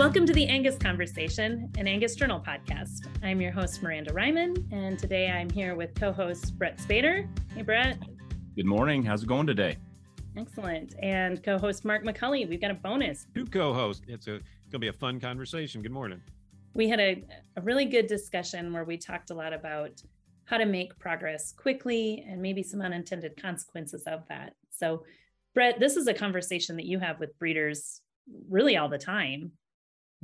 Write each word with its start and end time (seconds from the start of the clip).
Welcome 0.00 0.24
to 0.24 0.32
the 0.32 0.46
Angus 0.46 0.78
Conversation, 0.78 1.70
an 1.76 1.86
Angus 1.86 2.14
Journal 2.14 2.40
podcast. 2.40 3.06
I'm 3.22 3.38
your 3.38 3.52
host, 3.52 3.82
Miranda 3.82 4.10
Reiman, 4.12 4.66
and 4.72 4.98
today 4.98 5.30
I'm 5.30 5.50
here 5.50 5.74
with 5.74 5.94
co 5.94 6.10
host 6.10 6.58
Brett 6.58 6.78
Spader. 6.78 7.28
Hey, 7.54 7.60
Brett. 7.60 7.98
Good 8.56 8.64
morning. 8.64 9.02
How's 9.02 9.24
it 9.24 9.26
going 9.26 9.46
today? 9.46 9.76
Excellent. 10.38 10.94
And 11.02 11.42
co 11.42 11.58
host 11.58 11.84
Mark 11.84 12.02
McCully. 12.02 12.48
We've 12.48 12.62
got 12.62 12.70
a 12.70 12.74
bonus. 12.74 13.26
Two 13.34 13.44
co 13.44 13.74
hosts. 13.74 14.00
It's 14.08 14.26
a, 14.26 14.30
going 14.30 14.42
to 14.72 14.78
be 14.78 14.88
a 14.88 14.92
fun 14.94 15.20
conversation. 15.20 15.82
Good 15.82 15.92
morning. 15.92 16.22
We 16.72 16.88
had 16.88 16.98
a, 16.98 17.22
a 17.58 17.60
really 17.60 17.84
good 17.84 18.06
discussion 18.06 18.72
where 18.72 18.84
we 18.84 18.96
talked 18.96 19.28
a 19.28 19.34
lot 19.34 19.52
about 19.52 20.02
how 20.46 20.56
to 20.56 20.64
make 20.64 20.98
progress 20.98 21.52
quickly 21.52 22.24
and 22.26 22.40
maybe 22.40 22.62
some 22.62 22.80
unintended 22.80 23.36
consequences 23.36 24.04
of 24.06 24.22
that. 24.30 24.54
So, 24.70 25.04
Brett, 25.52 25.78
this 25.78 25.96
is 25.96 26.06
a 26.06 26.14
conversation 26.14 26.76
that 26.76 26.86
you 26.86 26.98
have 27.00 27.20
with 27.20 27.38
breeders 27.38 28.00
really 28.48 28.78
all 28.78 28.88
the 28.88 28.96
time. 28.96 29.52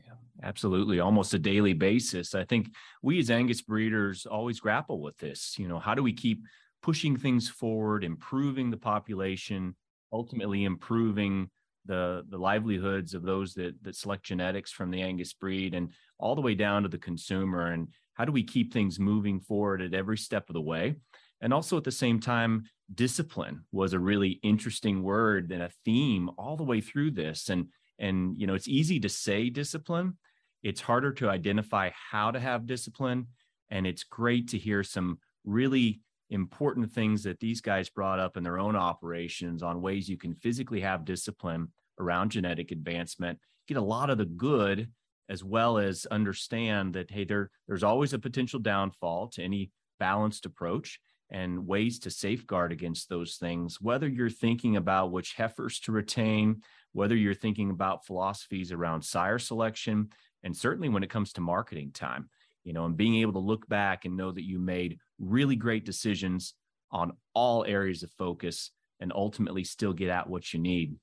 Yeah, 0.02 0.12
absolutely. 0.42 1.00
Almost 1.00 1.34
a 1.34 1.38
daily 1.38 1.72
basis. 1.72 2.34
I 2.34 2.44
think 2.44 2.68
we 3.02 3.18
as 3.18 3.30
Angus 3.30 3.62
breeders 3.62 4.26
always 4.26 4.60
grapple 4.60 5.00
with 5.00 5.16
this. 5.18 5.56
You 5.58 5.68
know, 5.68 5.78
how 5.78 5.94
do 5.94 6.02
we 6.02 6.12
keep 6.12 6.42
pushing 6.82 7.16
things 7.16 7.48
forward, 7.48 8.04
improving 8.04 8.70
the 8.70 8.76
population, 8.76 9.74
ultimately 10.12 10.64
improving 10.64 11.50
the 11.86 12.24
the 12.28 12.38
livelihoods 12.38 13.14
of 13.14 13.22
those 13.22 13.54
that 13.54 13.74
that 13.82 13.94
select 13.96 14.24
genetics 14.24 14.72
from 14.72 14.90
the 14.90 15.02
Angus 15.02 15.32
breed 15.32 15.72
and 15.72 15.90
all 16.18 16.34
the 16.34 16.40
way 16.40 16.54
down 16.54 16.82
to 16.82 16.88
the 16.88 16.98
consumer 16.98 17.68
and 17.72 17.88
how 18.14 18.24
do 18.24 18.32
we 18.32 18.42
keep 18.42 18.72
things 18.72 18.98
moving 18.98 19.40
forward 19.40 19.82
at 19.82 19.92
every 19.94 20.16
step 20.16 20.48
of 20.48 20.54
the 20.54 20.60
way? 20.60 20.96
And 21.42 21.52
also 21.52 21.76
at 21.76 21.84
the 21.84 21.92
same 21.92 22.18
time, 22.18 22.64
discipline 22.94 23.64
was 23.72 23.92
a 23.92 23.98
really 23.98 24.40
interesting 24.42 25.02
word 25.02 25.52
and 25.52 25.62
a 25.62 25.70
theme 25.84 26.30
all 26.38 26.56
the 26.56 26.64
way 26.64 26.80
through 26.80 27.10
this. 27.10 27.50
And 27.50 27.66
and 27.98 28.36
you 28.36 28.46
know, 28.46 28.54
it's 28.54 28.68
easy 28.68 29.00
to 29.00 29.08
say 29.08 29.50
discipline. 29.50 30.16
It's 30.62 30.80
harder 30.80 31.12
to 31.14 31.28
identify 31.28 31.90
how 32.10 32.30
to 32.30 32.40
have 32.40 32.66
discipline. 32.66 33.28
And 33.70 33.86
it's 33.86 34.04
great 34.04 34.48
to 34.48 34.58
hear 34.58 34.82
some 34.82 35.18
really 35.44 36.00
important 36.30 36.90
things 36.90 37.22
that 37.22 37.40
these 37.40 37.60
guys 37.60 37.88
brought 37.88 38.18
up 38.18 38.36
in 38.36 38.42
their 38.42 38.58
own 38.58 38.76
operations 38.76 39.62
on 39.62 39.80
ways 39.80 40.08
you 40.08 40.16
can 40.16 40.34
physically 40.34 40.80
have 40.80 41.04
discipline 41.04 41.68
around 41.98 42.30
genetic 42.30 42.72
advancement, 42.72 43.38
get 43.68 43.76
a 43.76 43.82
lot 43.82 44.10
of 44.10 44.18
the 44.18 44.24
good 44.24 44.88
as 45.28 45.42
well 45.42 45.78
as 45.78 46.06
understand 46.06 46.94
that 46.94 47.10
hey 47.10 47.24
there 47.24 47.50
there's 47.66 47.82
always 47.82 48.12
a 48.12 48.18
potential 48.18 48.60
downfall 48.60 49.28
to 49.28 49.42
any 49.42 49.70
balanced 49.98 50.46
approach 50.46 51.00
and 51.30 51.66
ways 51.66 51.98
to 51.98 52.10
safeguard 52.10 52.72
against 52.72 53.08
those 53.08 53.36
things 53.36 53.80
whether 53.80 54.08
you're 54.08 54.30
thinking 54.30 54.76
about 54.76 55.12
which 55.12 55.34
heifers 55.34 55.80
to 55.80 55.92
retain 55.92 56.62
whether 56.92 57.16
you're 57.16 57.34
thinking 57.34 57.70
about 57.70 58.06
philosophies 58.06 58.72
around 58.72 59.02
sire 59.02 59.38
selection 59.38 60.08
and 60.44 60.56
certainly 60.56 60.88
when 60.88 61.02
it 61.02 61.10
comes 61.10 61.32
to 61.32 61.40
marketing 61.40 61.90
time 61.92 62.28
you 62.64 62.72
know 62.72 62.84
and 62.84 62.96
being 62.96 63.16
able 63.16 63.32
to 63.32 63.38
look 63.38 63.68
back 63.68 64.04
and 64.04 64.16
know 64.16 64.30
that 64.30 64.44
you 64.44 64.58
made 64.58 64.98
really 65.18 65.56
great 65.56 65.84
decisions 65.84 66.54
on 66.92 67.12
all 67.34 67.64
areas 67.64 68.02
of 68.02 68.10
focus 68.12 68.70
and 69.00 69.12
ultimately 69.14 69.64
still 69.64 69.92
get 69.92 70.08
at 70.08 70.28
what 70.28 70.52
you 70.52 70.60
need. 70.60 70.96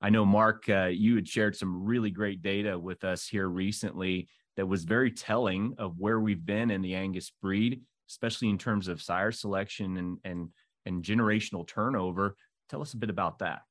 I 0.00 0.10
know, 0.10 0.24
Mark, 0.24 0.68
uh, 0.68 0.86
you 0.86 1.16
had 1.16 1.28
shared 1.28 1.56
some 1.56 1.84
really 1.84 2.10
great 2.10 2.42
data 2.42 2.78
with 2.78 3.04
us 3.04 3.26
here 3.26 3.48
recently 3.48 4.28
that 4.56 4.66
was 4.66 4.84
very 4.84 5.10
telling 5.10 5.74
of 5.78 5.98
where 5.98 6.20
we've 6.20 6.44
been 6.44 6.70
in 6.70 6.82
the 6.82 6.94
Angus 6.94 7.32
breed, 7.42 7.82
especially 8.08 8.48
in 8.48 8.58
terms 8.58 8.88
of 8.88 9.02
sire 9.02 9.32
selection 9.32 9.96
and 9.96 10.18
and 10.24 10.48
and 10.86 11.02
generational 11.02 11.66
turnover. 11.66 12.36
Tell 12.68 12.82
us 12.82 12.94
a 12.94 12.98
bit 12.98 13.10
about 13.10 13.38
that. 13.38 13.62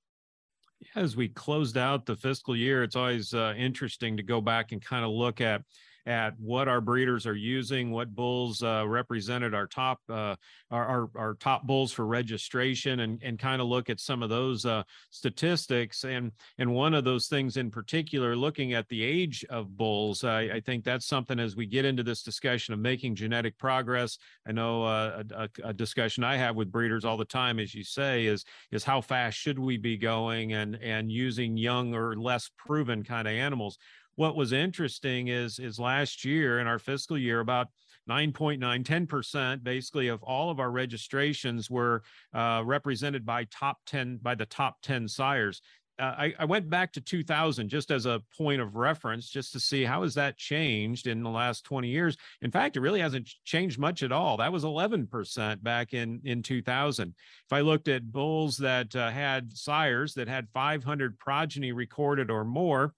As 0.95 1.15
we 1.15 1.29
closed 1.29 1.77
out 1.77 2.05
the 2.05 2.15
fiscal 2.15 2.55
year, 2.55 2.83
it's 2.83 2.95
always 2.95 3.33
uh, 3.33 3.53
interesting 3.57 4.17
to 4.17 4.23
go 4.23 4.41
back 4.41 4.71
and 4.71 4.83
kind 4.83 5.05
of 5.05 5.11
look 5.11 5.39
at 5.39 5.61
at 6.05 6.33
what 6.39 6.67
our 6.67 6.81
breeders 6.81 7.25
are 7.25 7.35
using, 7.35 7.91
what 7.91 8.13
bulls 8.13 8.61
uh, 8.61 8.83
represented 8.87 9.53
our 9.53 9.67
top 9.67 9.99
uh, 10.09 10.35
our, 10.71 10.85
our, 10.85 11.09
our 11.15 11.33
top 11.35 11.63
bulls 11.63 11.91
for 11.91 12.05
registration, 12.05 13.01
and 13.01 13.21
and 13.23 13.39
kind 13.39 13.61
of 13.61 13.67
look 13.67 13.89
at 13.89 13.99
some 13.99 14.21
of 14.21 14.29
those 14.29 14.65
uh, 14.65 14.83
statistics. 15.11 16.03
And 16.03 16.31
and 16.57 16.73
one 16.73 16.93
of 16.93 17.03
those 17.03 17.27
things 17.27 17.57
in 17.57 17.71
particular, 17.71 18.35
looking 18.35 18.73
at 18.73 18.87
the 18.89 19.01
age 19.03 19.45
of 19.49 19.77
bulls, 19.77 20.23
I, 20.23 20.41
I 20.41 20.59
think 20.59 20.83
that's 20.83 21.05
something 21.05 21.39
as 21.39 21.55
we 21.55 21.65
get 21.65 21.85
into 21.85 22.03
this 22.03 22.23
discussion 22.23 22.73
of 22.73 22.79
making 22.79 23.15
genetic 23.15 23.57
progress. 23.57 24.17
I 24.47 24.51
know 24.51 24.83
uh, 24.83 25.23
a, 25.35 25.49
a 25.63 25.73
discussion 25.73 26.23
I 26.23 26.37
have 26.37 26.55
with 26.55 26.71
breeders 26.71 27.05
all 27.05 27.17
the 27.17 27.25
time, 27.25 27.59
as 27.59 27.73
you 27.73 27.83
say, 27.83 28.25
is 28.25 28.43
is 28.71 28.83
how 28.83 29.01
fast 29.01 29.37
should 29.37 29.59
we 29.59 29.77
be 29.77 29.97
going 29.97 30.53
and 30.53 30.75
and 30.81 31.11
using 31.11 31.55
young 31.55 31.93
or 31.93 32.15
less 32.15 32.49
proven 32.57 33.03
kind 33.03 33.27
of 33.27 33.33
animals 33.33 33.77
what 34.15 34.35
was 34.35 34.53
interesting 34.53 35.27
is 35.27 35.59
is 35.59 35.79
last 35.79 36.23
year 36.23 36.59
in 36.59 36.67
our 36.67 36.79
fiscal 36.79 37.17
year 37.17 37.39
about 37.39 37.67
9.9 38.09 38.83
10% 38.83 39.63
basically 39.63 40.09
of 40.09 40.21
all 40.23 40.49
of 40.49 40.59
our 40.59 40.71
registrations 40.71 41.69
were 41.69 42.03
uh, 42.33 42.61
represented 42.65 43.25
by 43.25 43.45
top 43.45 43.77
10 43.85 44.19
by 44.21 44.35
the 44.35 44.45
top 44.45 44.81
10 44.81 45.07
sires. 45.07 45.61
Uh, 45.99 46.15
I, 46.17 46.33
I, 46.39 46.45
went 46.45 46.71
back 46.71 46.91
to 46.93 47.01
2000 47.01 47.69
just 47.69 47.91
as 47.91 48.07
a 48.07 48.19
point 48.35 48.59
of 48.59 48.75
reference 48.75 49.29
just 49.29 49.53
to 49.53 49.59
see 49.59 49.83
how 49.83 50.01
has 50.01 50.15
that 50.15 50.37
changed 50.37 51.05
in 51.05 51.21
the 51.21 51.29
last 51.29 51.65
20 51.65 51.87
years. 51.87 52.17
In 52.41 52.49
fact 52.49 52.75
it 52.75 52.81
really 52.81 52.99
hasn't 52.99 53.29
changed 53.45 53.77
much 53.77 54.01
at 54.01 54.11
all. 54.11 54.37
That 54.37 54.51
was 54.51 54.63
11% 54.63 55.61
back 55.61 55.93
in 55.93 56.19
in 56.23 56.41
2000 56.41 57.09
if 57.09 57.53
i 57.53 57.61
looked 57.61 57.87
at 57.87 58.11
bulls 58.11 58.57
that 58.57 58.95
uh, 58.95 59.11
had 59.11 59.55
sires 59.55 60.15
that 60.15 60.27
had 60.27 60.49
500 60.49 61.19
progeny 61.19 61.71
recorded 61.71 62.31
or 62.31 62.43
more 62.43 62.95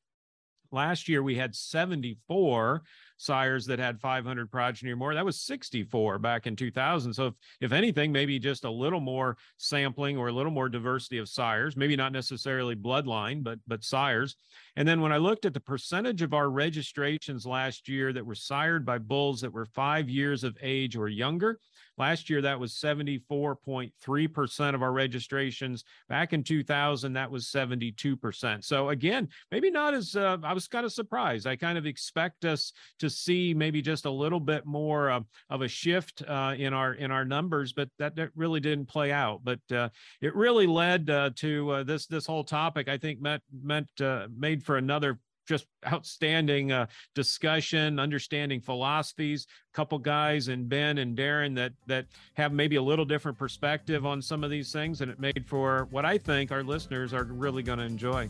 Last 0.75 1.07
year 1.07 1.23
we 1.23 1.35
had 1.35 1.55
74 1.55 2.83
sires 3.17 3.65
that 3.65 3.79
had 3.79 3.99
500 3.99 4.51
progeny 4.51 4.91
or 4.91 4.95
more. 4.95 5.13
That 5.13 5.25
was 5.25 5.41
64 5.41 6.19
back 6.19 6.47
in 6.47 6.55
2000. 6.55 7.13
So 7.13 7.27
if, 7.27 7.33
if 7.61 7.71
anything, 7.71 8.11
maybe 8.11 8.39
just 8.39 8.65
a 8.65 8.69
little 8.69 8.99
more 8.99 9.37
sampling 9.57 10.17
or 10.17 10.27
a 10.27 10.33
little 10.33 10.51
more 10.51 10.69
diversity 10.69 11.17
of 11.17 11.29
sires, 11.29 11.77
maybe 11.77 11.95
not 11.95 12.11
necessarily 12.11 12.75
bloodline, 12.75 13.43
but 13.43 13.59
but 13.67 13.83
sires. 13.83 14.35
And 14.75 14.87
then 14.87 15.01
when 15.01 15.11
I 15.11 15.17
looked 15.17 15.45
at 15.45 15.53
the 15.53 15.59
percentage 15.59 16.21
of 16.21 16.33
our 16.33 16.49
registrations 16.49 17.45
last 17.45 17.87
year 17.87 18.11
that 18.13 18.25
were 18.25 18.35
sired 18.35 18.85
by 18.85 18.97
bulls 18.97 19.41
that 19.41 19.53
were 19.53 19.65
five 19.65 20.09
years 20.09 20.43
of 20.43 20.57
age 20.61 20.95
or 20.95 21.07
younger, 21.07 21.59
Last 21.97 22.29
year, 22.29 22.41
that 22.41 22.59
was 22.59 22.73
74.3% 22.73 24.75
of 24.75 24.83
our 24.83 24.91
registrations. 24.91 25.85
Back 26.09 26.33
in 26.33 26.43
2000, 26.43 27.13
that 27.13 27.31
was 27.31 27.45
72%. 27.45 28.65
So 28.65 28.89
again, 28.89 29.29
maybe 29.49 29.71
not 29.71 29.93
as, 29.93 30.13
uh, 30.15 30.37
I 30.43 30.51
was 30.53 30.67
kind 30.67 30.85
of 30.85 30.91
surprised. 30.91 31.47
I 31.47 31.55
kind 31.55 31.77
of 31.77 31.85
expect 31.85 32.43
us 32.43 32.73
to 32.99 33.04
see 33.09 33.53
maybe 33.53 33.81
just 33.81 34.05
a 34.05 34.09
little 34.11 34.39
bit 34.39 34.65
more 34.65 35.09
uh, 35.09 35.21
of 35.49 35.61
a 35.61 35.67
shift 35.67 36.23
uh, 36.27 36.55
in 36.57 36.73
our 36.73 36.93
in 36.93 37.11
our 37.11 37.25
numbers, 37.25 37.73
but 37.73 37.89
that, 37.99 38.15
that 38.15 38.29
really 38.35 38.59
didn't 38.59 38.87
play 38.87 39.11
out. 39.11 39.41
But 39.43 39.59
uh, 39.71 39.89
it 40.21 40.35
really 40.35 40.67
led 40.67 41.09
uh, 41.09 41.31
to 41.35 41.71
uh, 41.71 41.83
this 41.83 42.07
this 42.07 42.25
whole 42.25 42.43
topic. 42.43 42.87
I 42.87 42.97
think 42.97 43.21
meant 43.21 43.43
meant 43.51 43.89
made 44.37 44.63
for 44.63 44.77
another 44.77 45.19
just 45.45 45.67
outstanding 45.87 46.71
uh, 46.71 46.87
discussion, 47.13 47.99
understanding 47.99 48.59
philosophies. 48.59 49.47
A 49.73 49.75
couple 49.75 49.97
guys 49.99 50.47
and 50.47 50.67
Ben 50.67 50.97
and 50.97 51.15
Darin 51.15 51.53
that 51.55 51.73
that 51.87 52.05
have 52.33 52.51
maybe 52.51 52.75
a 52.75 52.81
little 52.81 53.05
different 53.05 53.37
perspective 53.37 54.05
on 54.05 54.21
some 54.21 54.43
of 54.43 54.49
these 54.49 54.71
things, 54.71 55.01
and 55.01 55.11
it 55.11 55.19
made 55.19 55.45
for 55.47 55.87
what 55.91 56.05
I 56.05 56.17
think 56.17 56.51
our 56.51 56.63
listeners 56.63 57.13
are 57.13 57.23
really 57.23 57.63
going 57.63 57.79
to 57.79 57.85
enjoy. 57.85 58.29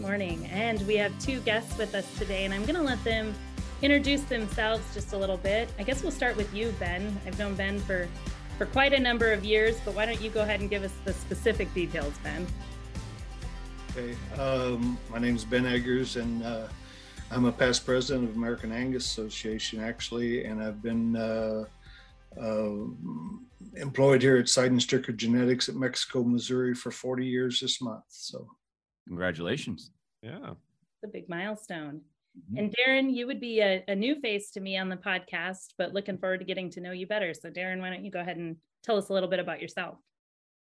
Morning, 0.00 0.46
and 0.46 0.80
we 0.86 0.96
have 0.96 1.16
two 1.18 1.40
guests 1.40 1.76
with 1.76 1.94
us 1.94 2.10
today, 2.18 2.46
and 2.46 2.54
I'm 2.54 2.62
going 2.62 2.74
to 2.74 2.82
let 2.82 3.02
them 3.04 3.34
introduce 3.82 4.22
themselves 4.22 4.82
just 4.94 5.12
a 5.12 5.16
little 5.16 5.36
bit. 5.36 5.68
I 5.78 5.82
guess 5.82 6.02
we'll 6.02 6.10
start 6.10 6.38
with 6.38 6.54
you, 6.54 6.74
Ben. 6.80 7.20
I've 7.26 7.38
known 7.38 7.54
Ben 7.54 7.78
for 7.80 8.08
for 8.56 8.64
quite 8.64 8.94
a 8.94 8.98
number 8.98 9.30
of 9.30 9.44
years, 9.44 9.76
but 9.84 9.94
why 9.94 10.06
don't 10.06 10.20
you 10.20 10.30
go 10.30 10.40
ahead 10.40 10.60
and 10.60 10.70
give 10.70 10.84
us 10.84 10.92
the 11.04 11.12
specific 11.12 11.72
details, 11.74 12.14
Ben? 12.22 12.46
Okay. 13.90 14.16
Um, 14.40 14.98
my 15.10 15.18
name 15.18 15.36
is 15.36 15.44
Ben 15.44 15.66
Eggers, 15.66 16.16
and 16.16 16.42
uh, 16.44 16.68
I'm 17.30 17.44
a 17.44 17.52
past 17.52 17.84
president 17.84 18.30
of 18.30 18.36
American 18.36 18.72
Angus 18.72 19.04
Association, 19.04 19.80
actually, 19.80 20.46
and 20.46 20.62
I've 20.62 20.80
been 20.82 21.14
uh, 21.16 21.64
uh, 22.40 22.70
employed 23.76 24.22
here 24.22 24.38
at 24.38 24.46
Sydenstricker 24.46 25.14
Genetics 25.14 25.68
at 25.68 25.74
Mexico, 25.74 26.22
Missouri 26.24 26.74
for 26.74 26.90
40 26.90 27.26
years 27.26 27.60
this 27.60 27.82
month. 27.82 28.04
So, 28.08 28.48
congratulations. 29.10 29.90
Yeah. 30.22 30.54
The 31.02 31.08
big 31.08 31.28
milestone. 31.28 32.00
Mm-hmm. 32.38 32.58
And 32.58 32.72
Darin, 32.72 33.10
you 33.10 33.26
would 33.26 33.40
be 33.40 33.60
a, 33.60 33.82
a 33.88 33.94
new 33.94 34.20
face 34.20 34.52
to 34.52 34.60
me 34.60 34.78
on 34.78 34.88
the 34.88 34.96
podcast, 34.96 35.74
but 35.76 35.92
looking 35.92 36.16
forward 36.16 36.38
to 36.38 36.44
getting 36.44 36.70
to 36.70 36.80
know 36.80 36.92
you 36.92 37.08
better. 37.08 37.34
So, 37.34 37.50
Darin, 37.50 37.80
why 37.80 37.90
don't 37.90 38.04
you 38.04 38.12
go 38.12 38.20
ahead 38.20 38.36
and 38.36 38.56
tell 38.84 38.96
us 38.96 39.08
a 39.08 39.12
little 39.12 39.28
bit 39.28 39.40
about 39.40 39.60
yourself? 39.60 39.96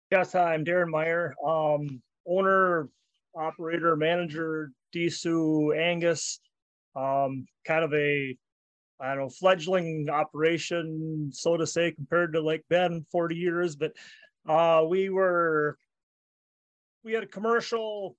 Yes, 0.09 0.31
hi, 0.31 0.53
I'm 0.53 0.63
Darin 0.63 0.89
Meyer, 0.89 1.35
um, 1.45 2.01
owner 2.25 2.87
operator, 3.35 3.97
manager, 3.97 4.71
De-Su 4.93 5.73
Angus, 5.73 6.39
um, 6.95 7.45
kind 7.67 7.83
of 7.83 7.93
a, 7.93 8.37
I 9.01 9.09
don't 9.09 9.17
know, 9.17 9.29
fledgling 9.29 10.07
operation, 10.09 11.29
so 11.33 11.57
to 11.57 11.67
say, 11.67 11.91
compared 11.91 12.33
to 12.33 12.41
like 12.41 12.63
Ben 12.69 13.05
40 13.11 13.35
years. 13.35 13.75
But 13.75 13.91
uh, 14.47 14.85
we 14.87 15.09
were, 15.09 15.77
we 17.03 17.11
had 17.13 17.23
a 17.23 17.27
commercial 17.27 18.15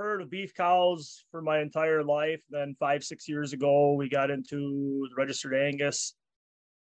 herd 0.00 0.22
of 0.22 0.30
beef 0.30 0.54
cows 0.54 1.24
for 1.30 1.42
my 1.42 1.60
entire 1.60 2.02
life. 2.02 2.40
Then 2.48 2.74
five, 2.80 3.04
six 3.04 3.28
years 3.28 3.52
ago, 3.52 3.92
we 3.92 4.08
got 4.08 4.30
into 4.30 5.06
the 5.08 5.14
registered 5.16 5.54
Angus. 5.54 6.14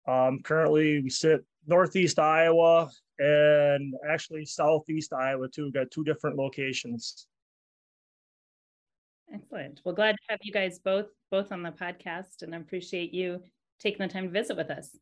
Um, 0.07 0.39
currently, 0.43 1.01
we 1.01 1.09
sit 1.09 1.43
northeast 1.67 2.19
Iowa 2.19 2.89
and 3.19 3.93
actually 4.09 4.45
southeast 4.45 5.13
Iowa 5.13 5.47
too. 5.49 5.65
We've 5.65 5.73
got 5.73 5.91
two 5.91 6.03
different 6.03 6.37
locations. 6.37 7.27
Excellent. 9.33 9.81
Well, 9.83 9.95
glad 9.95 10.13
to 10.13 10.21
have 10.29 10.39
you 10.43 10.51
guys 10.51 10.79
both 10.79 11.07
both 11.29 11.51
on 11.51 11.63
the 11.63 11.71
podcast, 11.71 12.41
and 12.41 12.55
I 12.55 12.57
appreciate 12.57 13.13
you 13.13 13.41
taking 13.79 14.05
the 14.05 14.11
time 14.11 14.25
to 14.25 14.31
visit 14.31 14.57
with 14.57 14.69
us. 14.69 14.97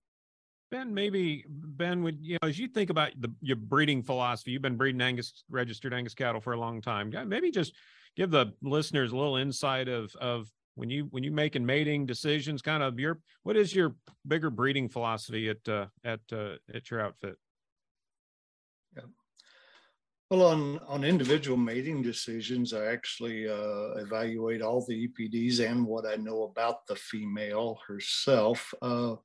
Ben, 0.72 0.94
maybe 0.94 1.46
Ben 1.48 2.04
would 2.04 2.20
you 2.22 2.38
know 2.42 2.48
as 2.48 2.60
you 2.60 2.68
think 2.68 2.90
about 2.90 3.12
the 3.20 3.34
your 3.42 3.56
breeding 3.56 4.04
philosophy, 4.04 4.52
you've 4.52 4.62
been 4.62 4.78
breeding 4.78 5.02
Angus 5.02 5.44
registered 5.50 5.94
Angus 5.94 6.14
cattle 6.14 6.42
for 6.42 6.54
a 6.54 6.60
long 6.60 6.82
time. 6.82 7.12
Maybe 7.28 7.52
just 7.52 7.74
give 8.16 8.32
the 8.32 8.54
listeners 8.62 9.12
a 9.12 9.18
little 9.18 9.38
insight 9.38 9.88
of 9.88 10.16
of 10.18 10.52
when 10.76 10.90
you 10.90 11.08
when 11.12 11.24
you 11.24 11.32
making 11.32 11.66
mating 11.66 12.06
decisions, 12.06 12.62
kind 12.62 12.84
of 12.84 13.00
your 13.00 13.20
what 13.44 13.58
is 13.58 13.74
your 13.74 13.96
bigger 14.28 14.50
breeding 14.50 14.90
philosophy 14.90 15.50
at 15.50 15.68
uh, 15.68 15.88
at 16.04 16.22
uh, 16.32 16.56
at 16.74 16.90
your 16.92 17.02
outfit? 17.02 17.36
Yeah. 18.96 19.04
Well, 20.30 20.44
on 20.44 20.80
on 20.88 21.04
individual 21.04 21.58
mating 21.58 22.04
decisions, 22.04 22.74
I 22.74 22.86
actually 22.86 23.50
uh, 23.50 23.98
evaluate 23.98 24.62
all 24.62 24.86
the 24.86 25.08
EPDs 25.08 25.60
and 25.60 25.86
what 25.86 26.06
I 26.06 26.16
know 26.16 26.44
about 26.44 26.86
the 26.86 26.96
female 26.96 27.80
herself 27.88 28.74
uh, 28.82 29.16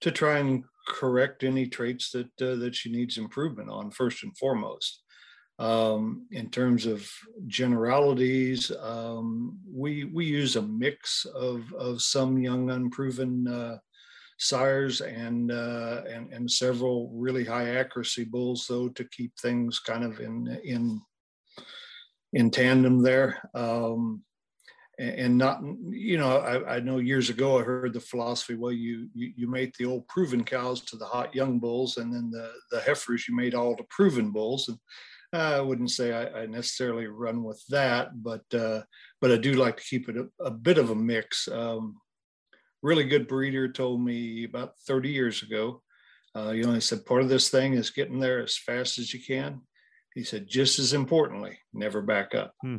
to 0.00 0.10
try 0.10 0.38
and 0.38 0.64
correct 0.86 1.44
any 1.44 1.66
traits 1.66 2.10
that 2.10 2.30
uh, 2.40 2.56
that 2.56 2.74
she 2.74 2.90
needs 2.90 3.18
improvement 3.18 3.70
on 3.70 3.90
first 3.90 4.22
and 4.22 4.36
foremost. 4.36 5.02
Um, 5.58 6.26
in 6.32 6.50
terms 6.50 6.86
of 6.86 7.08
generalities, 7.46 8.72
um, 8.80 9.58
we 9.70 10.04
we 10.04 10.24
use 10.24 10.56
a 10.56 10.62
mix 10.62 11.24
of 11.26 11.72
of 11.74 12.02
some 12.02 12.38
young 12.38 12.70
unproven 12.70 13.46
uh, 13.46 13.78
sires 14.38 15.00
and 15.00 15.52
uh, 15.52 16.02
and 16.08 16.32
and 16.32 16.50
several 16.50 17.10
really 17.14 17.44
high 17.44 17.76
accuracy 17.76 18.24
bulls 18.24 18.66
though 18.68 18.88
to 18.88 19.04
keep 19.04 19.32
things 19.38 19.78
kind 19.78 20.04
of 20.04 20.20
in 20.20 20.58
in 20.64 21.00
in 22.32 22.50
tandem 22.50 23.02
there. 23.02 23.48
Um, 23.54 24.22
and 25.02 25.36
not 25.36 25.60
you 25.88 26.16
know 26.16 26.38
I, 26.38 26.76
I, 26.76 26.80
know 26.80 26.98
years 26.98 27.28
ago 27.28 27.58
i 27.58 27.62
heard 27.62 27.92
the 27.92 28.00
philosophy 28.00 28.54
well 28.54 28.72
you, 28.72 29.08
you 29.14 29.32
you 29.36 29.50
mate 29.50 29.74
the 29.76 29.86
old 29.86 30.06
proven 30.06 30.44
cows 30.44 30.80
to 30.82 30.96
the 30.96 31.06
hot 31.06 31.34
young 31.34 31.58
bulls 31.58 31.96
and 31.96 32.14
then 32.14 32.30
the 32.30 32.50
the 32.70 32.80
heifers 32.80 33.26
you 33.28 33.34
made 33.34 33.54
all 33.54 33.74
the 33.74 33.84
proven 33.84 34.30
bulls. 34.30 34.68
And 34.68 34.78
i 35.32 35.60
wouldn't 35.60 35.90
say 35.90 36.12
i, 36.12 36.42
I 36.42 36.46
necessarily 36.46 37.06
run 37.06 37.42
with 37.42 37.62
that 37.70 38.22
but 38.22 38.44
uh, 38.54 38.82
but 39.20 39.32
i 39.32 39.36
do 39.36 39.54
like 39.54 39.78
to 39.78 39.82
keep 39.82 40.08
it 40.08 40.16
a, 40.16 40.28
a 40.44 40.50
bit 40.50 40.78
of 40.78 40.90
a 40.90 40.94
mix. 40.94 41.48
Um, 41.48 41.96
really 42.82 43.04
good 43.04 43.26
breeder 43.26 43.68
told 43.68 44.00
me 44.00 44.44
about 44.44 44.78
30 44.86 45.10
years 45.10 45.42
ago 45.42 45.82
uh, 46.36 46.50
you 46.50 46.64
know 46.64 46.74
he 46.74 46.80
said 46.80 47.06
part 47.06 47.22
of 47.22 47.28
this 47.28 47.48
thing 47.48 47.74
is 47.74 47.90
getting 47.90 48.20
there 48.20 48.42
as 48.42 48.56
fast 48.56 48.98
as 48.98 49.12
you 49.12 49.20
can. 49.20 49.60
He 50.14 50.24
said 50.24 50.46
just 50.46 50.78
as 50.78 50.92
importantly 50.92 51.58
never 51.72 52.02
back 52.02 52.34
up. 52.34 52.54
Hmm. 52.62 52.76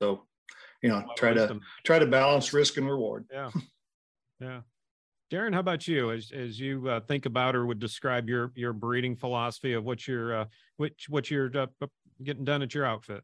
so 0.00 0.26
you 0.82 0.88
know 0.88 1.04
try 1.16 1.32
to 1.32 1.60
try 1.84 1.98
to 1.98 2.06
balance 2.06 2.52
risk 2.52 2.76
and 2.76 2.88
reward. 2.88 3.26
Yeah. 3.32 3.50
Yeah. 4.40 4.62
Darin 5.30 5.52
how 5.52 5.60
about 5.60 5.86
you? 5.86 6.10
As, 6.10 6.32
as 6.32 6.58
you 6.58 6.88
uh, 6.88 6.98
think 6.98 7.26
about 7.26 7.54
or 7.54 7.64
would 7.64 7.78
describe 7.78 8.28
your 8.28 8.50
your 8.56 8.72
breeding 8.72 9.14
philosophy 9.14 9.72
of 9.72 9.84
what 9.84 10.08
you're 10.08 10.40
uh, 10.40 10.44
which 10.78 11.06
what 11.08 11.30
you're 11.30 11.48
uh, 11.56 11.66
getting 12.24 12.42
done 12.42 12.60
at 12.60 12.74
your 12.74 12.84
outfit? 12.84 13.22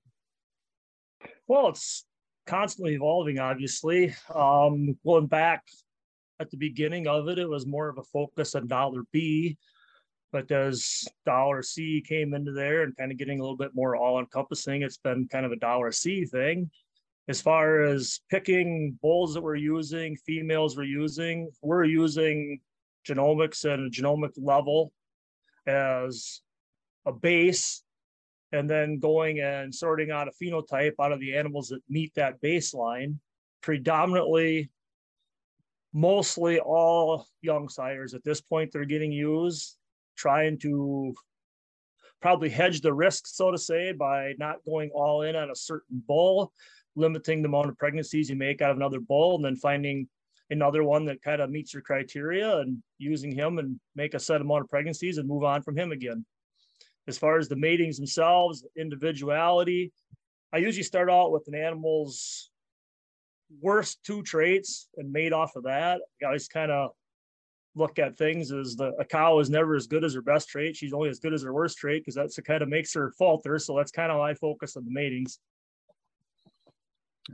Well 1.48 1.70
it's 1.70 2.06
constantly 2.46 2.94
evolving 2.94 3.40
obviously. 3.40 4.14
Um 4.32 4.96
going 5.04 5.26
back 5.26 5.64
at 6.38 6.52
the 6.52 6.56
beginning 6.56 7.08
of 7.08 7.26
it 7.28 7.38
it 7.40 7.48
was 7.48 7.66
more 7.66 7.88
of 7.88 7.98
a 7.98 8.04
focus 8.04 8.54
on 8.54 8.68
dollar 8.68 9.02
b 9.12 9.58
but 10.30 10.48
as 10.52 11.04
dollar 11.26 11.62
c 11.62 12.00
came 12.06 12.32
into 12.32 12.52
there 12.52 12.82
and 12.82 12.96
kind 12.96 13.10
of 13.10 13.18
getting 13.18 13.40
a 13.40 13.42
little 13.42 13.56
bit 13.56 13.74
more 13.74 13.96
all 13.96 14.20
encompassing 14.20 14.82
it's 14.82 14.98
been 14.98 15.26
kind 15.26 15.44
of 15.44 15.50
a 15.50 15.56
dollar 15.56 15.90
c 15.90 16.24
thing 16.24 16.70
as 17.28 17.42
far 17.42 17.82
as 17.82 18.20
picking 18.30 18.98
bulls 19.02 19.34
that 19.34 19.42
we're 19.42 19.54
using, 19.54 20.16
females 20.16 20.76
we're 20.76 20.84
using, 20.84 21.50
we're 21.62 21.84
using 21.84 22.58
genomics 23.06 23.70
at 23.70 23.78
a 23.78 23.90
genomic 23.90 24.32
level 24.38 24.92
as 25.66 26.40
a 27.04 27.12
base, 27.12 27.82
and 28.52 28.68
then 28.68 28.98
going 28.98 29.40
and 29.40 29.74
sorting 29.74 30.10
out 30.10 30.26
a 30.26 30.30
phenotype 30.42 30.94
out 30.98 31.12
of 31.12 31.20
the 31.20 31.36
animals 31.36 31.68
that 31.68 31.80
meet 31.88 32.14
that 32.14 32.40
baseline. 32.40 33.16
Predominantly, 33.60 34.70
mostly 35.92 36.58
all 36.60 37.26
young 37.42 37.68
sires 37.68 38.14
at 38.14 38.24
this 38.24 38.40
point, 38.40 38.72
they're 38.72 38.86
getting 38.86 39.12
used, 39.12 39.76
trying 40.16 40.58
to 40.58 41.14
probably 42.22 42.48
hedge 42.48 42.80
the 42.80 42.92
risk, 42.92 43.26
so 43.26 43.50
to 43.50 43.58
say, 43.58 43.92
by 43.92 44.32
not 44.38 44.64
going 44.64 44.90
all 44.94 45.22
in 45.22 45.36
on 45.36 45.50
a 45.50 45.54
certain 45.54 46.02
bull 46.06 46.52
limiting 46.98 47.42
the 47.42 47.48
amount 47.48 47.68
of 47.68 47.78
pregnancies 47.78 48.28
you 48.28 48.36
make 48.36 48.60
out 48.60 48.70
of 48.70 48.76
another 48.76 49.00
bull 49.00 49.36
and 49.36 49.44
then 49.44 49.56
finding 49.56 50.08
another 50.50 50.82
one 50.82 51.04
that 51.06 51.22
kind 51.22 51.40
of 51.40 51.50
meets 51.50 51.72
your 51.72 51.82
criteria 51.82 52.58
and 52.58 52.82
using 52.98 53.32
him 53.32 53.58
and 53.58 53.78
make 53.94 54.14
a 54.14 54.18
set 54.18 54.40
amount 54.40 54.62
of 54.62 54.68
pregnancies 54.68 55.18
and 55.18 55.28
move 55.28 55.44
on 55.44 55.62
from 55.62 55.76
him 55.76 55.92
again. 55.92 56.24
As 57.06 57.18
far 57.18 57.38
as 57.38 57.48
the 57.48 57.56
matings 57.56 57.96
themselves, 57.96 58.64
individuality, 58.76 59.92
I 60.52 60.58
usually 60.58 60.82
start 60.82 61.10
out 61.10 61.32
with 61.32 61.46
an 61.48 61.54
animal's 61.54 62.50
worst 63.60 63.98
two 64.04 64.22
traits 64.22 64.88
and 64.96 65.12
mate 65.12 65.32
off 65.32 65.56
of 65.56 65.64
that. 65.64 66.00
I 66.22 66.26
always 66.26 66.48
kind 66.48 66.70
of 66.70 66.90
look 67.74 67.98
at 67.98 68.18
things 68.18 68.52
as 68.52 68.76
the 68.76 68.92
a 68.98 69.04
cow 69.04 69.38
is 69.38 69.50
never 69.50 69.74
as 69.74 69.86
good 69.86 70.04
as 70.04 70.14
her 70.14 70.22
best 70.22 70.48
trait. 70.48 70.76
She's 70.76 70.92
only 70.92 71.08
as 71.08 71.20
good 71.20 71.32
as 71.32 71.42
her 71.42 71.52
worst 71.52 71.78
trait 71.78 72.02
because 72.02 72.14
that's 72.14 72.36
what 72.36 72.46
kind 72.46 72.62
of 72.62 72.68
makes 72.68 72.92
her 72.94 73.12
falter. 73.18 73.58
So 73.58 73.76
that's 73.76 73.92
kind 73.92 74.10
of 74.10 74.18
my 74.18 74.34
focus 74.34 74.76
on 74.76 74.84
the 74.84 74.90
matings. 74.90 75.38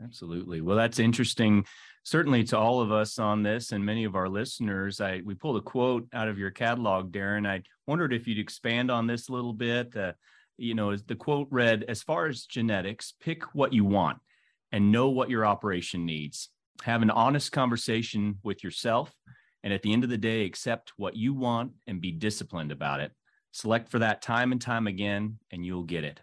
Absolutely. 0.02 0.60
Well, 0.60 0.76
that's 0.76 0.98
interesting. 0.98 1.64
Certainly 2.02 2.44
to 2.44 2.58
all 2.58 2.80
of 2.80 2.92
us 2.92 3.18
on 3.18 3.42
this 3.42 3.72
and 3.72 3.84
many 3.84 4.04
of 4.04 4.16
our 4.16 4.28
listeners, 4.28 5.00
I 5.00 5.22
we 5.24 5.34
pulled 5.34 5.56
a 5.56 5.62
quote 5.62 6.06
out 6.12 6.28
of 6.28 6.38
your 6.38 6.50
catalog, 6.50 7.12
Darin. 7.12 7.46
I 7.46 7.62
wondered 7.86 8.12
if 8.12 8.26
you'd 8.26 8.38
expand 8.38 8.90
on 8.90 9.06
this 9.06 9.28
a 9.28 9.32
little 9.32 9.52
bit. 9.52 9.96
Uh, 9.96 10.12
you 10.56 10.74
know, 10.74 10.96
the 10.96 11.16
quote 11.16 11.48
read, 11.50 11.84
as 11.88 12.02
far 12.02 12.26
as 12.26 12.44
genetics, 12.44 13.14
pick 13.20 13.54
what 13.54 13.72
you 13.72 13.84
want 13.84 14.18
and 14.72 14.92
know 14.92 15.10
what 15.10 15.30
your 15.30 15.46
operation 15.46 16.04
needs. 16.04 16.50
Have 16.82 17.02
an 17.02 17.10
honest 17.10 17.52
conversation 17.52 18.38
with 18.42 18.62
yourself. 18.62 19.12
And 19.62 19.72
at 19.72 19.82
the 19.82 19.92
end 19.92 20.04
of 20.04 20.10
the 20.10 20.18
day, 20.18 20.44
accept 20.44 20.92
what 20.96 21.16
you 21.16 21.32
want 21.32 21.72
and 21.86 22.00
be 22.00 22.12
disciplined 22.12 22.70
about 22.70 23.00
it. 23.00 23.12
Select 23.52 23.88
for 23.88 24.00
that 24.00 24.20
time 24.20 24.52
and 24.52 24.60
time 24.60 24.86
again, 24.86 25.38
and 25.50 25.64
you'll 25.64 25.84
get 25.84 26.04
it. 26.04 26.20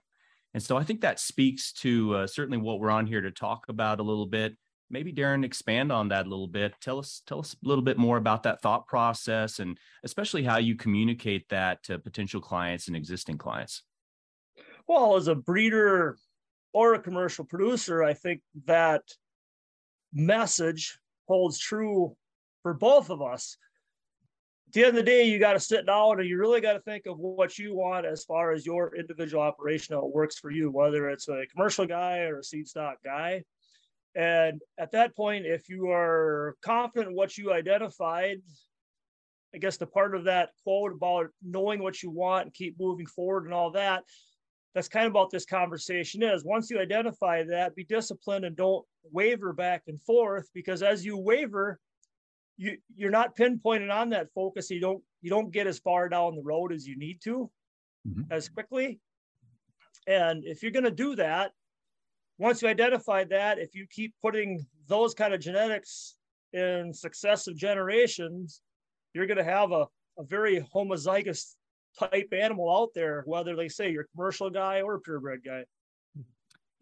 And 0.54 0.62
so 0.62 0.78
I 0.78 0.84
think 0.84 1.02
that 1.02 1.20
speaks 1.20 1.72
to 1.74 2.16
uh, 2.16 2.28
certainly 2.28 2.58
what 2.58 2.80
we're 2.80 2.92
on 2.92 3.08
here 3.08 3.22
to 3.22 3.32
talk 3.32 3.70
about 3.70 4.00
a 4.00 4.04
little 4.04 4.26
bit. 4.26 4.58
Maybe 4.90 5.14
Darin, 5.14 5.46
expand 5.46 5.92
on 5.92 6.10
that 6.10 6.26
a 6.26 6.30
little 6.30 6.50
bit. 6.50 6.74
Tell 6.82 7.00
us, 7.00 7.22
tell 7.26 7.40
us 7.40 7.54
a 7.54 7.68
little 7.68 7.84
bit 7.84 7.98
more 7.98 8.18
about 8.18 8.44
that 8.44 8.62
thought 8.62 8.88
process, 8.88 9.60
and 9.60 9.78
especially 10.04 10.44
how 10.44 10.58
you 10.58 10.76
communicate 10.76 11.48
that 11.50 11.82
to 11.84 11.98
potential 11.98 12.42
clients 12.42 12.88
and 12.88 12.98
existing 12.98 13.38
clients. 13.38 13.84
Well, 14.88 15.16
as 15.16 15.30
a 15.30 15.36
breeder 15.36 16.18
or 16.74 16.94
a 16.94 17.00
commercial 17.00 17.46
producer, 17.46 18.04
I 18.04 18.14
think 18.14 18.42
that 18.66 19.04
message 20.14 21.00
holds 21.28 21.58
true 21.58 22.18
for 22.64 22.74
both 22.74 23.10
of 23.10 23.22
us 23.22 23.56
the 24.74 24.82
end 24.82 24.90
of 24.90 24.96
the 24.96 25.04
day, 25.04 25.24
you 25.24 25.40
got 25.40 25.54
to 25.54 25.60
sit 25.60 25.86
down 25.86 26.20
and 26.20 26.28
you 26.28 26.38
really 26.38 26.62
got 26.62 26.74
to 26.74 26.80
think 26.82 27.06
of 27.06 27.18
what 27.18 27.58
you 27.58 27.76
want 27.76 28.06
as 28.06 28.24
far 28.24 28.52
as 28.52 28.66
your 28.66 28.96
individual 28.96 29.44
operation, 29.44 29.98
works 30.02 30.38
for 30.38 30.52
you, 30.52 30.72
whether 30.72 31.10
it's 31.10 31.28
a 31.28 31.46
commercial 31.52 31.86
guy 31.86 32.20
or 32.20 32.40
a 32.40 32.44
seed 32.44 32.68
stock 32.68 32.98
guy. 33.04 33.44
And 34.16 34.62
at 34.78 34.92
that 34.92 35.16
point, 35.16 35.46
if 35.46 35.70
you 35.70 35.90
are 35.90 36.56
confident 36.62 37.12
in 37.12 37.16
what 37.16 37.38
you 37.38 37.54
identified, 37.54 38.38
I 39.54 39.58
guess 39.58 39.78
the 39.78 39.88
part 39.88 40.16
of 40.16 40.26
that 40.26 40.50
quote 40.64 40.92
about 40.94 41.28
knowing 41.42 41.82
what 41.82 42.04
you 42.04 42.10
want 42.10 42.46
and 42.46 42.54
keep 42.54 42.80
moving 42.80 43.06
forward 43.06 43.46
and 43.46 43.54
all 43.54 43.72
that, 43.72 44.04
that's 44.74 44.88
kind 44.88 45.06
of 45.06 45.12
about 45.12 45.32
this 45.32 45.46
conversation 45.46 46.24
is 46.24 46.46
once 46.46 46.70
you 46.70 46.80
identify 46.80 47.44
that, 47.44 47.76
be 47.76 47.84
disciplined 47.84 48.46
and 48.46 48.56
don't 48.56 48.86
waver 49.12 49.52
back 49.52 49.84
and 49.88 50.02
forth 50.02 50.50
because 50.54 50.82
as 50.82 51.06
you 51.06 51.18
waver, 51.18 51.80
you 52.62 52.78
you're 52.96 53.10
not 53.10 53.36
pinpointed 53.36 53.90
on 53.90 54.10
that 54.10 54.28
focus. 54.36 54.70
You 54.70 54.80
don't 54.80 55.04
you 55.22 55.32
don't 55.32 55.52
get 55.52 55.66
as 55.66 55.80
far 55.80 56.08
down 56.10 56.36
the 56.36 56.44
road 56.44 56.72
as 56.72 56.86
you 56.86 56.96
need 56.96 57.20
to 57.24 57.50
mm-hmm. 58.08 58.32
as 58.32 58.50
quickly. 58.50 59.00
And 60.08 60.44
if 60.46 60.62
you're 60.62 60.72
going 60.72 60.86
to 60.86 60.92
do 60.92 61.16
that, 61.16 61.52
once 62.38 62.62
you 62.62 62.68
identify 62.68 63.24
that, 63.26 63.58
if 63.58 63.74
you 63.74 63.88
keep 63.90 64.14
putting 64.22 64.66
those 64.88 65.14
kind 65.14 65.34
of 65.34 65.40
genetics 65.40 66.16
in 66.54 66.94
successive 66.94 67.56
generations, 67.56 68.62
you're 69.14 69.28
going 69.28 69.38
to 69.38 69.44
have 69.44 69.72
a, 69.72 69.88
a 70.18 70.24
very 70.24 70.66
homozygous 70.74 71.56
type 72.00 72.32
animal 72.32 72.76
out 72.76 72.90
there, 72.94 73.24
whether 73.26 73.56
they 73.56 73.70
say 73.70 73.92
you're 73.92 74.04
a 74.04 74.16
commercial 74.16 74.50
guy 74.50 74.82
or 74.82 74.96
a 74.96 75.00
purebred 75.00 75.44
guy. 75.44 75.64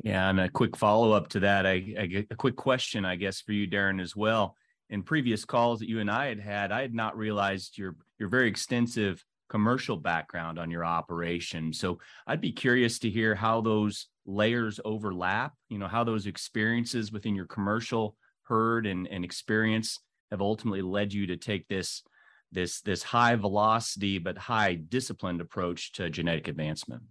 Yeah, 0.02 0.30
and 0.30 0.40
a 0.40 0.50
quick 0.50 0.78
follow 0.78 1.12
up 1.12 1.28
to 1.30 1.42
that, 1.42 1.66
I, 1.66 1.94
I 2.00 2.06
get 2.06 2.28
a 2.32 2.36
quick 2.36 2.56
question, 2.56 3.04
I 3.04 3.18
guess, 3.18 3.42
for 3.42 3.52
you, 3.52 3.68
Darin, 3.68 4.00
as 4.00 4.16
well. 4.16 4.56
In 4.90 5.04
previous 5.04 5.46
calls 5.46 5.80
that 5.80 5.90
you 5.90 6.00
and 6.00 6.10
I 6.10 6.28
had 6.28 6.40
had, 6.40 6.72
I 6.72 6.82
had 6.82 6.94
not 6.94 7.18
realized 7.18 7.78
your 7.78 7.96
your 8.18 8.30
very 8.30 8.48
extensive 8.48 9.24
commercial 9.50 9.98
background 9.98 10.60
on 10.60 10.70
your 10.70 10.86
operation. 10.86 11.74
So 11.74 12.00
I'd 12.28 12.42
be 12.42 12.52
curious 12.52 13.00
to 13.00 13.10
hear 13.10 13.36
how 13.36 13.62
those 13.62 14.08
layers 14.26 14.80
overlap. 14.86 15.54
You 15.70 15.80
know, 15.80 15.88
how 15.88 16.04
those 16.04 16.26
experiences 16.26 17.12
within 17.12 17.36
your 17.36 17.46
commercial 17.46 18.16
herd 18.44 18.86
and, 18.88 19.08
and 19.08 19.24
experience 19.24 20.00
have 20.32 20.42
ultimately 20.42 20.82
led 20.82 21.14
you 21.14 21.28
to 21.28 21.38
take 21.38 21.68
this 21.68 22.04
this 22.52 22.82
this 22.82 23.04
high 23.04 23.36
velocity 23.36 24.18
but 24.18 24.38
high 24.38 24.76
disciplined 24.76 25.42
approach 25.42 25.92
to 25.94 26.10
genetic 26.10 26.48
advancement 26.48 27.04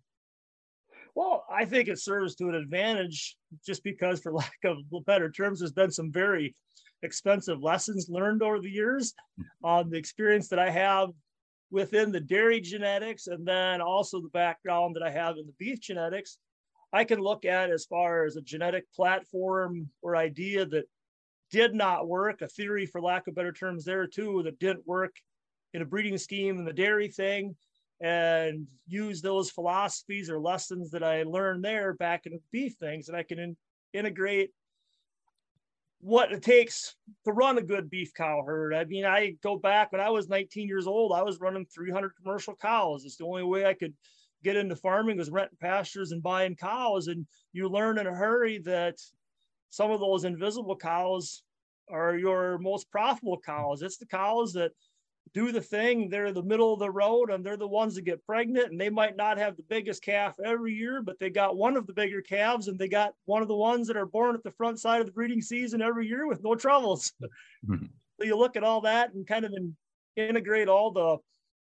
well 1.14 1.44
i 1.50 1.64
think 1.64 1.88
it 1.88 2.00
serves 2.00 2.34
to 2.34 2.48
an 2.48 2.54
advantage 2.54 3.36
just 3.64 3.84
because 3.84 4.20
for 4.20 4.32
lack 4.32 4.58
of 4.64 4.78
better 5.06 5.30
terms 5.30 5.60
there's 5.60 5.72
been 5.72 5.90
some 5.92 6.10
very 6.10 6.56
expensive 7.02 7.62
lessons 7.62 8.08
learned 8.08 8.42
over 8.42 8.60
the 8.60 8.70
years 8.70 9.14
on 9.62 9.84
um, 9.84 9.90
the 9.90 9.98
experience 9.98 10.48
that 10.48 10.58
i 10.58 10.70
have 10.70 11.10
within 11.70 12.10
the 12.10 12.20
dairy 12.20 12.60
genetics 12.60 13.26
and 13.26 13.46
then 13.46 13.80
also 13.80 14.20
the 14.20 14.28
background 14.28 14.96
that 14.96 15.02
i 15.02 15.10
have 15.10 15.36
in 15.36 15.46
the 15.46 15.54
beef 15.58 15.80
genetics 15.80 16.38
i 16.92 17.04
can 17.04 17.20
look 17.20 17.44
at 17.44 17.70
as 17.70 17.84
far 17.84 18.24
as 18.24 18.36
a 18.36 18.42
genetic 18.42 18.84
platform 18.94 19.88
or 20.02 20.16
idea 20.16 20.64
that 20.66 20.84
did 21.50 21.74
not 21.74 22.08
work, 22.08 22.42
a 22.42 22.48
theory, 22.48 22.86
for 22.86 23.00
lack 23.00 23.26
of 23.26 23.34
better 23.34 23.52
terms, 23.52 23.84
there 23.84 24.06
too, 24.06 24.42
that 24.44 24.58
didn't 24.58 24.86
work 24.86 25.14
in 25.74 25.82
a 25.82 25.86
breeding 25.86 26.18
scheme 26.18 26.58
in 26.58 26.64
the 26.64 26.72
dairy 26.72 27.08
thing, 27.08 27.56
and 28.00 28.66
use 28.86 29.20
those 29.20 29.50
philosophies 29.50 30.30
or 30.30 30.38
lessons 30.38 30.90
that 30.90 31.02
I 31.02 31.22
learned 31.24 31.64
there 31.64 31.94
back 31.94 32.26
in 32.26 32.32
the 32.32 32.40
beef 32.52 32.74
things, 32.78 33.08
and 33.08 33.16
I 33.16 33.22
can 33.22 33.38
in, 33.38 33.56
integrate 33.92 34.50
what 36.00 36.32
it 36.32 36.42
takes 36.42 36.94
to 37.24 37.32
run 37.32 37.58
a 37.58 37.62
good 37.62 37.90
beef 37.90 38.12
cow 38.14 38.42
herd. 38.46 38.74
I 38.74 38.84
mean, 38.84 39.04
I 39.04 39.34
go 39.42 39.56
back 39.56 39.90
when 39.90 40.00
I 40.00 40.10
was 40.10 40.28
19 40.28 40.68
years 40.68 40.86
old, 40.86 41.12
I 41.12 41.22
was 41.22 41.40
running 41.40 41.66
300 41.74 42.12
commercial 42.22 42.54
cows. 42.54 43.04
It's 43.04 43.16
the 43.16 43.24
only 43.24 43.42
way 43.42 43.66
I 43.66 43.74
could 43.74 43.94
get 44.44 44.56
into 44.56 44.76
farming 44.76 45.18
was 45.18 45.30
renting 45.30 45.58
pastures 45.60 46.12
and 46.12 46.22
buying 46.22 46.54
cows. 46.54 47.08
And 47.08 47.26
you 47.52 47.68
learn 47.68 47.98
in 47.98 48.06
a 48.06 48.14
hurry 48.14 48.58
that 48.64 48.96
some 49.70 49.90
of 49.90 50.00
those 50.00 50.24
invisible 50.24 50.76
cows 50.76 51.42
are 51.90 52.16
your 52.16 52.58
most 52.58 52.90
profitable 52.90 53.40
cows. 53.44 53.82
It's 53.82 53.96
the 53.96 54.06
cows 54.06 54.52
that 54.52 54.72
do 55.32 55.52
the 55.52 55.60
thing. 55.60 56.08
They're 56.08 56.32
the 56.32 56.42
middle 56.42 56.72
of 56.72 56.80
the 56.80 56.90
road 56.90 57.30
and 57.30 57.44
they're 57.44 57.56
the 57.56 57.66
ones 57.66 57.94
that 57.94 58.02
get 58.02 58.24
pregnant 58.24 58.70
and 58.70 58.80
they 58.80 58.90
might 58.90 59.16
not 59.16 59.38
have 59.38 59.56
the 59.56 59.64
biggest 59.68 60.02
calf 60.02 60.36
every 60.44 60.72
year, 60.72 61.02
but 61.02 61.18
they 61.18 61.30
got 61.30 61.56
one 61.56 61.76
of 61.76 61.86
the 61.86 61.92
bigger 61.92 62.22
calves 62.22 62.68
and 62.68 62.78
they 62.78 62.88
got 62.88 63.14
one 63.26 63.42
of 63.42 63.48
the 63.48 63.56
ones 63.56 63.86
that 63.86 63.96
are 63.96 64.06
born 64.06 64.34
at 64.34 64.42
the 64.42 64.52
front 64.52 64.80
side 64.80 65.00
of 65.00 65.06
the 65.06 65.12
breeding 65.12 65.40
season 65.40 65.82
every 65.82 66.06
year 66.06 66.26
with 66.26 66.42
no 66.42 66.54
troubles. 66.54 67.12
Mm-hmm. 67.68 67.86
so 68.20 68.24
you 68.24 68.36
look 68.36 68.54
at 68.54 68.62
all 68.62 68.82
that 68.82 69.12
and 69.14 69.26
kind 69.26 69.44
of 69.44 69.52
in, 69.52 69.76
integrate 70.14 70.68
all 70.68 70.92
the 70.92 71.16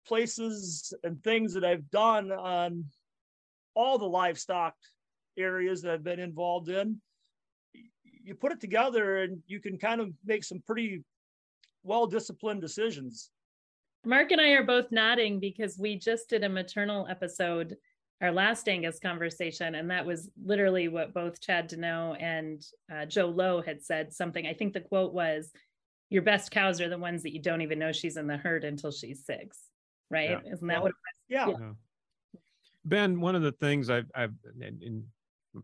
places 0.07 0.93
and 1.03 1.25
things 1.25 1.55
that 1.55 1.65
I've 1.65 1.91
done 1.91 2.31
on 2.31 2.85
all 3.75 3.97
the 3.97 4.05
livestock 4.05 4.75
areas 5.39 5.81
that 5.81 5.93
I've 5.93 6.05
been 6.05 6.21
involved 6.21 6.69
in 6.69 7.01
you 8.29 8.35
put 8.35 8.53
it 8.53 8.61
together 8.61 9.23
and 9.23 9.39
you 9.47 9.59
can 9.59 9.79
kind 9.79 10.03
of 10.03 10.11
make 10.25 10.45
some 10.45 10.63
pretty 10.67 11.03
well 11.83 12.07
disciplined 12.07 12.61
decisions. 12.61 13.31
Mark 14.05 14.31
and 14.31 14.41
I 14.41 14.51
are 14.51 14.65
both 14.65 14.91
nodding 14.91 15.41
because 15.41 15.79
we 15.79 15.97
just 15.97 16.29
did 16.29 16.45
a 16.45 16.49
maternal 16.49 17.07
episode, 17.09 17.77
our 18.21 18.33
last 18.33 18.69
Angus 18.69 18.99
conversation, 18.99 19.75
and 19.75 19.91
that 19.91 20.07
was 20.07 20.31
literally 20.43 20.89
what 20.89 21.15
both 21.15 21.41
Chad 21.41 21.69
Deneau 21.69 22.21
and 22.21 22.65
uh, 22.93 23.07
Joe 23.07 23.29
Lowe 23.29 23.63
had 23.63 23.83
said. 23.83 24.13
Something 24.13 24.47
I 24.47 24.55
think 24.55 24.73
the 24.73 24.81
quote 24.81 25.13
was, 25.13 25.51
"Your 26.11 26.23
best 26.23 26.51
cows 26.51 26.81
are 26.81 26.89
the 26.89 26.99
ones 26.99 27.23
that 27.25 27.35
you 27.35 27.43
don't 27.43 27.63
even 27.63 27.79
know 27.79 27.93
she's 27.93 28.17
in 28.17 28.27
the 28.27 28.37
herd 28.37 28.65
until 28.65 28.93
she's 28.93 29.25
six. 29.25 29.59
Right? 30.11 30.31
Yeah. 30.31 30.53
Isn't 30.53 30.67
that 30.69 30.83
well, 30.83 30.85
what? 30.85 30.93
Yeah. 31.29 31.49
yeah. 31.49 31.73
Ben, 32.85 33.21
one 33.21 33.35
of 33.35 33.43
the 33.43 33.53
things 33.53 33.91
I've, 33.91 34.11
I've 34.15 34.33
in 34.61 35.05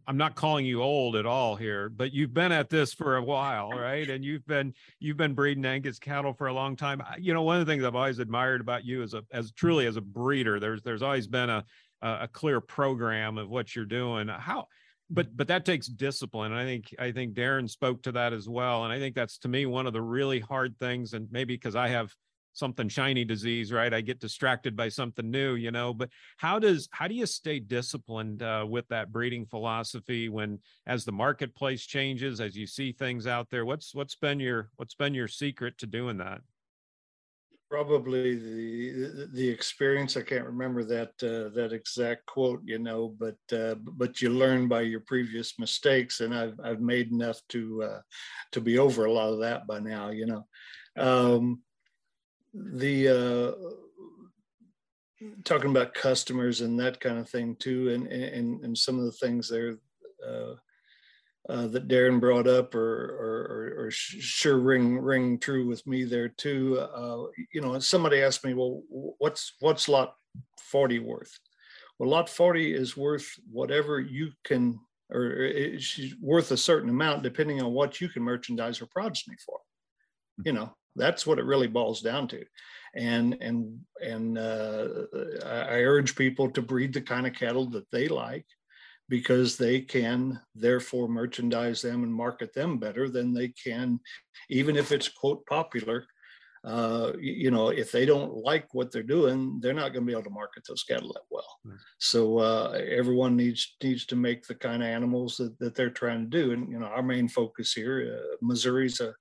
I'm 0.07 0.17
not 0.17 0.35
calling 0.35 0.67
you 0.67 0.83
old 0.83 1.17
at 1.17 1.27
all 1.27 1.57
here, 1.57 1.89
but 1.89 2.13
you've 2.13 2.35
been 2.35 2.53
at 2.53 2.71
this 2.71 2.93
for 2.93 3.17
a 3.17 3.23
while, 3.23 3.69
right? 3.79 4.09
And 4.09 4.25
you've 4.25 4.47
been 4.47 4.75
you've 5.01 5.17
been 5.17 5.35
breeding 5.35 5.65
Angus 5.65 5.99
cattle 5.99 6.33
for 6.33 6.47
a 6.47 6.53
long 6.53 6.77
time. 6.77 7.03
You 7.19 7.35
know, 7.35 7.43
one 7.43 7.61
of 7.61 7.67
the 7.67 7.73
things 7.73 7.85
I've 7.85 7.95
always 7.95 8.19
admired 8.19 8.61
about 8.61 8.85
you 8.85 9.03
as 9.03 9.15
a 9.15 9.23
as 9.33 9.53
truly 9.53 9.87
as 9.87 9.97
a 9.97 10.01
breeder, 10.01 10.61
there's 10.61 10.83
there's 10.83 11.03
always 11.03 11.27
been 11.27 11.51
a 11.51 11.65
a 12.03 12.29
clear 12.29 12.61
program 12.61 13.39
of 13.39 13.49
what 13.49 13.75
you're 13.75 13.87
doing. 13.87 14.29
How 14.29 14.67
but 15.11 15.37
but 15.37 15.49
that 15.49 15.65
takes 15.65 15.87
discipline 15.87 16.53
and 16.53 16.61
i 16.61 16.65
think 16.65 16.95
i 16.99 17.13
think 17.13 17.35
darin 17.35 17.69
spoke 17.69 18.03
to 18.03 18.13
that 18.13 18.33
as 18.33 18.49
well 18.49 18.85
and 18.85 18.93
i 18.93 18.99
think 18.99 19.15
that's 19.15 19.39
to 19.39 19.49
me 19.49 19.67
one 19.67 19.87
of 19.87 19.93
the 19.93 20.01
really 20.01 20.41
hard 20.41 20.79
things 20.79 21.13
and 21.13 21.29
maybe 21.31 21.55
because 21.55 21.77
i 21.77 21.89
have 21.89 22.15
something 22.55 22.89
shiny 22.89 23.25
disease 23.25 23.71
right? 23.73 23.93
I 23.93 24.01
get 24.01 24.21
distracted 24.21 24.77
by 24.77 24.89
something 24.89 25.31
new 25.31 25.55
you 25.55 25.71
know 25.71 25.93
but 25.93 26.09
how 26.39 26.59
does 26.59 26.89
how 26.93 27.07
do 27.07 27.15
you 27.15 27.27
stay 27.27 27.59
disciplined 27.59 28.43
uh, 28.43 28.65
with 28.69 28.89
that 28.89 29.13
breeding 29.13 29.45
philosophy 29.45 30.29
when 30.29 30.59
as 30.87 31.05
the 31.05 31.13
marketplace 31.13 31.85
changes 31.85 32.41
as 32.41 32.57
you 32.57 32.67
see 32.67 32.93
things 32.93 33.27
out 33.27 33.51
there 33.51 33.65
what's 33.65 33.95
what's 33.95 34.15
been 34.15 34.41
your 34.41 34.71
what's 34.77 34.95
been 34.95 35.15
your 35.15 35.29
secret 35.29 35.77
to 35.79 35.87
doing 35.87 36.19
that? 36.19 36.41
Probably 37.71 38.37
the 38.37 39.29
the 39.33 39.49
experience 39.49 40.17
i 40.17 40.23
can't 40.23 40.45
remember 40.45 40.85
that 40.85 41.09
uh, 41.23 41.49
that 41.57 41.73
exact 41.73 42.25
quote 42.27 42.61
you 42.65 42.79
know 42.79 43.17
but 43.19 43.39
uh, 43.53 43.75
but 43.75 44.21
you 44.21 44.31
learn 44.31 44.69
by 44.69 44.83
your 44.83 45.01
previous 45.01 45.59
mistakes 45.59 46.21
and 46.21 46.33
i've 46.33 46.55
i've 46.63 46.81
made 46.81 47.11
enough 47.11 47.41
to 47.49 47.83
uh, 47.83 48.01
to 48.53 48.61
be 48.61 48.79
over 48.79 49.07
a 49.07 49.13
lot 49.13 49.33
of 49.33 49.41
that 49.41 49.67
by 49.67 49.81
now 49.81 50.11
you 50.11 50.27
know. 50.27 50.47
Um, 50.97 51.63
the 52.55 53.09
uh, 53.09 53.53
talking 55.45 55.71
about 55.71 55.95
customers 55.95 56.61
and 56.61 56.79
that 56.79 57.01
kind 57.01 57.19
of 57.19 57.29
thing 57.29 57.57
too, 57.57 57.91
and 57.91 58.07
and 58.07 58.65
and 58.65 58.79
some 58.79 58.99
of 58.99 59.05
the 59.05 59.13
things 59.13 59.49
there 59.49 59.79
uh, 60.27 60.55
uh, 61.49 61.67
that 61.69 61.89
Darin 61.89 62.21
brought 62.21 62.47
up, 62.47 62.75
or 62.75 62.81
or, 62.81 63.85
or, 63.87 63.91
sure 63.91 64.59
ring 64.59 64.99
ring 64.99 65.39
true 65.39 65.67
with 65.67 65.87
me 65.87 66.05
there 66.05 66.29
too. 66.29 66.79
Uh, 66.79 67.25
you 67.53 67.61
know, 67.61 67.79
somebody 67.81 68.23
asked 68.23 68.45
me, 68.45 68.55
well, 68.55 68.83
what's 69.19 69.55
what's 69.61 69.89
lot 69.89 70.15
forty 70.59 70.99
worth? 70.99 71.39
Well, 71.99 72.09
lot 72.09 72.29
forty 72.29 72.73
is 72.73 72.97
worth 72.97 73.29
whatever 73.51 74.01
you 74.01 74.31
can, 74.45 74.79
or 75.11 75.27
it's 75.33 76.01
worth 76.21 76.51
a 76.51 76.57
certain 76.57 76.89
amount 76.89 77.23
depending 77.23 77.61
on 77.61 77.73
what 77.73 78.01
you 78.01 78.09
can 78.09 78.23
merchandise 78.23 78.81
or 78.81 78.87
progeny 78.87 79.37
for. 79.45 79.59
You 80.45 80.53
know, 80.53 80.75
that's 80.97 81.27
what 81.27 81.39
it 81.39 81.45
really 81.45 81.69
boils 81.69 82.01
down 82.01 82.29
to. 82.29 82.45
And 82.95 83.37
and 83.41 83.81
and 84.01 84.39
uh, 84.39 84.89
I 85.45 85.81
urge 85.83 86.15
people 86.15 86.51
to 86.51 86.63
breed 86.63 86.93
the 86.93 87.01
kind 87.01 87.27
of 87.27 87.35
cattle 87.35 87.69
that 87.71 87.91
they 87.91 88.09
like 88.09 88.47
because 89.09 89.57
they 89.57 89.81
can 89.81 90.41
therefore 90.55 91.09
merchandise 91.09 91.83
them 91.83 92.05
and 92.05 92.15
market 92.15 92.55
them 92.55 92.79
better 92.79 93.09
than 93.09 93.35
they 93.35 93.49
can, 93.49 94.01
even 94.49 94.77
if 94.77 94.93
it's 94.93 95.09
quote 95.09 95.45
popular. 95.47 96.07
Uh, 96.65 97.13
you 97.21 97.51
know, 97.51 97.69
if 97.69 97.93
they 97.93 98.07
don't 98.07 98.39
like 98.39 98.73
what 98.73 98.91
they're 98.91 99.03
doing, 99.03 99.61
they're 99.61 99.75
not 99.75 99.93
going 99.93 100.03
to 100.03 100.07
be 100.07 100.13
able 100.13 100.23
to 100.23 100.31
market 100.31 100.63
those 100.67 100.83
cattle 100.83 101.13
that 101.13 101.21
well. 101.31 101.59
Mm-hmm. 101.67 101.77
So 101.99 102.39
uh, 102.39 102.81
everyone 102.89 103.37
needs 103.37 103.77
needs 103.83 104.07
to 104.07 104.17
make 104.17 104.47
the 104.47 104.55
kind 104.55 104.83
of 104.83 104.89
animals 104.89 105.37
that, 105.37 105.59
that 105.59 105.75
they're 105.75 105.91
trying 105.91 106.23
to 106.23 106.43
do. 106.43 106.53
And 106.53 106.71
you 106.71 106.79
know, 106.79 106.87
our 106.87 107.03
main 107.03 107.29
focus 107.29 107.75
here, 107.75 108.19
uh, 108.19 108.37
Missouri's 108.41 109.01
a 109.03 109.13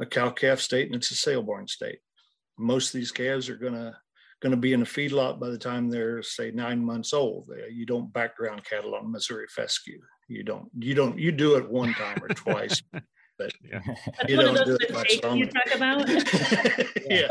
a 0.00 0.06
cow 0.06 0.30
calf 0.30 0.60
state 0.60 0.86
and 0.86 0.94
it's 0.94 1.10
a 1.10 1.14
sale 1.14 1.42
born 1.42 1.66
state. 1.68 1.98
Most 2.58 2.94
of 2.94 2.98
these 2.98 3.12
calves 3.12 3.48
are 3.48 3.56
gonna 3.56 3.96
gonna 4.40 4.56
be 4.56 4.72
in 4.72 4.82
a 4.82 4.86
feedlot 4.86 5.40
by 5.40 5.48
the 5.48 5.58
time 5.58 5.88
they're 5.88 6.22
say 6.22 6.50
nine 6.50 6.84
months 6.84 7.12
old. 7.12 7.50
You 7.70 7.86
don't 7.86 8.12
background 8.12 8.64
cattle 8.64 8.94
on 8.94 9.10
Missouri 9.10 9.46
fescue. 9.48 10.00
You 10.28 10.42
don't. 10.42 10.68
You 10.78 10.94
don't. 10.94 11.18
You 11.18 11.32
do 11.32 11.56
it 11.56 11.68
one 11.68 11.94
time 11.94 12.18
or 12.22 12.28
twice. 12.28 12.82
but 13.38 13.52
yeah. 13.62 13.80
you 14.28 14.36
don't 14.36 14.64
do 14.64 14.78
it 14.80 14.92
much 14.92 15.12
You 15.34 15.46
talk 15.46 15.74
about. 15.74 16.08
yeah. 17.10 17.28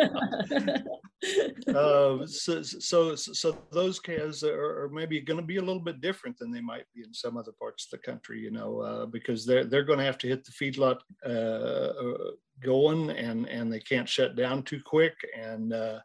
uh, 1.75 2.25
so, 2.27 2.61
so, 2.61 3.15
so 3.15 3.57
those 3.71 3.99
calves 3.99 4.43
are, 4.43 4.83
are 4.83 4.89
maybe 4.89 5.19
going 5.21 5.39
to 5.39 5.45
be 5.45 5.57
a 5.57 5.61
little 5.61 5.81
bit 5.81 6.01
different 6.01 6.37
than 6.37 6.51
they 6.51 6.61
might 6.61 6.85
be 6.93 7.01
in 7.03 7.13
some 7.13 7.37
other 7.37 7.53
parts 7.59 7.85
of 7.85 7.91
the 7.91 8.05
country, 8.05 8.39
you 8.39 8.51
know, 8.51 8.79
uh, 8.79 9.05
because 9.05 9.45
they're 9.45 9.65
they're 9.65 9.83
going 9.83 9.99
to 9.99 10.05
have 10.05 10.17
to 10.19 10.27
hit 10.27 10.45
the 10.45 10.51
feedlot 10.51 10.99
uh, 11.25 11.29
uh, 11.29 12.31
going, 12.65 13.11
and 13.11 13.47
and 13.47 13.71
they 13.71 13.79
can't 13.79 14.09
shut 14.09 14.35
down 14.35 14.63
too 14.63 14.81
quick, 14.85 15.13
and 15.37 15.73
uh, 15.73 15.99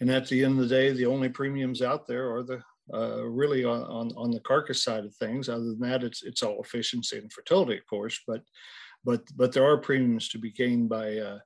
and 0.00 0.10
at 0.10 0.28
the 0.28 0.44
end 0.44 0.58
of 0.58 0.68
the 0.68 0.74
day, 0.74 0.92
the 0.92 1.06
only 1.06 1.28
premiums 1.28 1.80
out 1.80 2.06
there 2.06 2.34
are 2.34 2.42
the 2.42 2.62
uh, 2.92 3.24
really 3.24 3.64
on, 3.64 3.82
on, 3.84 4.10
on 4.16 4.30
the 4.30 4.40
carcass 4.40 4.82
side 4.82 5.04
of 5.04 5.14
things. 5.14 5.48
Other 5.48 5.64
than 5.64 5.80
that, 5.80 6.02
it's 6.02 6.22
it's 6.22 6.42
all 6.42 6.60
efficiency 6.60 7.18
and 7.18 7.32
fertility, 7.32 7.78
of 7.78 7.86
course. 7.86 8.20
But 8.26 8.42
but 9.04 9.22
but 9.36 9.52
there 9.52 9.64
are 9.64 9.78
premiums 9.78 10.28
to 10.30 10.38
be 10.38 10.50
gained 10.50 10.88
by 10.88 11.16
uh, 11.18 11.38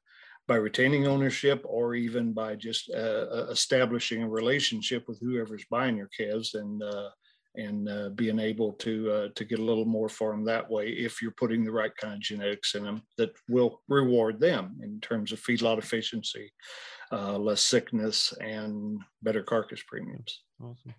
by 0.49 0.57
retaining 0.57 1.07
ownership 1.07 1.63
or 1.65 1.95
even 1.95 2.33
by 2.33 2.57
just 2.57 2.91
uh, 2.91 3.27
uh 3.31 3.47
establishing 3.51 4.23
a 4.23 4.29
relationship 4.29 5.05
with 5.07 5.21
whoever's 5.21 5.65
buying 5.71 5.97
your 5.97 6.11
calves 6.17 6.55
and 6.55 6.83
uh, 6.83 7.11
and 7.57 7.89
uh, 7.89 8.09
being 8.11 8.39
able 8.39 8.73
to 8.75 9.11
uh, 9.11 9.29
to 9.35 9.45
get 9.45 9.59
a 9.59 9.65
little 9.65 9.85
more 9.85 10.09
for 10.09 10.31
them 10.31 10.45
that 10.45 10.69
way 10.71 10.89
if 10.89 11.21
you're 11.21 11.33
putting 11.33 11.65
the 11.65 11.73
right 11.73 11.97
kind 11.97 12.15
of 12.15 12.21
genetics 12.21 12.75
in 12.75 12.85
them 12.85 13.03
that 13.17 13.31
will 13.49 13.81
reward 13.89 14.41
them 14.41 14.79
in 14.83 15.01
terms 15.01 15.33
of 15.33 15.41
feedlot 15.41 15.79
efficiency, 15.79 16.53
uh, 17.13 17.37
less 17.39 17.61
sickness, 17.61 18.33
and 18.41 19.01
better 19.23 19.43
carcass 19.43 19.83
premiums. 19.89 20.43
Awesome. 20.63 20.95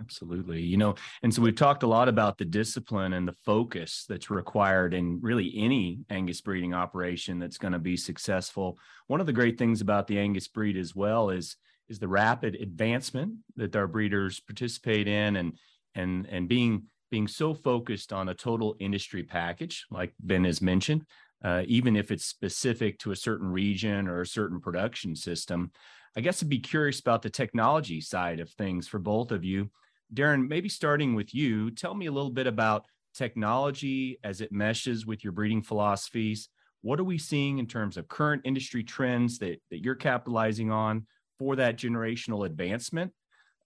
Absolutely. 0.00 0.62
You 0.62 0.76
know, 0.76 0.94
and 1.24 1.34
so 1.34 1.42
we've 1.42 1.56
talked 1.56 1.82
a 1.82 1.88
lot 1.88 2.08
about 2.08 2.38
the 2.38 2.44
discipline 2.44 3.14
and 3.14 3.26
the 3.26 3.34
focus 3.44 4.04
that's 4.08 4.30
required 4.30 4.94
in 4.94 5.18
really 5.20 5.52
any 5.56 5.98
Angus 6.08 6.40
breeding 6.40 6.72
operation 6.72 7.40
that's 7.40 7.58
going 7.58 7.72
to 7.72 7.80
be 7.80 7.96
successful. 7.96 8.78
One 9.08 9.20
of 9.20 9.26
the 9.26 9.32
great 9.32 9.58
things 9.58 9.80
about 9.80 10.06
the 10.06 10.20
Angus 10.20 10.46
breed 10.46 10.76
as 10.76 10.94
well 10.94 11.30
is 11.30 11.56
is 11.88 11.98
the 11.98 12.08
rapid 12.08 12.54
advancement 12.56 13.32
that 13.56 13.74
our 13.74 13.86
breeders 13.86 14.40
participate 14.40 15.08
in 15.08 15.36
and 15.36 15.54
and 15.98 16.26
and 16.30 16.48
being 16.48 16.84
being 17.10 17.28
so 17.28 17.54
focused 17.54 18.12
on 18.12 18.28
a 18.28 18.34
total 18.34 18.76
industry 18.80 19.22
package 19.22 19.86
like 19.90 20.12
Ben 20.20 20.44
has 20.44 20.60
mentioned, 20.60 21.04
uh, 21.42 21.62
even 21.66 21.96
if 21.96 22.10
it's 22.10 22.26
specific 22.26 22.98
to 22.98 23.12
a 23.12 23.16
certain 23.16 23.48
region 23.48 24.08
or 24.08 24.20
a 24.20 24.26
certain 24.26 24.60
production 24.60 25.16
system. 25.16 25.70
I 26.16 26.20
guess 26.20 26.42
I'd 26.42 26.48
be 26.48 26.58
curious 26.58 27.00
about 27.00 27.22
the 27.22 27.30
technology 27.30 28.00
side 28.00 28.40
of 28.40 28.50
things 28.50 28.88
for 28.88 28.98
both 28.98 29.30
of 29.30 29.44
you 29.44 29.70
Darin, 30.12 30.48
maybe 30.48 30.68
starting 30.68 31.14
with 31.14 31.34
you, 31.34 31.70
tell 31.70 31.94
me 31.94 32.06
a 32.06 32.12
little 32.12 32.30
bit 32.30 32.46
about 32.46 32.86
technology 33.14 34.18
as 34.24 34.40
it 34.40 34.52
meshes 34.52 35.06
with 35.06 35.22
your 35.22 35.32
breeding 35.32 35.62
philosophies. 35.62 36.48
What 36.82 37.00
are 37.00 37.04
we 37.04 37.18
seeing 37.18 37.58
in 37.58 37.66
terms 37.66 37.96
of 37.96 38.08
current 38.08 38.42
industry 38.44 38.82
trends 38.82 39.38
that, 39.40 39.60
that 39.70 39.84
you're 39.84 39.94
capitalizing 39.94 40.70
on 40.70 41.06
for 41.38 41.56
that 41.56 41.76
generational 41.76 42.46
advancement? 42.46 43.12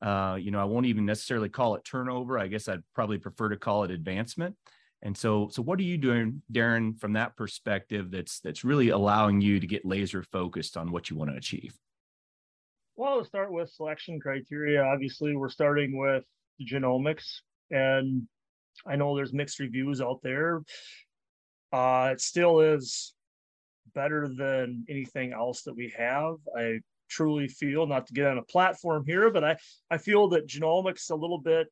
Uh, 0.03 0.37
you 0.41 0.51
know, 0.51 0.61
I 0.61 0.65
won't 0.65 0.87
even 0.87 1.07
necessarily 1.07 1.49
call 1.49 1.77
it 1.77 1.85
turnover. 1.85 2.39
I 2.39 2.49
guess 2.49 2.69
I'd 2.69 2.83
probably 2.95 3.19
prefer 3.19 3.51
to 3.51 3.57
call 3.57 3.85
it 3.85 3.93
advancement. 3.93 4.57
And 5.01 5.17
so, 5.17 5.49
so 5.51 5.63
what 5.63 5.79
are 5.79 5.85
you 5.85 5.97
doing, 5.97 6.43
Darin, 6.51 6.95
from 6.95 7.15
that 7.15 7.37
perspective? 7.37 8.11
That's 8.11 8.41
that's 8.41 8.65
really 8.65 8.89
allowing 8.89 9.41
you 9.41 9.61
to 9.61 9.67
get 9.67 9.85
laser 9.85 10.23
focused 10.23 10.77
on 10.77 10.91
what 10.91 11.11
you 11.11 11.17
want 11.17 11.31
to 11.31 11.37
achieve. 11.37 11.75
Well, 12.97 13.21
to 13.21 13.25
start 13.25 13.53
with 13.53 13.71
selection 13.71 14.21
criteria, 14.21 14.83
obviously 14.83 15.35
we're 15.35 15.49
starting 15.49 15.97
with 15.97 16.25
genomics, 16.61 17.41
and 17.71 18.29
I 18.87 18.97
know 18.97 19.17
there's 19.17 19.33
mixed 19.33 19.59
reviews 19.59 20.01
out 20.01 20.21
there. 20.23 20.63
Uh, 21.73 22.11
it 22.13 22.21
still 22.21 22.61
is 22.61 23.15
better 23.95 24.29
than 24.29 24.85
anything 24.89 25.33
else 25.33 25.63
that 25.63 25.77
we 25.77 25.93
have. 25.97 26.37
I 26.57 26.81
truly 27.09 27.49
feel, 27.49 27.87
not 27.87 28.07
to 28.07 28.15
get 28.15 28.27
on 28.27 28.39
a 28.39 28.43
platform 28.45 29.05
here, 29.07 29.31
but 29.31 29.45
I, 29.45 29.57
I 29.91 29.99
feel 29.99 30.29
that 30.29 30.47
genomics 30.47 31.11
a 31.11 31.15
little 31.15 31.39
bit, 31.39 31.69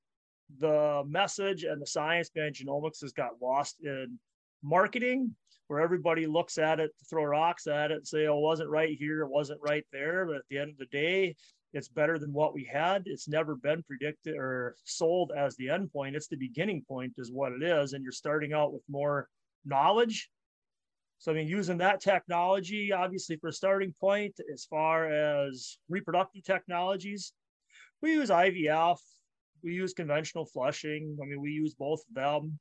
the 0.59 1.03
message 1.07 1.65
and 1.65 1.81
the 1.81 1.87
science 1.87 2.29
behind 2.29 2.57
genomics 2.57 3.01
has 3.03 3.13
got 3.13 3.41
lost 3.41 3.77
in 3.83 4.19
marketing 4.63 5.35
where 5.69 5.81
everybody 5.81 6.27
looks 6.27 6.59
at 6.59 6.81
it 6.81 6.91
throw 7.09 7.23
rocks 7.23 7.69
at 7.69 7.93
it 7.93 7.99
and 7.99 8.07
say, 8.07 8.27
oh, 8.27 8.39
it 8.39 8.43
wasn't 8.43 8.69
right 8.69 8.99
here, 8.99 9.23
it 9.23 9.31
wasn't 9.31 9.61
right 9.63 9.85
there. 9.93 10.27
But 10.27 10.37
at 10.37 10.43
the 10.51 10.59
end 10.59 10.71
of 10.71 10.79
the 10.79 10.87
day, 10.87 11.37
it's 11.73 11.89
better 11.89 12.19
than 12.19 12.33
what 12.33 12.53
we 12.53 12.65
had. 12.65 13.05
It's 13.07 13.29
never 13.29 13.55
been 13.55 13.85
predicted 13.85 14.35
or 14.37 14.75
sold 14.83 15.31
as 15.37 15.55
the 15.55 15.71
end 15.71 15.93
point. 15.93 16.17
It's 16.17 16.27
the 16.27 16.37
beginning 16.37 16.83
point, 16.89 17.13
is 17.19 17.31
what 17.31 17.53
it 17.53 17.63
is. 17.63 17.93
And 17.93 18.03
you're 18.03 18.11
starting 18.11 18.53
out 18.53 18.73
with 18.73 18.83
more 18.89 19.29
knowledge. 19.65 20.29
So, 21.21 21.33
I 21.33 21.35
mean, 21.35 21.49
using 21.49 21.77
that 21.79 22.01
technology, 22.01 22.93
obviously, 22.93 23.37
for 23.37 23.49
a 23.49 23.53
starting 23.53 23.95
point, 24.01 24.41
as 24.51 24.65
far 24.65 25.05
as 25.11 25.77
reproductive 25.91 26.45
technologies, 26.45 27.35
we 28.01 28.13
use 28.13 28.31
IVF, 28.31 28.97
we 29.63 29.75
use 29.75 29.93
conventional 29.93 30.47
flushing. 30.47 31.19
I 31.23 31.27
mean, 31.27 31.43
we 31.43 31.51
use 31.51 31.75
both 31.75 32.01
of 32.09 32.15
them. 32.15 32.59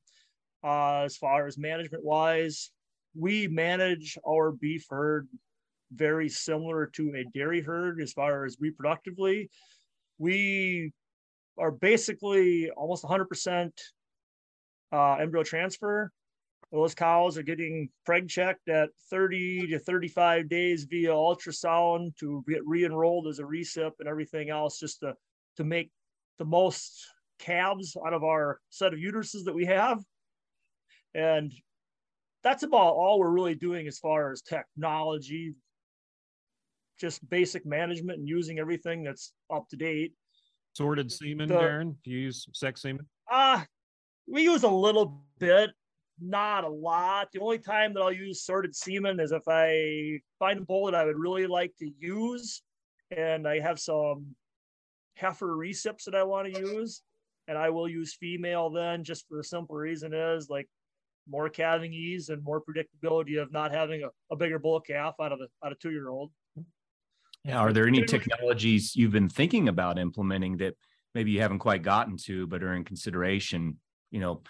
Uh, 0.62 1.04
as 1.04 1.16
far 1.16 1.46
as 1.46 1.56
management 1.56 2.04
wise, 2.04 2.70
we 3.16 3.48
manage 3.48 4.18
our 4.28 4.52
beef 4.52 4.84
herd 4.90 5.26
very 5.90 6.28
similar 6.28 6.84
to 6.94 7.14
a 7.16 7.24
dairy 7.32 7.62
herd 7.62 8.02
as 8.02 8.12
far 8.12 8.44
as 8.44 8.58
reproductively. 8.58 9.48
We 10.18 10.92
are 11.58 11.70
basically 11.70 12.70
almost 12.72 13.04
100% 13.04 13.70
uh, 14.92 15.14
embryo 15.14 15.44
transfer. 15.44 16.12
Those 16.72 16.94
cows 16.94 17.36
are 17.36 17.42
getting 17.42 17.88
preg 18.08 18.28
checked 18.28 18.68
at 18.68 18.90
30 19.10 19.68
to 19.68 19.78
35 19.78 20.48
days 20.48 20.84
via 20.84 21.10
ultrasound 21.10 22.16
to 22.18 22.44
get 22.48 22.64
re-enrolled 22.64 23.26
as 23.26 23.40
a 23.40 23.42
recip 23.42 23.92
and 23.98 24.08
everything 24.08 24.50
else 24.50 24.78
just 24.78 25.00
to, 25.00 25.14
to 25.56 25.64
make 25.64 25.90
the 26.38 26.44
most 26.44 27.04
calves 27.40 27.96
out 28.06 28.14
of 28.14 28.22
our 28.22 28.60
set 28.70 28.92
of 28.92 29.00
uteruses 29.00 29.44
that 29.44 29.54
we 29.54 29.66
have. 29.66 29.98
And 31.14 31.52
that's 32.44 32.62
about 32.62 32.94
all 32.94 33.18
we're 33.18 33.30
really 33.30 33.56
doing 33.56 33.88
as 33.88 33.98
far 33.98 34.30
as 34.30 34.40
technology, 34.40 35.54
just 37.00 37.28
basic 37.28 37.66
management 37.66 38.20
and 38.20 38.28
using 38.28 38.60
everything 38.60 39.02
that's 39.02 39.32
up 39.52 39.68
to 39.70 39.76
date. 39.76 40.12
Sorted 40.74 41.10
semen, 41.10 41.48
the, 41.48 41.58
Darin? 41.58 41.96
Do 42.04 42.10
you 42.10 42.18
use 42.18 42.46
sex 42.52 42.82
semen? 42.82 43.06
Ah, 43.28 43.62
uh, 43.62 43.64
we 44.28 44.42
use 44.44 44.62
a 44.62 44.68
little 44.68 45.24
bit, 45.38 45.70
not 46.20 46.64
a 46.64 46.68
lot. 46.68 47.28
The 47.32 47.40
only 47.40 47.58
time 47.58 47.94
that 47.94 48.00
I'll 48.00 48.12
use 48.12 48.42
sorted 48.42 48.74
semen 48.74 49.20
is 49.20 49.32
if 49.32 49.42
I 49.48 50.20
find 50.38 50.60
a 50.60 50.64
bull 50.64 50.86
that 50.86 50.94
I 50.94 51.04
would 51.04 51.18
really 51.18 51.46
like 51.46 51.74
to 51.78 51.90
use, 51.98 52.62
and 53.16 53.46
I 53.46 53.60
have 53.60 53.78
some 53.78 54.34
heifer 55.16 55.56
recips 55.56 56.04
that 56.04 56.14
I 56.14 56.22
want 56.22 56.52
to 56.52 56.60
use, 56.60 57.02
and 57.48 57.58
I 57.58 57.70
will 57.70 57.88
use 57.88 58.14
female 58.14 58.70
then, 58.70 59.04
just 59.04 59.26
for 59.28 59.36
the 59.36 59.44
simple 59.44 59.76
reason 59.76 60.14
is 60.14 60.48
like 60.48 60.68
more 61.28 61.48
calving 61.48 61.92
ease 61.92 62.28
and 62.28 62.42
more 62.42 62.62
predictability 62.62 63.40
of 63.40 63.52
not 63.52 63.72
having 63.72 64.02
a, 64.02 64.08
a 64.32 64.36
bigger 64.36 64.58
bull 64.58 64.80
calf 64.80 65.14
out 65.20 65.32
of 65.32 65.40
a 65.40 65.66
out 65.66 65.72
of 65.72 65.78
two 65.78 65.90
year 65.90 66.08
old. 66.08 66.30
Yeah. 67.44 67.58
Are 67.58 67.72
there 67.72 67.86
any 67.86 68.04
technologies 68.04 68.94
you've 68.94 69.12
been 69.12 69.28
thinking 69.28 69.68
about 69.68 69.98
implementing 69.98 70.58
that 70.58 70.74
maybe 71.14 71.30
you 71.30 71.40
haven't 71.40 71.60
quite 71.60 71.82
gotten 71.82 72.16
to, 72.24 72.46
but 72.46 72.62
are 72.62 72.74
in 72.74 72.84
consideration? 72.84 73.78
You 74.10 74.20
know, 74.20 74.42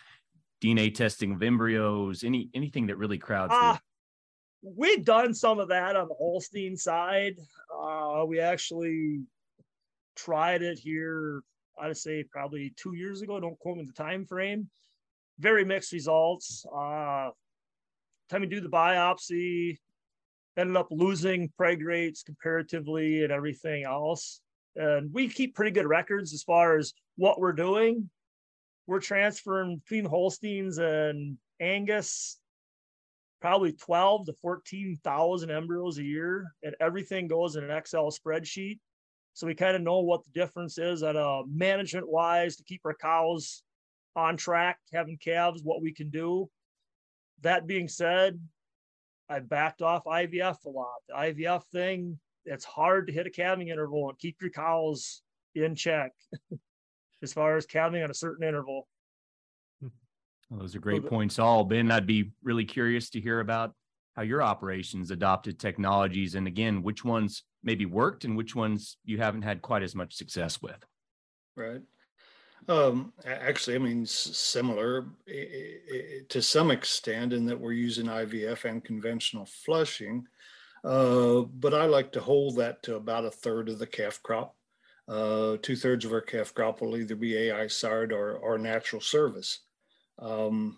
DNA 0.62 0.94
testing 0.94 1.32
of 1.32 1.42
embryos, 1.42 2.24
any 2.24 2.50
anything 2.54 2.86
that 2.86 2.96
really 2.96 3.18
crowds. 3.18 3.54
Uh, 3.56 3.76
we've 4.62 5.04
done 5.04 5.34
some 5.34 5.58
of 5.58 5.68
that 5.68 5.96
on 5.96 6.08
the 6.08 6.14
Holstein 6.14 6.76
side. 6.76 7.36
Uh, 7.74 8.24
we 8.26 8.40
actually 8.40 9.20
tried 10.16 10.62
it 10.62 10.78
here. 10.78 11.42
I'd 11.80 11.96
say 11.96 12.24
probably 12.24 12.74
two 12.76 12.94
years 12.94 13.22
ago. 13.22 13.40
Don't 13.40 13.58
quote 13.58 13.78
me 13.78 13.84
the 13.84 13.92
time 13.92 14.26
frame 14.26 14.68
very 15.40 15.64
mixed 15.64 15.92
results. 15.92 16.64
Uh, 16.66 17.30
time 18.28 18.42
we 18.42 18.46
do 18.46 18.60
the 18.60 18.68
biopsy, 18.68 19.78
ended 20.56 20.76
up 20.76 20.88
losing 20.90 21.50
preg 21.58 21.84
rates 21.84 22.22
comparatively 22.22 23.24
and 23.24 23.32
everything 23.32 23.84
else. 23.84 24.42
And 24.76 25.12
we 25.12 25.28
keep 25.28 25.56
pretty 25.56 25.72
good 25.72 25.86
records 25.86 26.32
as 26.32 26.42
far 26.42 26.76
as 26.76 26.92
what 27.16 27.40
we're 27.40 27.52
doing. 27.52 28.08
We're 28.86 29.00
transferring 29.00 29.78
between 29.78 30.04
Holsteins 30.04 30.78
and 30.78 31.38
Angus 31.60 32.40
probably 33.40 33.72
12 33.72 34.26
to 34.26 34.32
14,000 34.34 35.50
embryos 35.50 35.98
a 35.98 36.04
year, 36.04 36.54
and 36.62 36.74
everything 36.80 37.26
goes 37.26 37.56
in 37.56 37.64
an 37.64 37.70
Excel 37.70 38.10
spreadsheet. 38.10 38.78
So 39.32 39.46
we 39.46 39.54
kind 39.54 39.76
of 39.76 39.82
know 39.82 40.00
what 40.00 40.24
the 40.24 40.30
difference 40.38 40.76
is 40.76 41.02
at 41.02 41.16
uh, 41.16 41.20
a 41.20 41.46
management 41.46 42.08
wise 42.08 42.56
to 42.56 42.64
keep 42.64 42.82
our 42.84 42.94
cows 42.94 43.62
on 44.16 44.36
track, 44.36 44.78
having 44.92 45.16
calves, 45.16 45.62
what 45.62 45.80
we 45.80 45.92
can 45.92 46.10
do. 46.10 46.50
That 47.42 47.66
being 47.66 47.88
said, 47.88 48.38
I 49.28 49.38
backed 49.38 49.80
off 49.80 50.04
IVF 50.04 50.64
a 50.66 50.68
lot. 50.68 50.96
The 51.08 51.14
IVF 51.14 51.62
thing, 51.72 52.18
it's 52.44 52.64
hard 52.64 53.06
to 53.06 53.12
hit 53.12 53.26
a 53.26 53.30
calving 53.30 53.68
interval 53.68 54.08
and 54.10 54.18
keep 54.18 54.36
your 54.40 54.50
cows 54.50 55.22
in 55.54 55.74
check 55.74 56.12
as 57.22 57.32
far 57.32 57.56
as 57.56 57.66
calving 57.66 58.02
on 58.02 58.10
a 58.10 58.14
certain 58.14 58.46
interval. 58.46 58.86
Well, 59.80 60.60
those 60.60 60.74
are 60.74 60.80
great 60.80 61.06
points, 61.06 61.38
all. 61.38 61.64
Ben, 61.64 61.92
I'd 61.92 62.06
be 62.06 62.32
really 62.42 62.64
curious 62.64 63.10
to 63.10 63.20
hear 63.20 63.38
about 63.38 63.72
how 64.16 64.22
your 64.22 64.42
operations 64.42 65.12
adopted 65.12 65.60
technologies 65.60 66.34
and 66.34 66.48
again, 66.48 66.82
which 66.82 67.04
ones 67.04 67.44
maybe 67.62 67.86
worked 67.86 68.24
and 68.24 68.36
which 68.36 68.56
ones 68.56 68.96
you 69.04 69.18
haven't 69.18 69.42
had 69.42 69.62
quite 69.62 69.82
as 69.82 69.94
much 69.94 70.14
success 70.14 70.60
with. 70.60 70.84
Right. 71.56 71.82
Um, 72.68 73.12
actually, 73.24 73.76
I 73.76 73.78
mean, 73.78 74.04
similar 74.04 75.06
to 76.28 76.42
some 76.42 76.70
extent 76.70 77.32
in 77.32 77.46
that 77.46 77.58
we're 77.58 77.72
using 77.72 78.06
IVF 78.06 78.64
and 78.64 78.84
conventional 78.84 79.46
flushing, 79.46 80.26
uh, 80.84 81.40
but 81.40 81.74
I 81.74 81.86
like 81.86 82.12
to 82.12 82.20
hold 82.20 82.56
that 82.56 82.82
to 82.84 82.96
about 82.96 83.24
a 83.24 83.30
third 83.30 83.68
of 83.68 83.78
the 83.78 83.86
calf 83.86 84.20
crop. 84.22 84.54
Uh, 85.10 85.56
two 85.60 85.74
thirds 85.74 86.04
of 86.04 86.12
our 86.12 86.20
calf 86.20 86.54
crop 86.54 86.80
will 86.80 86.96
either 86.96 87.16
be 87.16 87.36
AI 87.36 87.66
sired 87.66 88.12
or, 88.12 88.34
or 88.34 88.56
natural 88.58 89.02
service. 89.02 89.58
Um, 90.20 90.76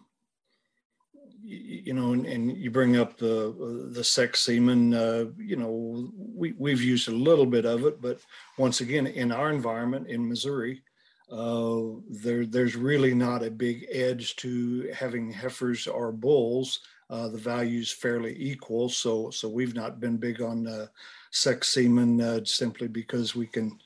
you, 1.42 1.83
you, 1.85 1.92
know, 1.92 2.14
and, 2.14 2.25
and, 2.25 2.57
you 2.57 2.71
bring 2.71 2.97
up 2.97 3.18
the 3.18 3.90
the 3.92 4.03
sex 4.03 4.40
semen. 4.40 4.95
Uh, 4.95 5.27
you 5.37 5.57
know, 5.57 6.09
we 6.16 6.55
we've 6.57 6.81
used 6.81 7.09
a 7.09 7.12
little 7.12 7.45
bit 7.45 7.66
of 7.66 7.85
it, 7.85 8.01
but 8.01 8.21
once 8.57 8.81
again, 8.81 9.07
in 9.07 9.33
our 9.33 9.51
environment 9.51 10.07
in 10.09 10.27
Missouri, 10.27 10.83
uh, 11.31 11.81
there, 12.09 12.47
there's 12.47 12.75
really 12.75 13.14
not 13.14 13.42
a 13.42 13.51
big 13.51 13.87
edge 13.92 14.37
to 14.37 14.90
having 14.95 15.31
heifers 15.31 15.87
or 15.87 16.11
bulls. 16.11 16.81
Uh, 17.11 17.29
the 17.29 17.37
value's 17.37 17.92
fairly 17.92 18.35
equal, 18.38 18.88
so 18.88 19.29
so 19.29 19.47
we've 19.47 19.75
not 19.75 20.01
been 20.01 20.16
big 20.16 20.40
on 20.40 20.66
uh, 20.66 20.87
sex 21.33 21.68
semen 21.68 22.18
uh, 22.23 22.40
simply 22.45 22.88
because 22.88 23.35
we 23.35 23.47
can 23.47 23.79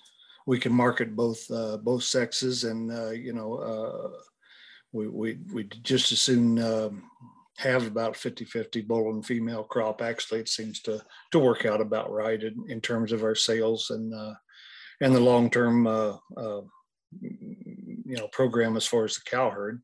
we 0.47 0.59
can 0.59 0.73
market 0.73 1.15
both 1.17 1.51
uh, 1.51 1.77
both 1.77 2.05
sexes, 2.05 2.65
and 2.65 2.91
uh, 2.91 3.11
you 3.11 3.33
know 3.33 4.13
we 4.93 5.09
we 5.09 5.39
we 5.53 5.65
just 5.65 6.13
as 6.13 6.21
soon. 6.21 6.59
Um, 6.59 7.11
have 7.59 7.87
about 7.87 8.13
50-50 8.13 8.87
bull 8.87 9.15
and 9.15 9.25
female 9.25 9.65
crop 9.65 10.03
actually 10.03 10.41
it 10.41 10.49
seems 10.51 10.83
to 10.83 11.01
to 11.31 11.39
work 11.39 11.65
out 11.65 11.81
about 11.81 12.13
right 12.13 12.43
in, 12.43 12.55
in 12.69 12.83
terms 12.83 13.13
of 13.13 13.25
our 13.25 13.35
sales 13.35 13.89
and 13.89 14.13
and 15.01 15.15
the 15.15 15.21
long-term 15.21 15.87
uh, 15.87 16.17
uh, 16.37 16.61
you 17.21 18.17
know 18.17 18.29
program 18.29 18.77
as 18.77 18.87
far 18.87 19.05
as 19.05 19.15
the 19.15 19.21
cow 19.27 19.51
herd. 19.51 19.83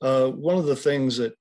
Uh, 0.00 0.28
one 0.28 0.56
of 0.56 0.66
the 0.66 0.76
things 0.76 1.16
that 1.16 1.34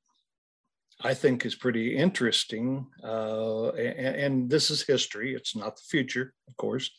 I 1.05 1.13
think 1.13 1.45
is 1.45 1.53
pretty 1.53 1.95
interesting, 1.95 2.87
uh, 3.03 3.69
and, 3.73 4.15
and, 4.15 4.49
this 4.49 4.71
is 4.71 4.81
history. 4.81 5.35
It's 5.35 5.55
not 5.55 5.75
the 5.75 5.83
future, 5.87 6.33
of 6.47 6.57
course, 6.57 6.89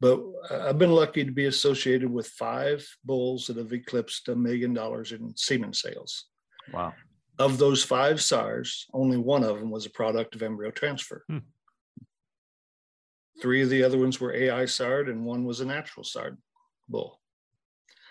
but 0.00 0.22
I've 0.48 0.78
been 0.78 0.92
lucky 0.92 1.24
to 1.24 1.32
be 1.32 1.46
associated 1.46 2.08
with 2.08 2.28
five 2.28 2.88
bulls 3.04 3.48
that 3.48 3.56
have 3.56 3.72
eclipsed 3.72 4.28
a 4.28 4.36
million 4.36 4.74
dollars 4.74 5.10
in 5.10 5.36
semen 5.36 5.72
sales. 5.72 6.26
Wow! 6.72 6.92
Of 7.40 7.58
those 7.58 7.82
five 7.82 8.22
sires, 8.22 8.86
only 8.92 9.16
one 9.16 9.42
of 9.42 9.58
them 9.58 9.70
was 9.72 9.86
a 9.86 9.90
product 9.90 10.36
of 10.36 10.42
embryo 10.44 10.70
transfer. 10.70 11.24
Hmm. 11.28 11.38
Three 13.42 13.62
of 13.62 13.70
the 13.70 13.82
other 13.82 13.98
ones 13.98 14.20
were 14.20 14.34
AI 14.34 14.66
sired, 14.66 15.08
and 15.08 15.26
one 15.26 15.44
was 15.44 15.60
a 15.60 15.66
natural 15.66 16.04
sired 16.04 16.38
bull. 16.88 17.20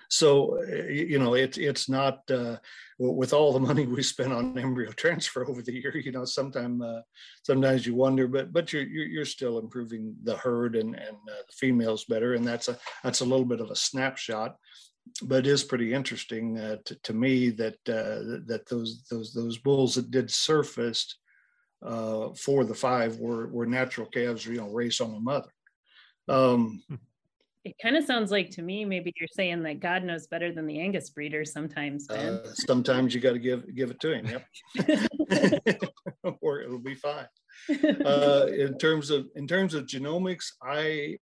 So 0.10 0.62
you 0.64 1.20
know, 1.20 1.34
it's 1.34 1.58
it's 1.58 1.90
not 1.90 2.20
uh, 2.32 2.58
with 2.98 3.34
all 3.34 3.54
the 3.54 3.60
money 3.60 3.86
we 3.86 4.04
spent 4.04 4.34
on 4.34 4.58
embryo 4.58 4.92
transfer 4.92 5.48
over 5.48 5.62
the 5.62 5.74
year. 5.74 5.96
You 5.98 6.12
know, 6.12 6.26
sometimes 6.26 6.82
uh, 6.82 7.02
sometimes 7.44 7.86
you 7.86 7.96
wonder, 7.96 8.28
but 8.28 8.54
but 8.54 8.72
you're 8.72 8.84
you're 8.84 9.26
still 9.26 9.60
improving 9.60 10.16
the 10.24 10.38
herd 10.38 10.76
and 10.76 10.96
and 10.96 11.18
uh, 11.30 11.44
the 11.48 11.54
females 11.54 12.06
better, 12.06 12.34
and 12.36 12.46
that's 12.46 12.68
a 12.68 12.78
that's 13.04 13.22
a 13.22 13.26
little 13.26 13.46
bit 13.46 13.62
of 13.62 13.72
a 13.72 13.76
snapshot. 13.76 14.56
But 15.24 15.40
it 15.40 15.48
is 15.48 15.64
pretty 15.64 15.94
interesting 15.94 16.58
uh, 16.58 16.78
to, 16.86 16.96
to 17.04 17.14
me 17.14 17.50
that 17.52 17.76
uh, 17.88 18.44
that 18.48 18.64
those 18.70 19.06
those 19.10 19.34
those 19.34 19.58
bulls 19.58 19.96
that 19.96 20.12
did 20.12 20.32
surfaced 20.32 21.18
uh, 21.86 22.30
for 22.34 22.66
the 22.66 22.76
five 22.76 23.18
were 23.18 23.48
were 23.48 23.66
natural 23.66 24.08
calves, 24.08 24.46
you 24.46 24.56
know, 24.56 24.70
raised 24.70 25.02
on 25.02 25.16
a 25.16 25.20
mother. 25.20 25.50
Um, 26.30 26.84
hmm 26.88 26.96
it 27.68 27.76
kind 27.82 27.98
of 27.98 28.06
sounds 28.06 28.32
like 28.32 28.50
to 28.52 28.62
me 28.62 28.86
maybe 28.86 29.14
you're 29.20 29.28
saying 29.34 29.62
that 29.64 29.82
God 29.82 30.04
knows 30.04 30.28
better 30.28 30.54
than 30.54 30.66
the 30.66 30.80
Angus 30.80 31.10
breeder 31.10 31.44
sometimes. 31.44 32.10
Uh, 32.10 32.48
sometimes 32.54 33.14
you 33.14 33.20
got 33.20 33.34
to 33.34 33.40
give 33.40 33.76
give 33.76 33.92
it 33.92 34.00
to 34.00 34.14
him. 34.14 34.26
Yep, 34.26 35.82
or 36.42 36.62
it'll 36.62 36.80
be 36.80 36.96
fine. 36.96 37.28
Uh, 38.06 38.48
in 38.48 38.78
terms 38.78 39.10
of 39.10 39.28
in 39.36 39.48
terms 39.48 39.74
of 39.74 39.86
genomics, 39.86 40.46
I 40.64 41.18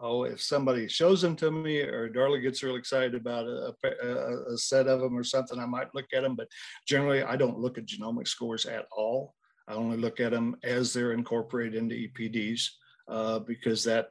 oh 0.00 0.24
if 0.24 0.40
somebody 0.40 0.88
shows 0.88 1.20
them 1.20 1.36
to 1.36 1.50
me 1.50 1.80
or 1.80 2.08
Darla 2.08 2.40
gets 2.40 2.62
real 2.62 2.76
excited 2.76 3.14
about 3.14 3.46
a, 3.46 3.74
a, 3.84 4.54
a 4.54 4.58
set 4.58 4.86
of 4.86 5.00
them 5.00 5.18
or 5.18 5.24
something, 5.24 5.58
I 5.58 5.66
might 5.66 5.94
look 5.94 6.06
at 6.14 6.22
them. 6.22 6.34
But 6.34 6.48
generally, 6.88 7.22
I 7.22 7.36
don't 7.36 7.58
look 7.58 7.76
at 7.76 7.86
genomic 7.86 8.26
scores 8.26 8.64
at 8.64 8.86
all. 8.90 9.34
I 9.68 9.74
only 9.74 9.98
look 9.98 10.18
at 10.18 10.30
them 10.30 10.56
as 10.62 10.94
they're 10.94 11.12
incorporated 11.12 11.74
into 11.74 11.94
EPDs 11.94 12.68
uh, 13.08 13.38
because 13.40 13.84
that 13.84 14.08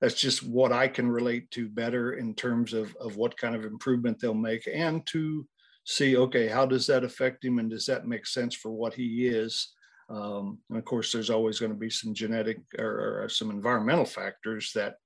that's 0.00 0.20
just 0.20 0.42
what 0.42 0.72
I 0.72 0.88
can 0.88 1.08
relate 1.08 1.50
to 1.52 1.68
better 1.68 2.14
in 2.14 2.34
terms 2.34 2.72
of 2.72 2.94
of 2.96 3.16
what 3.16 3.36
kind 3.36 3.54
of 3.54 3.64
improvement 3.64 4.18
they'll 4.20 4.34
make, 4.34 4.68
and 4.72 5.04
to 5.06 5.46
see 5.84 6.16
okay 6.16 6.48
how 6.48 6.66
does 6.66 6.86
that 6.86 7.04
affect 7.04 7.44
him 7.44 7.58
and 7.58 7.70
does 7.70 7.86
that 7.86 8.06
make 8.06 8.26
sense 8.26 8.54
for 8.54 8.70
what 8.70 8.94
he 8.94 9.26
is. 9.26 9.72
Um, 10.08 10.58
and 10.70 10.78
of 10.78 10.84
course, 10.84 11.10
there's 11.10 11.30
always 11.30 11.58
going 11.58 11.72
to 11.72 11.78
be 11.78 11.90
some 11.90 12.14
genetic 12.14 12.58
or, 12.78 13.22
or 13.24 13.28
some 13.28 13.50
environmental 13.50 14.04
factors 14.04 14.70
that 14.74 14.96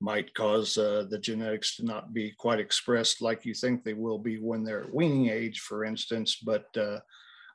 might 0.00 0.32
cause 0.34 0.78
uh, 0.78 1.04
the 1.10 1.18
genetics 1.18 1.76
to 1.76 1.84
not 1.84 2.12
be 2.12 2.32
quite 2.38 2.58
expressed 2.58 3.20
like 3.20 3.44
you 3.44 3.54
think 3.54 3.84
they 3.84 3.92
will 3.92 4.18
be 4.18 4.38
when 4.38 4.64
they're 4.64 4.86
weaning 4.92 5.28
age, 5.28 5.60
for 5.60 5.84
instance, 5.84 6.38
but 6.44 6.64
uh, 6.76 6.98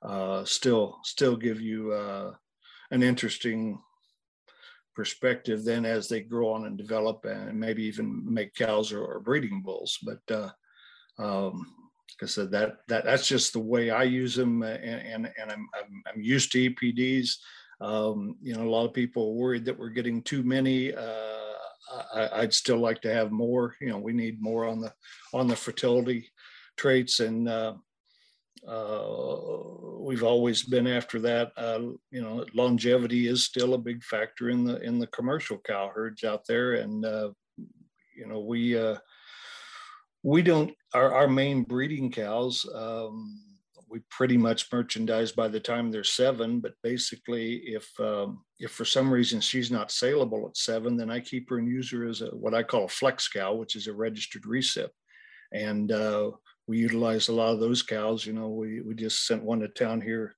uh, 0.05 0.45
still 0.45 0.99
still 1.03 1.35
give 1.35 1.59
you 1.59 1.91
uh, 1.91 2.31
an 2.91 3.01
interesting 3.01 3.79
perspective 4.95 5.63
then 5.63 5.85
as 5.85 6.07
they 6.07 6.21
grow 6.21 6.51
on 6.53 6.65
and 6.65 6.77
develop 6.77 7.25
and 7.25 7.59
maybe 7.59 7.83
even 7.83 8.21
make 8.33 8.55
cows 8.55 8.91
or, 8.91 9.03
or 9.03 9.19
breeding 9.19 9.61
bulls. 9.61 9.99
But 10.01 10.35
uh, 10.35 10.49
um, 11.21 11.73
like 12.21 12.29
I 12.29 12.31
said, 12.31 12.51
that 12.51 12.77
that 12.87 13.03
that's 13.03 13.27
just 13.27 13.53
the 13.53 13.59
way 13.59 13.89
I 13.89 14.03
use 14.03 14.35
them, 14.35 14.63
uh, 14.63 14.67
and 14.67 15.25
and, 15.25 15.33
and 15.41 15.51
I'm, 15.51 15.67
I'm, 15.75 16.03
I'm 16.13 16.21
used 16.21 16.51
to 16.53 16.69
EPDs. 16.69 17.35
Um, 17.81 18.37
you 18.41 18.55
know, 18.55 18.63
a 18.63 18.69
lot 18.69 18.85
of 18.85 18.93
people 18.93 19.29
are 19.29 19.33
worried 19.33 19.65
that 19.65 19.77
we're 19.77 19.89
getting 19.89 20.21
too 20.21 20.43
many. 20.43 20.93
Uh, 20.93 21.01
I, 22.13 22.41
would 22.41 22.53
still 22.53 22.77
like 22.77 23.01
to 23.01 23.13
have 23.13 23.31
more. 23.31 23.75
You 23.81 23.89
know, 23.89 23.97
we 23.97 24.13
need 24.13 24.41
more 24.41 24.65
on 24.65 24.79
the 24.79 24.93
on 25.33 25.47
the 25.47 25.55
fertility 25.55 26.29
traits, 26.77 27.19
and 27.19 27.49
uh, 27.49 27.73
uh, 28.67 29.05
we've 29.99 30.23
always 30.23 30.63
been 30.63 30.87
after 30.87 31.19
that. 31.19 31.51
Uh, 31.57 31.79
you 32.11 32.21
know, 32.21 32.45
longevity 32.53 33.27
is 33.27 33.45
still 33.45 33.73
a 33.73 33.79
big 33.79 34.03
factor 34.03 34.49
in 34.49 34.63
the 34.63 34.79
in 34.81 34.99
the 34.99 35.07
commercial 35.07 35.57
cow 35.57 35.91
herds 35.93 36.23
out 36.23 36.45
there, 36.47 36.75
and 36.75 37.05
uh, 37.05 37.29
you 38.15 38.27
know 38.27 38.39
we 38.39 38.77
uh, 38.77 38.95
we 40.23 40.41
don't 40.41 40.73
our, 40.93 41.13
our 41.13 41.27
main 41.27 41.63
breeding 41.63 42.11
cows. 42.11 42.65
Um, 42.73 43.39
we 43.87 43.99
pretty 44.09 44.35
much 44.35 44.71
merchandise 44.73 45.31
by 45.31 45.47
the 45.47 45.59
time 45.59 45.91
they're 45.91 46.03
seven. 46.03 46.59
But 46.59 46.73
basically, 46.81 47.57
if 47.67 47.87
um, 47.99 48.43
if 48.59 48.71
for 48.71 48.85
some 48.85 49.11
reason 49.11 49.39
she's 49.39 49.69
not 49.69 49.91
saleable 49.91 50.47
at 50.47 50.57
seven, 50.57 50.97
then 50.97 51.11
I 51.11 51.19
keep 51.19 51.49
her 51.49 51.59
and 51.59 51.67
use 51.67 51.91
her 51.91 52.07
as 52.07 52.21
a, 52.21 52.27
what 52.27 52.53
I 52.53 52.63
call 52.63 52.85
a 52.85 52.89
flex 52.89 53.27
cow, 53.27 53.53
which 53.53 53.75
is 53.75 53.87
a 53.87 53.93
registered 53.93 54.43
recip. 54.43 54.89
And 55.53 55.91
uh, 55.91 56.31
we 56.67 56.79
utilize 56.79 57.27
a 57.27 57.33
lot 57.33 57.53
of 57.53 57.59
those 57.59 57.81
cows. 57.81 58.25
You 58.25 58.33
know, 58.33 58.49
we 58.49 58.81
we 58.81 58.95
just 58.95 59.27
sent 59.27 59.43
one 59.43 59.59
to 59.59 59.67
town 59.67 60.01
here 60.01 60.35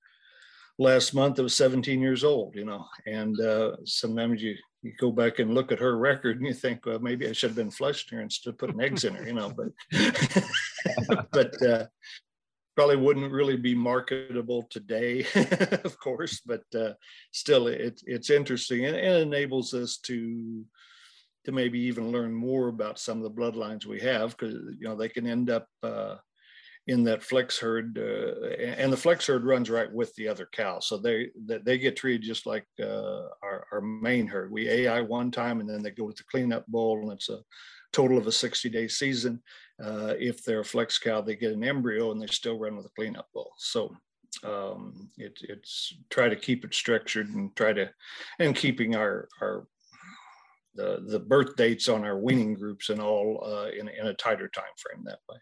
last 0.77 1.13
month 1.13 1.35
that 1.35 1.43
was 1.43 1.55
17 1.55 2.01
years 2.01 2.23
old. 2.23 2.55
You 2.55 2.65
know, 2.65 2.85
and 3.05 3.39
uh, 3.39 3.77
sometimes 3.85 4.41
you 4.41 4.55
you 4.83 4.93
go 4.99 5.11
back 5.11 5.39
and 5.39 5.53
look 5.53 5.71
at 5.71 5.79
her 5.79 5.97
record 5.97 6.37
and 6.37 6.45
you 6.45 6.53
think, 6.53 6.85
well, 6.85 6.99
maybe 6.99 7.27
I 7.27 7.31
should 7.31 7.49
have 7.49 7.57
been 7.57 7.71
flushed 7.71 8.09
her 8.11 8.21
instead 8.21 8.51
of 8.51 8.57
putting 8.57 8.81
eggs 8.81 9.03
in 9.03 9.15
her. 9.15 9.25
You 9.25 9.33
know, 9.33 9.51
but 9.51 9.69
but 11.31 11.61
uh, 11.65 11.85
probably 12.77 12.95
wouldn't 12.95 13.31
really 13.31 13.57
be 13.57 13.73
marketable 13.73 14.63
today, 14.69 15.25
of 15.83 15.99
course. 15.99 16.41
But 16.45 16.63
uh, 16.75 16.93
still, 17.31 17.67
it, 17.67 17.99
it's 18.05 18.29
interesting 18.29 18.85
and 18.85 18.95
it 18.95 19.21
enables 19.21 19.73
us 19.73 19.97
to 20.03 20.63
to 21.47 21.53
maybe 21.53 21.79
even 21.79 22.11
learn 22.11 22.33
more 22.33 22.67
about 22.67 22.99
some 22.99 23.17
of 23.17 23.23
the 23.23 23.31
bloodlines 23.41 23.85
we 23.85 24.01
have 24.01 24.37
because 24.37 24.53
you 24.53 24.87
know 24.87 24.97
they 24.97 25.07
can 25.07 25.25
end 25.25 25.49
up 25.49 25.65
uh, 25.81 26.15
in 26.87 27.05
that 27.05 27.23
flex 27.23 27.57
herd 27.57 27.97
uh, 27.97 28.47
and 28.77 28.91
the 28.91 28.97
flex 28.97 29.27
herd 29.27 29.45
runs 29.45 29.69
right 29.69 29.91
with 29.91 30.13
the 30.15 30.27
other 30.27 30.49
cow. 30.51 30.79
So 30.79 30.97
they 30.97 31.29
they 31.45 31.77
get 31.77 31.95
treated 31.95 32.21
just 32.21 32.45
like 32.45 32.65
uh, 32.81 33.27
our, 33.41 33.65
our 33.71 33.79
main 33.79 34.27
herd. 34.27 34.51
We 34.51 34.69
ai 34.69 34.99
one 34.99 35.31
time 35.31 35.61
and 35.61 35.69
then 35.69 35.81
they 35.81 35.91
go 35.91 36.03
with 36.03 36.17
the 36.17 36.25
cleanup 36.29 36.67
bull 36.67 36.99
and 37.01 37.13
it's 37.13 37.29
a 37.29 37.39
total 37.93 38.17
of 38.17 38.27
a 38.27 38.31
60 38.31 38.69
day 38.69 38.89
season. 38.89 39.41
Uh, 39.81 40.15
if 40.19 40.43
they're 40.43 40.61
a 40.61 40.65
flex 40.65 40.97
cow 40.97 41.21
they 41.21 41.35
get 41.35 41.53
an 41.53 41.63
embryo 41.63 42.11
and 42.11 42.21
they 42.21 42.25
still 42.25 42.57
run 42.57 42.75
with 42.75 42.87
a 42.87 42.95
cleanup 42.95 43.27
bull 43.31 43.51
so 43.59 43.95
um, 44.43 45.11
it, 45.17 45.37
it's 45.43 45.93
try 46.09 46.27
to 46.27 46.35
keep 46.35 46.65
it 46.65 46.73
structured 46.73 47.29
and 47.29 47.55
try 47.55 47.73
to 47.73 47.87
and 48.39 48.55
keeping 48.55 48.95
our 48.95 49.27
our 49.39 49.67
the 50.77 51.03
the 51.05 51.19
birth 51.19 51.55
dates 51.57 51.89
on 51.89 52.05
our 52.05 52.17
weaning 52.17 52.53
groups 52.53 52.89
and 52.89 53.01
all 53.01 53.43
uh, 53.45 53.69
in 53.69 53.89
in 53.89 54.07
a 54.07 54.13
tighter 54.13 54.47
time 54.47 54.63
frame 54.77 55.03
that 55.03 55.19
way. 55.29 55.37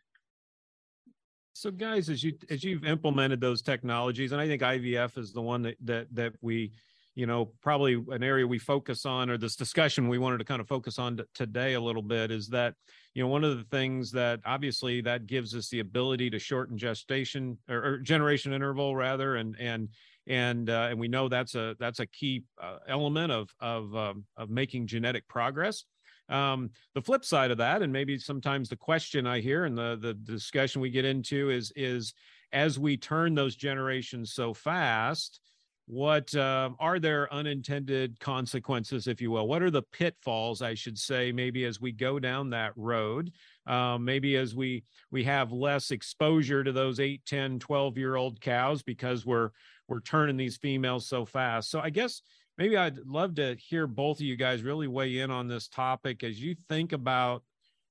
So, 1.54 1.71
guys, 1.71 2.10
as 2.10 2.24
you 2.24 2.34
as 2.50 2.63
you've 2.63 2.86
implemented 2.86 3.39
those 3.39 3.62
technologies, 3.62 4.32
and 4.32 4.41
I 4.41 4.48
think 4.48 4.62
IVF 4.62 5.17
is 5.17 5.32
the 5.32 5.41
one 5.41 5.62
that 5.62 5.76
that 5.86 6.08
that 6.13 6.34
we, 6.41 6.71
you 7.15 7.28
know, 7.28 7.52
probably 7.62 8.04
an 8.10 8.24
area 8.24 8.45
we 8.45 8.60
focus 8.60 9.06
on, 9.06 9.30
or 9.30 9.38
this 9.38 9.56
discussion 9.56 10.08
we 10.10 10.17
wanted 10.17 10.39
to 10.39 10.45
kind 10.45 10.60
of 10.60 10.67
focus 10.67 10.98
on 10.98 11.19
today 11.34 11.74
a 11.74 11.82
little 11.82 12.02
bit, 12.02 12.32
is 12.32 12.50
that 12.50 12.74
you 13.13 13.24
know 13.24 13.30
one 13.30 13.43
of 13.43 13.58
the 13.58 13.63
things 13.65 14.12
that 14.12 14.41
obviously 14.45 15.00
that 15.02 15.28
gives 15.28 15.56
us 15.56 15.69
the 15.69 15.80
ability 15.80 16.30
to 16.30 16.39
shorten 16.39 16.78
gestation 16.78 17.58
or, 17.69 17.86
or 17.86 17.98
generation 18.00 18.52
interval 18.52 18.95
rather, 18.95 19.36
and 19.36 19.56
and 19.60 19.89
and 20.27 20.69
uh, 20.69 20.88
and 20.89 20.99
we 20.99 21.07
know 21.07 21.27
that's 21.27 21.55
a 21.55 21.75
that's 21.79 21.99
a 21.99 22.05
key 22.07 22.43
uh, 22.61 22.77
element 22.88 23.31
of 23.31 23.53
of 23.59 23.95
um, 23.95 24.25
of 24.38 24.49
making 24.49 24.88
genetic 24.88 25.27
progress. 25.27 25.85
Um, 26.27 26.71
the 26.95 27.01
flip 27.01 27.23
side 27.23 27.51
of 27.51 27.57
that, 27.59 27.81
and 27.81 27.93
maybe 27.93 28.17
sometimes 28.17 28.69
the 28.69 28.75
question 28.75 29.27
I 29.27 29.39
hear 29.39 29.65
and 29.65 29.77
the 29.77 29.97
the 30.01 30.13
discussion 30.13 30.81
we 30.81 30.89
get 30.89 31.05
into 31.05 31.49
is 31.49 31.71
is 31.75 32.13
as 32.51 32.79
we 32.79 32.97
turn 32.97 33.35
those 33.35 33.55
generations 33.55 34.33
so 34.33 34.53
fast, 34.53 35.39
what 35.88 36.33
uh, 36.35 36.71
are 36.79 36.99
there 36.99 37.31
unintended 37.31 38.19
consequences 38.19 39.07
if 39.07 39.21
you 39.21 39.29
will 39.29 39.47
what 39.47 39.61
are 39.61 39.69
the 39.69 39.83
pitfalls 39.83 40.63
i 40.63 40.73
should 40.73 40.97
say 40.97 41.31
maybe 41.31 41.63
as 41.63 41.79
we 41.79 41.91
go 41.91 42.17
down 42.19 42.49
that 42.49 42.71
road 42.75 43.31
um, 43.67 44.03
maybe 44.03 44.35
as 44.35 44.55
we 44.55 44.83
we 45.11 45.23
have 45.23 45.51
less 45.51 45.91
exposure 45.91 46.63
to 46.63 46.71
those 46.71 46.99
8 46.99 47.23
10 47.25 47.59
12 47.59 47.97
year 47.97 48.15
old 48.15 48.41
cows 48.41 48.81
because 48.81 49.25
we're 49.27 49.51
we're 49.88 50.02
turning 50.02 50.38
these 50.38 50.58
females 50.58 51.08
so 51.08 51.26
fast 51.26 51.69
so 51.69 51.80
i 51.80 51.89
guess 51.89 52.21
maybe 52.58 52.78
i'd 52.78 52.98
love 53.00 53.36
to 53.36 53.56
hear 53.56 53.88
both 53.88 54.17
of 54.17 54.26
you 54.26 54.36
guys 54.36 54.63
really 54.63 54.88
weigh 54.88 55.19
in 55.19 55.32
on 55.32 55.48
this 55.48 55.67
topic 55.67 56.24
as 56.24 56.41
you 56.41 56.56
think 56.69 56.93
about 56.93 57.43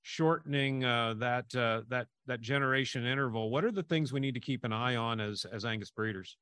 shortening 0.07 0.85
uh, 0.85 1.15
that 1.15 1.55
uh, 1.55 1.81
that 1.89 2.07
that 2.27 2.41
generation 2.41 3.07
interval 3.07 3.51
what 3.51 3.65
are 3.65 3.73
the 3.73 3.83
things 3.83 4.13
we 4.13 4.21
need 4.21 4.35
to 4.35 4.41
keep 4.41 4.65
an 4.65 4.73
eye 4.73 4.97
on 4.97 5.19
as 5.21 5.47
as 5.51 5.65
angus 5.65 5.91
breeders 5.91 6.37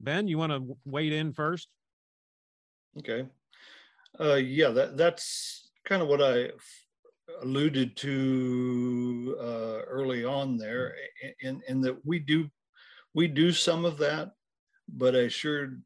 Ben, 0.00 0.28
you 0.28 0.38
want 0.38 0.52
to 0.52 0.76
wade 0.84 1.12
in 1.12 1.32
first? 1.32 1.68
Okay. 2.98 3.26
Uh, 4.18 4.34
yeah, 4.34 4.68
that 4.68 4.96
that's 4.96 5.70
kind 5.84 6.02
of 6.02 6.08
what 6.08 6.22
I 6.22 6.50
alluded 7.42 7.96
to 7.96 9.36
uh, 9.40 9.82
early 9.88 10.24
on 10.24 10.56
there, 10.56 10.94
in 11.40 11.62
in 11.68 11.80
that 11.80 11.96
we 12.04 12.18
do 12.18 12.48
we 13.14 13.28
do 13.28 13.52
some 13.52 13.84
of 13.84 13.98
that, 13.98 14.32
but 14.88 15.14
I 15.14 15.28
sure 15.28 15.78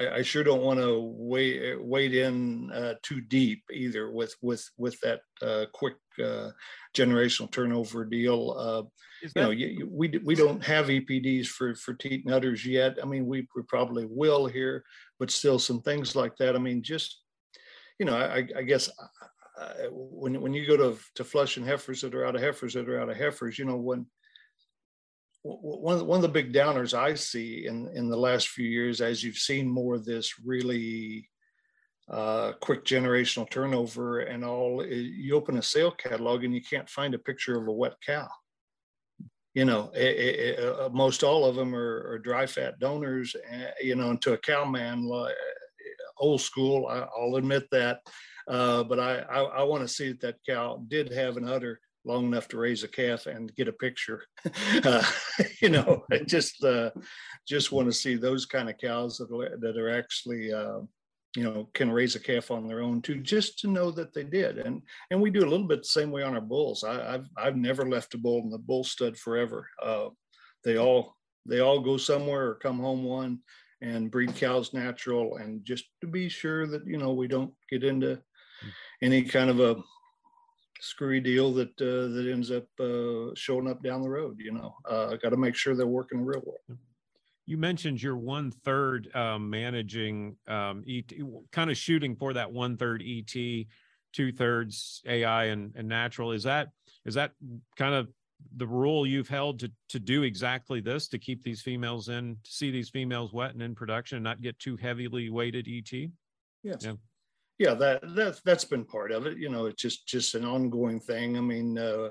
I, 0.00 0.16
I 0.16 0.22
sure 0.22 0.44
don't 0.44 0.62
want 0.62 0.80
to 0.80 1.00
wade 1.00 1.78
wade 1.80 2.14
in 2.14 2.70
uh, 2.72 2.94
too 3.02 3.20
deep 3.20 3.62
either 3.72 4.10
with 4.10 4.34
with 4.42 4.68
with 4.76 4.98
that 5.00 5.20
uh, 5.42 5.66
quick 5.72 5.96
uh, 6.22 6.50
generational 6.96 7.50
turnover 7.50 8.04
deal. 8.04 8.54
Uh, 8.58 8.82
you 9.22 9.42
know, 9.42 9.50
you, 9.50 9.88
we 9.90 10.08
we 10.24 10.34
don't 10.34 10.64
have 10.64 10.86
EPDs 10.86 11.46
for 11.46 11.74
for 11.74 11.94
teat 11.94 12.24
and 12.24 12.34
udders 12.34 12.64
yet. 12.64 12.98
I 13.02 13.06
mean, 13.06 13.26
we, 13.26 13.46
we 13.54 13.62
probably 13.62 14.06
will 14.08 14.46
here, 14.46 14.84
but 15.18 15.30
still 15.30 15.58
some 15.58 15.80
things 15.82 16.14
like 16.14 16.36
that. 16.36 16.54
I 16.54 16.58
mean, 16.58 16.82
just 16.82 17.20
you 17.98 18.06
know, 18.06 18.16
I, 18.16 18.46
I 18.56 18.62
guess 18.62 18.88
uh, 19.60 19.72
when 19.90 20.40
when 20.40 20.54
you 20.54 20.66
go 20.66 20.76
to 20.76 20.98
to 21.16 21.24
flushing 21.24 21.64
heifers 21.64 22.00
that 22.02 22.14
are 22.14 22.24
out 22.24 22.36
of 22.36 22.42
heifers 22.42 22.74
that 22.74 22.88
are 22.88 23.00
out 23.00 23.10
of 23.10 23.16
heifers, 23.16 23.58
you 23.58 23.64
know, 23.64 23.76
when 23.76 24.06
one 25.48 26.06
one 26.06 26.16
of 26.16 26.22
the 26.22 26.28
big 26.28 26.52
downers 26.52 26.94
I 26.94 27.14
see 27.14 27.66
in 27.66 27.88
in 27.94 28.08
the 28.08 28.16
last 28.16 28.48
few 28.48 28.66
years, 28.66 29.00
as 29.00 29.22
you've 29.22 29.36
seen 29.36 29.68
more 29.68 29.94
of 29.94 30.04
this 30.04 30.34
really 30.44 31.28
uh, 32.10 32.52
quick 32.60 32.84
generational 32.84 33.48
turnover 33.50 34.20
and 34.20 34.44
all, 34.44 34.84
you 34.86 35.34
open 35.34 35.58
a 35.58 35.62
sale 35.62 35.90
catalog 35.90 36.44
and 36.44 36.54
you 36.54 36.62
can't 36.62 36.88
find 36.88 37.14
a 37.14 37.18
picture 37.18 37.60
of 37.60 37.68
a 37.68 37.72
wet 37.72 37.94
cow. 38.04 38.28
You 39.54 39.64
know, 39.64 39.90
it, 39.94 40.16
it, 40.16 40.58
uh, 40.58 40.88
most 40.90 41.22
all 41.22 41.44
of 41.44 41.56
them 41.56 41.74
are, 41.74 42.10
are 42.10 42.18
dry 42.18 42.46
fat 42.46 42.78
donors. 42.78 43.34
Uh, 43.34 43.70
you 43.82 43.94
know, 43.94 44.10
and 44.10 44.22
to 44.22 44.34
a 44.34 44.38
cow 44.38 44.64
man, 44.64 45.10
old 46.18 46.40
school, 46.40 46.86
I, 46.86 47.06
will 47.18 47.36
admit 47.36 47.64
that. 47.72 48.00
Uh, 48.46 48.84
but 48.84 48.98
I, 48.98 49.18
I, 49.18 49.40
I 49.42 49.62
want 49.64 49.82
to 49.82 49.88
see 49.88 50.08
that 50.08 50.20
that 50.20 50.36
cow 50.48 50.82
did 50.88 51.12
have 51.12 51.36
an 51.36 51.48
udder 51.48 51.78
long 52.04 52.26
enough 52.26 52.48
to 52.48 52.58
raise 52.58 52.84
a 52.84 52.88
calf 52.88 53.26
and 53.26 53.54
get 53.54 53.68
a 53.68 53.72
picture. 53.72 54.22
uh, 54.84 55.02
you 55.60 55.68
know, 55.68 56.04
I 56.12 56.18
just 56.18 56.62
uh, 56.64 56.90
just 57.46 57.72
want 57.72 57.88
to 57.88 57.92
see 57.92 58.16
those 58.16 58.46
kind 58.46 58.68
of 58.68 58.78
cows 58.78 59.18
that 59.18 59.34
are, 59.34 59.56
that 59.58 59.76
are 59.76 59.90
actually 59.90 60.52
uh, 60.52 60.80
you 61.36 61.44
know 61.44 61.68
can 61.74 61.90
raise 61.90 62.16
a 62.16 62.20
calf 62.20 62.50
on 62.50 62.66
their 62.66 62.80
own 62.80 63.02
too, 63.02 63.20
just 63.20 63.58
to 63.60 63.68
know 63.68 63.90
that 63.90 64.14
they 64.14 64.24
did. 64.24 64.58
And 64.58 64.82
and 65.10 65.20
we 65.20 65.30
do 65.30 65.40
a 65.40 65.50
little 65.50 65.66
bit 65.66 65.82
the 65.82 65.88
same 65.88 66.10
way 66.10 66.22
on 66.22 66.34
our 66.34 66.40
bulls. 66.40 66.84
I, 66.84 67.12
have 67.12 67.26
I've 67.36 67.56
never 67.56 67.88
left 67.88 68.14
a 68.14 68.18
bull 68.18 68.42
in 68.42 68.50
the 68.50 68.58
bull 68.58 68.84
stud 68.84 69.16
forever. 69.16 69.68
Uh, 69.82 70.08
they 70.64 70.78
all 70.78 71.16
they 71.46 71.60
all 71.60 71.80
go 71.80 71.96
somewhere 71.96 72.48
or 72.48 72.54
come 72.56 72.78
home 72.78 73.04
one 73.04 73.40
and 73.80 74.10
breed 74.10 74.34
cows 74.34 74.74
natural 74.74 75.36
and 75.36 75.64
just 75.64 75.84
to 76.00 76.06
be 76.06 76.28
sure 76.28 76.66
that 76.66 76.84
you 76.84 76.98
know 76.98 77.12
we 77.12 77.28
don't 77.28 77.52
get 77.70 77.84
into 77.84 78.16
hmm. 78.60 78.68
any 79.02 79.22
kind 79.22 79.50
of 79.50 79.60
a 79.60 79.76
screwy 80.80 81.20
deal 81.20 81.52
that 81.54 81.80
uh, 81.80 82.14
that 82.14 82.28
ends 82.30 82.50
up 82.50 82.66
uh, 82.80 83.34
showing 83.34 83.68
up 83.68 83.82
down 83.82 84.02
the 84.02 84.08
road. 84.08 84.38
You 84.38 84.52
know, 84.52 84.74
uh, 84.88 85.16
got 85.16 85.30
to 85.30 85.36
make 85.36 85.54
sure 85.54 85.74
they're 85.74 85.86
working 85.86 86.24
real 86.24 86.42
well. 86.44 86.78
You 87.46 87.56
mentioned 87.56 88.02
you're 88.02 88.16
one 88.16 88.50
third 88.50 89.14
um, 89.14 89.48
managing 89.48 90.36
um, 90.46 90.84
ET, 90.86 91.10
kind 91.50 91.70
of 91.70 91.76
shooting 91.76 92.14
for 92.14 92.34
that 92.34 92.52
one 92.52 92.76
third 92.76 93.02
ET, 93.06 93.32
two 94.12 94.32
thirds 94.32 95.02
AI 95.06 95.44
and, 95.44 95.72
and 95.74 95.88
natural. 95.88 96.32
Is 96.32 96.42
that 96.42 96.68
is 97.04 97.14
that 97.14 97.32
kind 97.76 97.94
of 97.94 98.08
the 98.56 98.66
rule 98.66 99.06
you've 99.06 99.28
held 99.28 99.60
to 99.60 99.72
to 99.88 99.98
do 99.98 100.22
exactly 100.22 100.80
this 100.80 101.08
to 101.08 101.18
keep 101.18 101.42
these 101.42 101.62
females 101.62 102.08
in 102.08 102.36
to 102.44 102.50
see 102.50 102.70
these 102.70 102.90
females 102.90 103.32
wet 103.32 103.52
and 103.52 103.62
in 103.62 103.74
production 103.74 104.16
and 104.16 104.24
not 104.24 104.42
get 104.42 104.58
too 104.58 104.76
heavily 104.76 105.30
weighted 105.30 105.66
ET? 105.68 105.92
Yes. 106.62 106.82
Yeah 106.82 106.92
yeah 107.58 107.74
that 107.74 108.00
that 108.14 108.40
that's 108.44 108.64
been 108.64 108.84
part 108.84 109.10
of 109.10 109.26
it 109.26 109.38
you 109.38 109.48
know 109.48 109.66
it's 109.66 109.82
just 109.82 110.06
just 110.06 110.34
an 110.34 110.44
ongoing 110.44 111.00
thing. 111.00 111.36
I 111.36 111.40
mean 111.40 111.78
uh, 111.78 112.10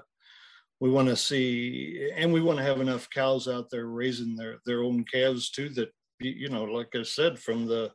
we 0.79 0.89
want 0.89 1.07
to 1.07 1.15
see 1.15 2.11
and 2.15 2.31
we 2.31 2.41
want 2.41 2.57
to 2.59 2.65
have 2.65 2.81
enough 2.81 3.09
cows 3.09 3.47
out 3.47 3.69
there 3.69 3.87
raising 3.87 4.35
their 4.35 4.59
their 4.65 4.83
own 4.83 5.03
calves 5.11 5.49
too 5.49 5.69
that 5.69 5.89
you 6.19 6.49
know 6.49 6.63
like 6.63 6.95
i 6.95 7.03
said 7.03 7.37
from 7.39 7.65
the 7.67 7.91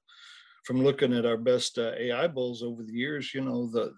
from 0.64 0.82
looking 0.82 1.12
at 1.12 1.26
our 1.26 1.36
best 1.36 1.78
uh, 1.78 1.92
ai 1.98 2.26
bulls 2.26 2.62
over 2.62 2.82
the 2.82 2.92
years 2.92 3.34
you 3.34 3.40
know 3.40 3.68
the 3.70 3.92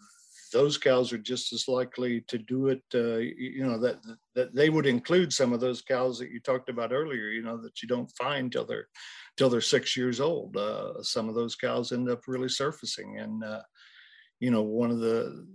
those 0.52 0.78
cows 0.78 1.12
are 1.12 1.18
just 1.18 1.52
as 1.52 1.66
likely 1.66 2.20
to 2.28 2.38
do 2.38 2.68
it 2.68 2.82
uh, 2.94 3.16
you 3.16 3.66
know 3.66 3.78
that 3.78 3.98
that 4.34 4.54
they 4.54 4.70
would 4.70 4.86
include 4.86 5.32
some 5.32 5.52
of 5.52 5.60
those 5.60 5.82
cows 5.82 6.18
that 6.18 6.30
you 6.30 6.40
talked 6.40 6.68
about 6.68 6.92
earlier 6.92 7.28
you 7.30 7.42
know 7.42 7.56
that 7.56 7.82
you 7.82 7.88
don't 7.88 8.10
find 8.16 8.52
till 8.52 8.64
they're 8.64 8.88
till 9.36 9.50
they're 9.50 9.60
six 9.60 9.96
years 9.96 10.20
old. 10.20 10.56
Uh, 10.56 11.02
some 11.02 11.28
of 11.28 11.34
those 11.34 11.56
cows 11.56 11.92
end 11.92 12.08
up 12.08 12.22
really 12.26 12.48
surfacing, 12.48 13.18
and 13.18 13.44
uh, 13.44 13.62
you 14.40 14.50
know, 14.50 14.62
one 14.62 14.90
of 14.90 15.00
the 15.00 15.46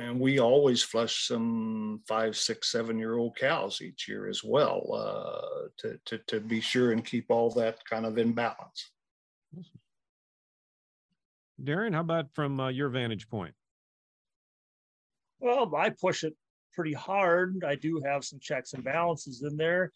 and 0.00 0.18
we 0.18 0.38
always 0.38 0.82
flush 0.82 1.26
some 1.26 2.00
five, 2.06 2.36
six, 2.36 2.70
seven 2.70 2.98
year 2.98 3.18
old 3.18 3.36
cows 3.36 3.80
each 3.82 4.08
year 4.08 4.28
as 4.28 4.42
well 4.42 4.82
uh, 4.94 5.68
to, 5.78 5.98
to 6.06 6.18
to 6.26 6.40
be 6.40 6.60
sure 6.60 6.92
and 6.92 7.04
keep 7.04 7.26
all 7.28 7.50
that 7.50 7.84
kind 7.88 8.06
of 8.06 8.18
in 8.18 8.32
balance. 8.32 8.90
Darin, 11.62 11.92
how 11.92 12.00
about 12.00 12.26
from 12.34 12.58
uh, 12.60 12.68
your 12.68 12.88
vantage 12.88 13.28
point? 13.28 13.54
Well, 15.38 15.72
I 15.76 15.90
push 15.90 16.24
it 16.24 16.34
pretty 16.72 16.92
hard. 16.94 17.64
I 17.66 17.76
do 17.76 18.02
have 18.04 18.24
some 18.24 18.40
checks 18.40 18.72
and 18.72 18.82
balances 18.82 19.42
in 19.42 19.56
there 19.56 19.92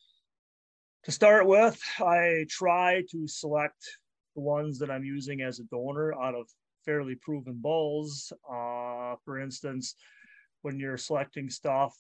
to 1.04 1.12
start 1.12 1.46
with, 1.46 1.80
I 2.00 2.46
try 2.48 3.02
to 3.10 3.28
select 3.28 3.82
the 4.34 4.42
ones 4.42 4.78
that 4.78 4.90
I'm 4.90 5.04
using 5.04 5.42
as 5.42 5.58
a 5.58 5.64
donor 5.64 6.14
out 6.14 6.34
of 6.34 6.46
fairly 6.84 7.14
proven 7.14 7.54
bulls. 7.60 8.32
Uh, 8.48 9.16
for 9.24 9.38
instance, 9.40 9.94
when 10.62 10.78
you're 10.78 10.96
selecting 10.96 11.50
stuff, 11.50 11.94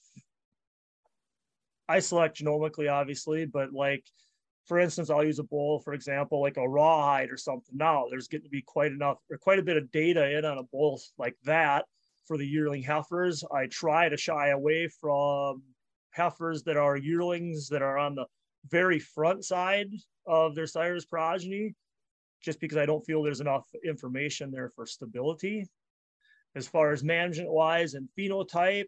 I 1.88 2.00
select 2.00 2.42
genomically, 2.42 2.90
obviously, 2.90 3.46
but 3.46 3.72
like, 3.72 4.04
for 4.66 4.78
instance, 4.78 5.08
I'll 5.08 5.24
use 5.24 5.38
a 5.38 5.44
bull, 5.44 5.80
for 5.80 5.94
example, 5.94 6.42
like 6.42 6.58
a 6.58 6.68
rawhide 6.68 7.30
or 7.30 7.38
something. 7.38 7.76
Now 7.76 8.06
there's 8.10 8.28
getting 8.28 8.44
to 8.44 8.50
be 8.50 8.62
quite 8.62 8.92
enough 8.92 9.18
or 9.30 9.38
quite 9.38 9.58
a 9.58 9.62
bit 9.62 9.78
of 9.78 9.90
data 9.90 10.36
in 10.36 10.44
on 10.44 10.58
a 10.58 10.64
bull 10.64 11.00
like 11.16 11.36
that 11.44 11.86
for 12.26 12.36
the 12.36 12.46
yearling 12.46 12.82
heifers. 12.82 13.42
I 13.50 13.66
try 13.66 14.10
to 14.10 14.16
shy 14.18 14.48
away 14.48 14.88
from 15.00 15.62
heifers 16.10 16.62
that 16.64 16.76
are 16.76 16.96
yearlings 16.96 17.68
that 17.68 17.80
are 17.80 17.96
on 17.96 18.14
the 18.14 18.26
very 18.68 18.98
front 18.98 19.44
side 19.44 19.90
of 20.26 20.54
their 20.54 20.66
sire's 20.66 21.06
progeny, 21.06 21.74
just 22.42 22.60
because 22.60 22.76
I 22.78 22.86
don't 22.86 23.04
feel 23.04 23.22
there's 23.22 23.40
enough 23.40 23.66
information 23.84 24.50
there 24.50 24.70
for 24.74 24.86
stability. 24.86 25.66
As 26.54 26.66
far 26.66 26.92
as 26.92 27.04
management 27.04 27.50
wise 27.50 27.94
and 27.94 28.08
phenotype, 28.18 28.86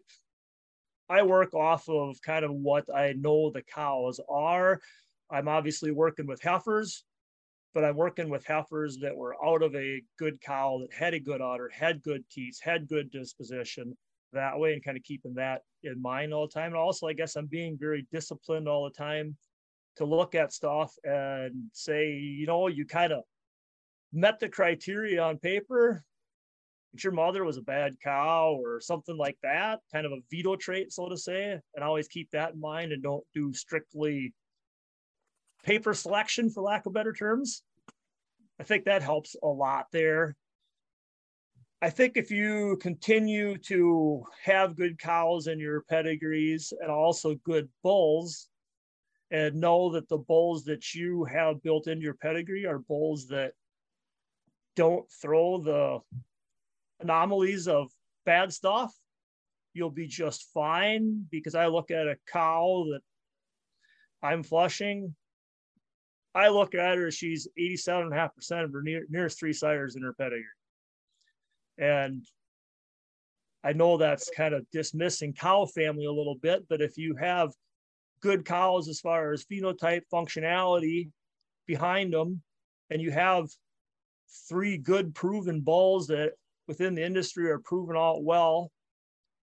I 1.09 1.23
work 1.23 1.53
off 1.53 1.89
of 1.89 2.21
kind 2.21 2.45
of 2.45 2.51
what 2.51 2.85
I 2.93 3.13
know 3.13 3.49
the 3.49 3.61
cows 3.61 4.19
are. 4.29 4.79
I'm 5.29 5.47
obviously 5.47 5.91
working 5.91 6.27
with 6.27 6.41
heifers, 6.41 7.03
but 7.73 7.83
I'm 7.83 7.95
working 7.95 8.29
with 8.29 8.45
heifers 8.45 8.97
that 8.99 9.15
were 9.15 9.35
out 9.45 9.61
of 9.61 9.75
a 9.75 10.01
good 10.17 10.39
cow 10.41 10.79
that 10.81 10.93
had 10.93 11.13
a 11.13 11.19
good 11.19 11.41
udder, 11.41 11.69
had 11.73 12.01
good 12.03 12.23
teats, 12.29 12.61
had 12.61 12.87
good 12.87 13.11
disposition 13.11 13.97
that 14.33 14.57
way, 14.57 14.73
and 14.73 14.83
kind 14.83 14.97
of 14.97 15.03
keeping 15.03 15.33
that 15.35 15.61
in 15.83 16.01
mind 16.01 16.33
all 16.33 16.47
the 16.47 16.53
time. 16.53 16.67
And 16.67 16.77
also, 16.77 17.07
I 17.07 17.13
guess 17.13 17.35
I'm 17.35 17.47
being 17.47 17.77
very 17.77 18.07
disciplined 18.11 18.67
all 18.67 18.85
the 18.85 18.91
time 18.91 19.35
to 19.97 20.05
look 20.05 20.35
at 20.35 20.53
stuff 20.53 20.93
and 21.03 21.65
say, 21.73 22.11
you 22.11 22.45
know, 22.45 22.67
you 22.67 22.85
kind 22.85 23.11
of 23.11 23.23
met 24.13 24.39
the 24.39 24.49
criteria 24.49 25.21
on 25.21 25.37
paper. 25.37 26.03
But 26.93 27.03
your 27.05 27.13
mother 27.13 27.45
was 27.45 27.57
a 27.57 27.61
bad 27.61 27.95
cow 28.03 28.59
or 28.61 28.81
something 28.81 29.15
like 29.15 29.37
that, 29.43 29.79
kind 29.93 30.05
of 30.05 30.11
a 30.11 30.19
veto 30.29 30.57
trait, 30.57 30.91
so 30.91 31.07
to 31.07 31.15
say. 31.15 31.57
And 31.73 31.83
always 31.83 32.09
keep 32.09 32.29
that 32.31 32.53
in 32.53 32.59
mind 32.59 32.91
and 32.91 33.01
don't 33.01 33.23
do 33.33 33.53
strictly 33.53 34.33
paper 35.63 35.93
selection, 35.93 36.49
for 36.49 36.61
lack 36.61 36.85
of 36.85 36.93
better 36.93 37.13
terms. 37.13 37.63
I 38.59 38.63
think 38.63 38.85
that 38.85 39.01
helps 39.01 39.35
a 39.41 39.47
lot 39.47 39.85
there. 39.93 40.35
I 41.81 41.89
think 41.89 42.15
if 42.15 42.29
you 42.29 42.77
continue 42.81 43.57
to 43.59 44.23
have 44.43 44.75
good 44.75 44.99
cows 44.99 45.47
in 45.47 45.59
your 45.59 45.81
pedigrees 45.89 46.73
and 46.79 46.91
also 46.91 47.35
good 47.43 47.69
bulls, 47.83 48.49
and 49.31 49.55
know 49.55 49.91
that 49.91 50.09
the 50.09 50.17
bulls 50.17 50.65
that 50.65 50.93
you 50.93 51.23
have 51.23 51.63
built 51.63 51.87
into 51.87 52.03
your 52.03 52.15
pedigree 52.15 52.65
are 52.65 52.79
bulls 52.79 53.27
that 53.27 53.53
don't 54.75 55.09
throw 55.21 55.57
the 55.57 55.99
anomalies 56.99 57.67
of 57.67 57.89
bad 58.25 58.51
stuff, 58.51 58.93
you'll 59.73 59.89
be 59.89 60.07
just 60.07 60.49
fine. 60.53 61.25
Because 61.31 61.55
I 61.55 61.67
look 61.67 61.91
at 61.91 62.07
a 62.07 62.17
cow 62.31 62.85
that 62.91 63.01
I'm 64.21 64.43
flushing, 64.43 65.15
I 66.35 66.49
look 66.49 66.75
at 66.75 66.97
her, 66.97 67.09
she's 67.09 67.47
87.5% 67.59 68.63
of 68.63 68.73
her 68.73 68.81
near, 68.81 69.05
nearest 69.09 69.39
three 69.39 69.53
sires 69.53 69.95
in 69.95 70.03
her 70.03 70.13
pedigree. 70.13 70.43
And 71.77 72.23
I 73.63 73.73
know 73.73 73.97
that's 73.97 74.29
kind 74.35 74.53
of 74.53 74.69
dismissing 74.71 75.33
cow 75.33 75.65
family 75.65 76.05
a 76.05 76.11
little 76.11 76.35
bit, 76.35 76.65
but 76.67 76.81
if 76.81 76.97
you 76.97 77.15
have 77.15 77.51
good 78.21 78.45
cows 78.45 78.87
as 78.87 78.99
far 78.99 79.31
as 79.31 79.45
phenotype 79.45 80.03
functionality 80.13 81.09
behind 81.67 82.13
them, 82.13 82.41
and 82.89 83.01
you 83.01 83.11
have 83.11 83.47
three 84.49 84.77
good 84.77 85.13
proven 85.13 85.61
bulls 85.61 86.07
that 86.07 86.33
within 86.67 86.95
the 86.95 87.03
industry 87.03 87.49
are 87.51 87.59
proven 87.59 87.97
out 87.97 88.23
well, 88.23 88.71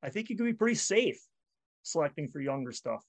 I 0.01 0.09
think 0.09 0.29
you 0.29 0.37
can 0.37 0.45
be 0.45 0.53
pretty 0.53 0.75
safe 0.75 1.19
selecting 1.83 2.29
for 2.29 2.39
younger 2.39 2.71
stuff. 2.71 3.03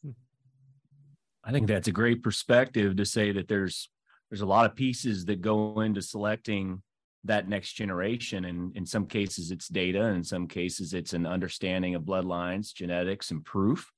I 1.44 1.52
think 1.52 1.68
that's 1.68 1.88
a 1.88 1.92
great 1.92 2.22
perspective 2.22 2.96
to 2.96 3.04
say 3.04 3.32
that 3.32 3.48
there's 3.48 3.88
there's 4.30 4.42
a 4.42 4.46
lot 4.46 4.66
of 4.66 4.76
pieces 4.76 5.24
that 5.24 5.40
go 5.40 5.80
into 5.80 6.02
selecting 6.02 6.82
that 7.24 7.48
next 7.48 7.72
generation. 7.72 8.44
And 8.44 8.76
in 8.76 8.86
some 8.86 9.06
cases 9.06 9.50
it's 9.50 9.68
data. 9.68 10.02
In 10.04 10.22
some 10.22 10.46
cases 10.46 10.94
it's 10.94 11.12
an 11.12 11.26
understanding 11.26 11.94
of 11.94 12.02
bloodlines 12.02 12.72
genetics 12.72 13.30
and 13.30 13.44
proof 13.44 13.90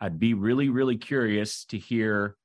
i'd 0.00 0.18
be 0.18 0.34
really 0.34 0.68
really 0.68 0.96
curious 0.96 1.64
to 1.64 1.78
hear 1.78 2.36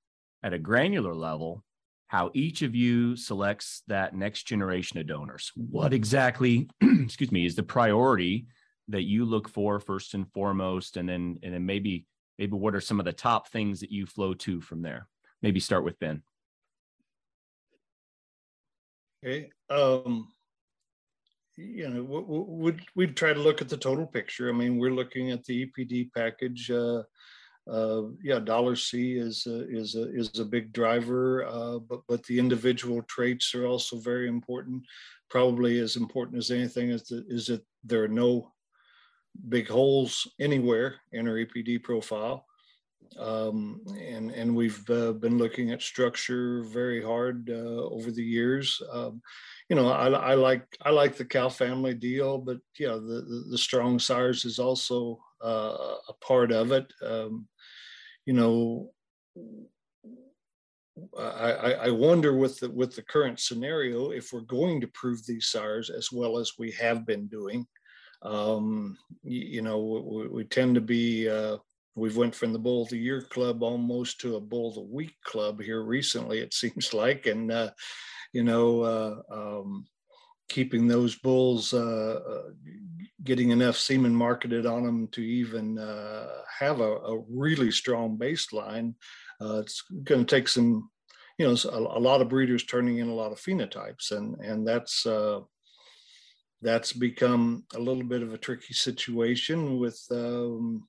at 0.43 0.53
a 0.53 0.59
granular 0.59 1.13
level 1.13 1.63
how 2.07 2.31
each 2.33 2.62
of 2.63 2.73
you 2.73 3.15
selects 3.15 3.83
that 3.88 4.15
next 4.15 4.43
generation 4.43 4.99
of 4.99 5.07
donors 5.07 5.51
what 5.55 5.93
exactly 5.93 6.69
excuse 6.81 7.31
me 7.31 7.45
is 7.45 7.55
the 7.55 7.63
priority 7.63 8.47
that 8.88 9.03
you 9.03 9.25
look 9.25 9.47
for 9.47 9.79
first 9.79 10.13
and 10.13 10.31
foremost 10.31 10.97
and 10.97 11.07
then 11.07 11.38
and 11.43 11.53
then 11.53 11.65
maybe 11.65 12.05
maybe 12.38 12.53
what 12.53 12.75
are 12.75 12.81
some 12.81 12.99
of 12.99 13.05
the 13.05 13.13
top 13.13 13.49
things 13.49 13.79
that 13.79 13.91
you 13.91 14.05
flow 14.05 14.33
to 14.33 14.62
from 14.62 14.81
there 14.81 15.07
maybe 15.41 15.59
start 15.59 15.83
with 15.83 15.99
ben 15.99 16.21
Okay. 19.23 19.49
Um, 19.69 20.29
you 21.57 21.89
know, 21.89 22.03
we'd, 22.03 22.79
we'd 22.95 23.17
try 23.17 23.33
to 23.33 23.39
look 23.39 23.62
at 23.62 23.67
the 23.67 23.77
total 23.77 24.07
picture. 24.07 24.49
I 24.49 24.53
mean, 24.53 24.77
we're 24.77 24.93
looking 24.93 25.31
at 25.31 25.43
the 25.43 25.65
EPD 25.65 26.12
package. 26.15 26.71
Uh, 26.71 27.03
uh, 27.67 28.04
yeah, 28.24 28.39
dollar 28.39 28.76
C 28.76 29.13
is 29.13 29.45
a, 29.45 29.69
is 29.69 29.95
a, 29.95 30.13
is 30.15 30.39
a 30.39 30.45
big 30.45 30.74
driver, 30.74 31.45
uh, 31.45 31.80
but 31.80 32.02
but 32.08 32.24
the 32.26 32.39
individual 32.39 33.02
traits 33.04 33.54
are 33.54 33.65
also 33.65 33.98
very 33.98 34.28
important. 34.28 34.84
Probably 35.30 35.80
as 35.80 35.95
important 35.95 36.38
as 36.38 36.52
anything 36.52 36.89
is 36.89 37.04
that 37.04 37.26
is 37.28 37.48
that 37.48 37.63
there 37.84 38.04
are 38.04 38.08
no 38.08 38.52
big 39.48 39.67
holes 39.67 40.28
anywhere 40.39 40.95
in 41.12 41.28
our 41.28 41.36
EPD 41.36 41.84
profile 41.84 42.45
um, 43.17 43.82
and 44.00 44.32
and 44.32 44.56
we've 44.56 44.88
uh, 44.89 45.13
been 45.13 45.38
looking 45.38 45.72
at 45.72 45.82
structure 45.82 46.63
very 46.63 47.04
hard 47.04 47.50
uh, 47.50 47.88
over 47.89 48.12
the 48.12 48.24
years. 48.24 48.82
Um, 48.91 49.22
you 49.69 49.76
know, 49.76 49.89
I, 49.89 50.10
I, 50.10 50.34
like 50.36 50.65
I 50.84 50.89
like 50.91 51.15
the 51.15 51.26
cow 51.26 51.50
family 51.50 51.93
deal, 51.93 52.38
but 52.38 52.60
yeah, 52.78 52.93
the 52.93 53.26
the, 53.28 53.45
the 53.52 53.58
strong 53.58 54.00
sires 54.00 54.45
is 54.45 54.60
also 54.60 55.19
uh, 55.43 55.95
a 56.08 56.13
part 56.21 56.52
of 56.52 56.71
it. 56.71 56.91
Um, 57.06 57.47
you 58.25 58.34
know, 58.34 58.91
I, 61.17 61.73
I 61.73 61.89
wonder 61.91 62.36
with 62.36 62.60
the 62.60 62.69
with 62.69 62.95
the 62.95 63.04
current 63.04 63.39
scenario 63.39 64.12
if 64.12 64.34
we're 64.34 64.41
going 64.41 64.82
to 64.82 64.88
prove 64.88 65.25
these 65.25 65.47
sires 65.47 65.89
as 65.89 66.12
well 66.12 66.38
as 66.38 66.54
we 66.58 66.71
have 66.71 67.06
been 67.06 67.28
doing. 67.28 67.65
Um, 68.21 68.97
you, 69.23 69.39
you, 69.39 69.62
know, 69.62 69.80
we, 69.80 70.28
we, 70.28 70.43
tend 70.43 70.75
to 70.75 70.82
be 70.82 71.30
uh, 71.30 71.56
We've 71.99 72.17
went 72.17 72.34
from 72.34 72.54
the 72.54 72.60
Bull 72.60 72.84
of 72.84 72.89
the 72.89 72.97
Year 72.97 73.21
club 73.21 73.62
almost 73.62 74.19
to 74.21 74.38
a 74.38 74.41
Bull 74.41 74.69
of 74.69 74.75
the 74.75 74.82
Week 74.82 75.15
club 75.23 75.62
here 75.62 75.84
recently, 75.84 76.39
it 76.39 76.54
seems 76.54 76.93
like, 76.93 77.25
and 77.25 77.52
uh, 77.52 77.71
you 78.34 78.43
know, 78.43 78.82
uh, 78.82 79.21
um, 79.32 79.86
keeping 80.49 80.88
those 80.88 81.15
bulls, 81.15 81.73
uh, 81.73 82.19
uh 82.27 82.49
getting 83.23 83.49
enough 83.51 83.75
semen 83.75 84.15
marketed 84.15 84.65
on 84.65 84.83
them 84.83 85.07
to 85.09 85.21
even 85.21 85.77
uh, 85.77 86.27
have 86.57 86.79
a, 86.79 86.91
a, 86.95 87.19
really 87.29 87.69
strong 87.69 88.17
baseline. 88.17 88.93
Uh, 89.41 89.59
it's 89.59 89.83
going 90.03 90.25
to 90.25 90.35
take 90.35 90.47
some, 90.47 90.89
you 91.38 91.45
know, 91.45 91.55
a, 91.69 91.77
a, 91.77 91.99
lot 91.99 92.21
of 92.21 92.29
breeders 92.29 92.63
turning 92.63 92.99
in 92.99 93.09
a 93.09 93.13
lot 93.13 93.33
of 93.33 93.38
phenotypes, 93.38 94.12
and 94.12 94.35
and 94.39 94.65
that's 94.65 95.05
that's 96.62 96.93
become 96.93 97.63
a 97.75 97.79
little 97.79 98.03
bit 98.03 98.21
of 98.21 98.33
a 98.33 98.38
tricky 98.38 98.73
situation 98.73 99.79
with 99.79 100.01
um, 100.12 100.83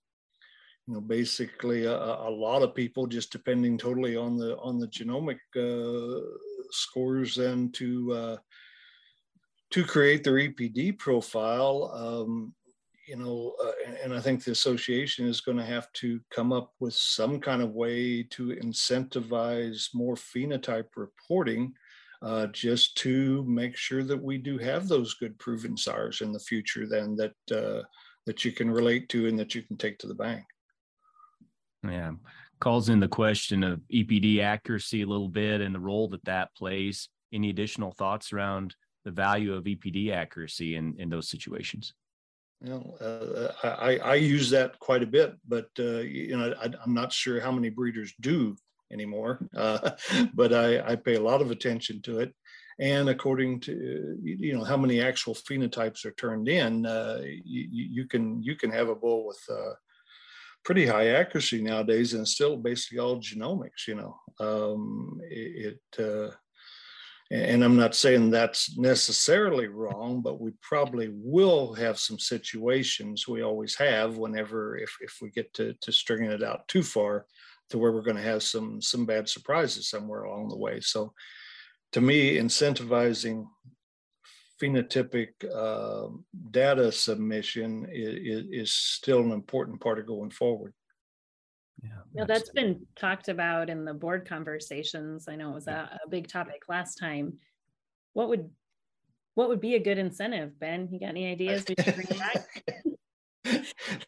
you 0.86 0.94
know 0.94 1.00
basically 1.00 1.84
a, 1.84 1.94
a, 1.94 2.30
lot 2.30 2.62
of 2.62 2.74
people 2.74 3.06
just 3.06 3.30
depending 3.30 3.78
totally 3.78 4.16
on 4.16 4.36
the 4.36 4.56
on 4.58 4.78
the 4.78 4.88
genomic 4.88 5.38
uh, 5.56 6.20
scores 6.70 7.38
and 7.38 7.72
to 7.74 8.12
uh, 8.12 8.36
to 9.70 9.84
create 9.84 10.24
their 10.24 10.34
EPD 10.34 10.98
profile. 10.98 11.90
Um, 11.94 12.54
you 13.06 13.16
know, 13.16 13.54
uh, 13.64 13.72
and, 14.04 14.14
I 14.14 14.20
think 14.20 14.44
the 14.44 14.52
association 14.52 15.26
is 15.26 15.40
going 15.40 15.56
to 15.56 15.64
have 15.64 15.92
to 15.94 16.20
come 16.30 16.52
up 16.52 16.72
with 16.78 16.94
some 16.94 17.40
kind 17.40 17.60
of 17.60 17.72
way 17.72 18.22
to 18.22 18.48
incentivize 18.62 19.88
more 19.92 20.14
phenotype 20.14 20.90
reporting, 20.94 21.72
uh, 22.22 22.46
just 22.48 22.96
to 22.98 23.44
make 23.48 23.76
sure 23.76 24.04
that 24.04 24.22
we 24.22 24.38
do 24.38 24.58
have 24.58 24.86
those 24.86 25.14
good 25.14 25.36
proven 25.40 25.76
sires 25.76 26.20
in 26.20 26.32
the 26.32 26.38
future, 26.38 26.86
then 26.86 27.16
that 27.16 27.34
uh, 27.56 27.82
that 28.26 28.44
you 28.44 28.52
can 28.52 28.70
relate 28.70 29.08
to 29.08 29.26
and 29.26 29.38
that 29.38 29.56
you 29.56 29.62
can 29.62 29.76
take 29.76 29.98
to 29.98 30.06
the 30.06 30.14
bank. 30.14 30.44
Yeah. 31.82 32.12
Calls 32.60 32.90
in 32.90 33.00
the 33.00 33.08
question 33.08 33.64
of 33.64 33.80
EPD 33.92 34.40
accuracy 34.40 35.02
a 35.02 35.06
little 35.06 35.30
bit 35.30 35.62
and 35.62 35.74
the 35.74 35.80
role 35.80 36.08
that 36.08 36.24
that 36.26 36.54
plays. 36.54 37.08
Any 37.32 37.50
additional 37.50 37.92
thoughts 37.92 38.32
around 38.32 38.76
the 39.04 39.10
value 39.10 39.54
of 39.54 39.64
EPD 39.64 40.12
accuracy 40.12 40.76
in, 40.76 40.94
in 40.98 41.08
those 41.08 41.28
situations? 41.28 41.94
You 42.62 42.70
know, 42.70 42.96
uh, 43.00 43.52
I, 43.66 43.96
I 43.98 44.14
use 44.16 44.50
that 44.50 44.78
quite 44.78 45.02
a 45.02 45.06
bit, 45.06 45.34
but 45.48 45.68
uh, 45.78 46.00
you 46.00 46.36
know, 46.36 46.54
I, 46.60 46.66
am 46.84 46.92
not 46.92 47.12
sure 47.12 47.40
how 47.40 47.50
many 47.50 47.70
breeders 47.70 48.12
do 48.20 48.56
anymore. 48.92 49.38
Uh, 49.56 49.90
but 50.34 50.52
I, 50.52 50.80
I 50.80 50.96
pay 50.96 51.14
a 51.14 51.22
lot 51.22 51.40
of 51.40 51.50
attention 51.50 52.02
to 52.02 52.20
it, 52.20 52.34
and 52.78 53.08
according 53.08 53.60
to 53.60 54.18
you 54.22 54.54
know 54.54 54.64
how 54.64 54.76
many 54.76 55.00
actual 55.00 55.34
phenotypes 55.34 56.04
are 56.04 56.12
turned 56.12 56.48
in, 56.48 56.86
uh, 56.86 57.20
you, 57.24 57.66
you, 57.70 58.04
can 58.06 58.42
you 58.42 58.56
can 58.56 58.70
have 58.70 58.88
a 58.88 58.94
bull 58.94 59.26
with 59.26 59.40
uh, 59.50 59.74
pretty 60.64 60.86
high 60.86 61.08
accuracy 61.08 61.62
nowadays 61.62 62.14
and 62.14 62.26
still 62.26 62.56
basically 62.56 62.98
all 62.98 63.18
genomics 63.18 63.86
you 63.88 63.94
know 63.94 64.16
um, 64.40 65.20
it, 65.24 65.78
it 65.98 66.04
uh, 66.04 66.30
and 67.30 67.62
i'm 67.64 67.76
not 67.76 67.94
saying 67.94 68.30
that's 68.30 68.76
necessarily 68.76 69.68
wrong 69.68 70.20
but 70.20 70.40
we 70.40 70.52
probably 70.62 71.10
will 71.12 71.72
have 71.74 71.98
some 71.98 72.18
situations 72.18 73.28
we 73.28 73.42
always 73.42 73.74
have 73.76 74.16
whenever 74.16 74.76
if, 74.76 74.96
if 75.00 75.18
we 75.22 75.30
get 75.30 75.52
to, 75.54 75.74
to 75.80 75.92
stringing 75.92 76.30
it 76.30 76.42
out 76.42 76.66
too 76.68 76.82
far 76.82 77.26
to 77.68 77.78
where 77.78 77.92
we're 77.92 78.02
going 78.02 78.16
to 78.16 78.22
have 78.22 78.42
some 78.42 78.80
some 78.82 79.06
bad 79.06 79.28
surprises 79.28 79.88
somewhere 79.88 80.24
along 80.24 80.48
the 80.48 80.56
way 80.56 80.80
so 80.80 81.12
to 81.92 82.00
me 82.00 82.36
incentivizing 82.36 83.46
phenotypic 84.60 85.28
uh, 85.54 86.08
data 86.50 86.92
submission 86.92 87.86
is, 87.90 88.44
is, 88.50 88.72
still 88.72 89.20
an 89.20 89.32
important 89.32 89.80
part 89.80 89.98
of 89.98 90.06
going 90.06 90.30
forward. 90.30 90.74
Yeah, 91.82 91.90
yeah, 92.14 92.24
that's 92.24 92.50
been 92.50 92.86
talked 92.96 93.28
about 93.28 93.70
in 93.70 93.84
the 93.84 93.94
board 93.94 94.28
conversations. 94.28 95.26
I 95.28 95.36
know 95.36 95.50
it 95.50 95.54
was 95.54 95.68
a, 95.68 95.98
a 96.04 96.08
big 96.08 96.28
topic 96.28 96.62
last 96.68 96.96
time. 96.96 97.38
What 98.12 98.28
would 98.28 98.50
what 99.34 99.48
would 99.48 99.60
be 99.60 99.74
a 99.74 99.80
good 99.80 99.98
incentive, 99.98 100.58
Ben? 100.58 100.88
You 100.90 101.00
got 101.00 101.10
any 101.10 101.30
ideas 101.30 101.64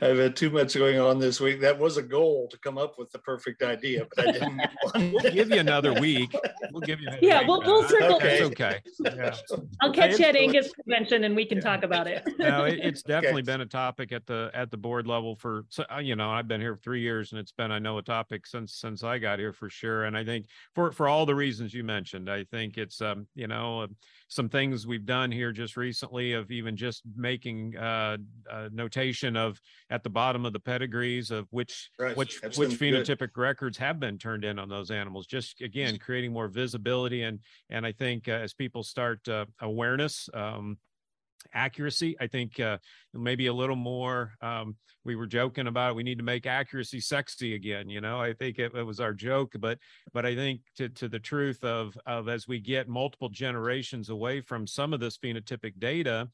we 0.00 0.08
should 0.08 0.10
bring 0.10 0.10
back? 0.10 0.10
I've 0.10 0.18
had 0.18 0.36
too 0.36 0.50
much 0.50 0.74
going 0.74 0.98
on 0.98 1.18
this 1.18 1.40
week. 1.40 1.60
That 1.60 1.78
was 1.78 1.96
a 1.96 2.02
goal 2.02 2.48
to 2.50 2.58
come 2.58 2.78
up 2.78 2.98
with 2.98 3.10
the 3.12 3.18
perfect 3.18 3.62
idea, 3.62 4.06
but 4.14 4.28
I 4.28 4.32
didn't 4.32 4.56
get 4.58 4.70
one. 4.92 5.12
we'll 5.12 5.32
give 5.32 5.50
you 5.50 5.58
another 5.58 5.92
week. 5.94 6.34
We'll 6.70 6.82
give 6.82 7.00
you. 7.00 7.08
yeah, 7.20 7.42
we'll, 7.46 7.62
we'll 7.62 7.88
circle. 7.88 8.16
Okay. 8.16 8.44
okay. 8.44 8.80
Yeah. 9.16 9.34
I'll 9.80 9.92
catch 9.92 10.18
you 10.18 10.26
at 10.26 10.36
Angus 10.36 10.72
convention 10.72 11.24
and 11.24 11.36
we 11.36 11.46
can 11.46 11.58
yeah. 11.58 11.64
talk 11.64 11.84
about 11.84 12.06
it. 12.06 12.22
no, 12.38 12.64
it, 12.64 12.80
it's 12.82 13.02
definitely 13.02 13.42
okay. 13.42 13.52
been 13.52 13.60
a 13.62 13.66
topic 13.66 14.12
at 14.12 14.26
the 14.26 14.50
at 14.52 14.70
the 14.70 14.76
board 14.76 15.06
level 15.06 15.36
for 15.36 15.64
uh, 15.94 15.98
you 15.98 16.16
know 16.16 16.30
I've 16.30 16.48
been 16.48 16.60
here 16.60 16.74
for 16.74 16.82
three 16.82 17.00
years 17.00 17.32
and 17.32 17.40
it's 17.40 17.52
been 17.52 17.70
I 17.70 17.78
know 17.78 17.98
a 17.98 18.02
topic 18.02 18.46
since 18.46 18.74
since 18.74 19.04
I 19.04 19.18
got 19.18 19.38
here 19.38 19.52
for 19.52 19.70
sure. 19.70 20.04
And 20.04 20.16
I 20.16 20.24
think 20.24 20.46
for 20.74 20.92
for 20.92 21.08
all 21.08 21.24
the 21.24 21.34
reasons 21.34 21.72
you 21.72 21.84
mentioned, 21.84 22.28
I 22.30 22.44
think 22.44 22.78
it's 22.78 23.00
um 23.00 23.26
you 23.34 23.46
know 23.46 23.86
some 24.28 24.48
things 24.48 24.86
we've 24.86 25.06
done 25.06 25.30
here 25.30 25.52
just 25.52 25.76
recently 25.76 26.32
of 26.32 26.50
even 26.50 26.76
just 26.76 27.02
making 27.14 27.76
uh, 27.76 28.16
notation 28.72 29.36
of 29.36 29.60
at 29.90 30.02
the 30.02 30.10
bottom 30.10 30.44
of 30.44 30.52
the 30.52 30.60
pedigrees 30.60 31.30
of 31.30 31.46
which 31.50 31.90
Right. 31.98 32.16
which 32.16 32.40
That's 32.40 32.58
which 32.58 32.78
been 32.78 32.92
good. 32.94 33.06
phenotypic 33.06 33.30
records 33.36 33.78
have 33.78 34.00
been 34.00 34.18
turned 34.18 34.44
in 34.44 34.58
on 34.58 34.68
those 34.68 34.90
animals. 34.90 35.26
Just 35.26 35.60
again, 35.60 35.98
creating 35.98 36.32
more 36.32 36.48
visibility 36.48 37.22
and 37.22 37.40
and 37.70 37.86
I 37.86 37.92
think 37.92 38.28
uh, 38.28 38.32
as 38.32 38.54
people 38.54 38.82
start 38.82 39.26
uh, 39.28 39.46
awareness. 39.60 40.28
Um, 40.34 40.78
accuracy 41.54 42.16
i 42.20 42.26
think 42.26 42.58
uh, 42.58 42.76
maybe 43.14 43.46
a 43.46 43.52
little 43.52 43.76
more 43.76 44.32
um, 44.40 44.74
we 45.04 45.14
were 45.14 45.26
joking 45.26 45.68
about 45.68 45.90
it. 45.90 45.94
we 45.96 46.02
need 46.02 46.18
to 46.18 46.24
make 46.24 46.44
accuracy 46.44 46.98
sexy 46.98 47.54
again 47.54 47.88
you 47.88 48.00
know 48.00 48.20
i 48.20 48.32
think 48.32 48.58
it, 48.58 48.74
it 48.74 48.82
was 48.82 48.98
our 48.98 49.12
joke 49.14 49.52
but 49.60 49.78
but 50.12 50.26
i 50.26 50.34
think 50.34 50.60
to, 50.76 50.88
to 50.88 51.08
the 51.08 51.20
truth 51.20 51.62
of 51.62 51.96
of 52.04 52.28
as 52.28 52.48
we 52.48 52.58
get 52.58 52.88
multiple 52.88 53.28
generations 53.28 54.08
away 54.10 54.40
from 54.40 54.66
some 54.66 54.92
of 54.92 54.98
this 54.98 55.18
phenotypic 55.18 55.78
data 55.78 56.28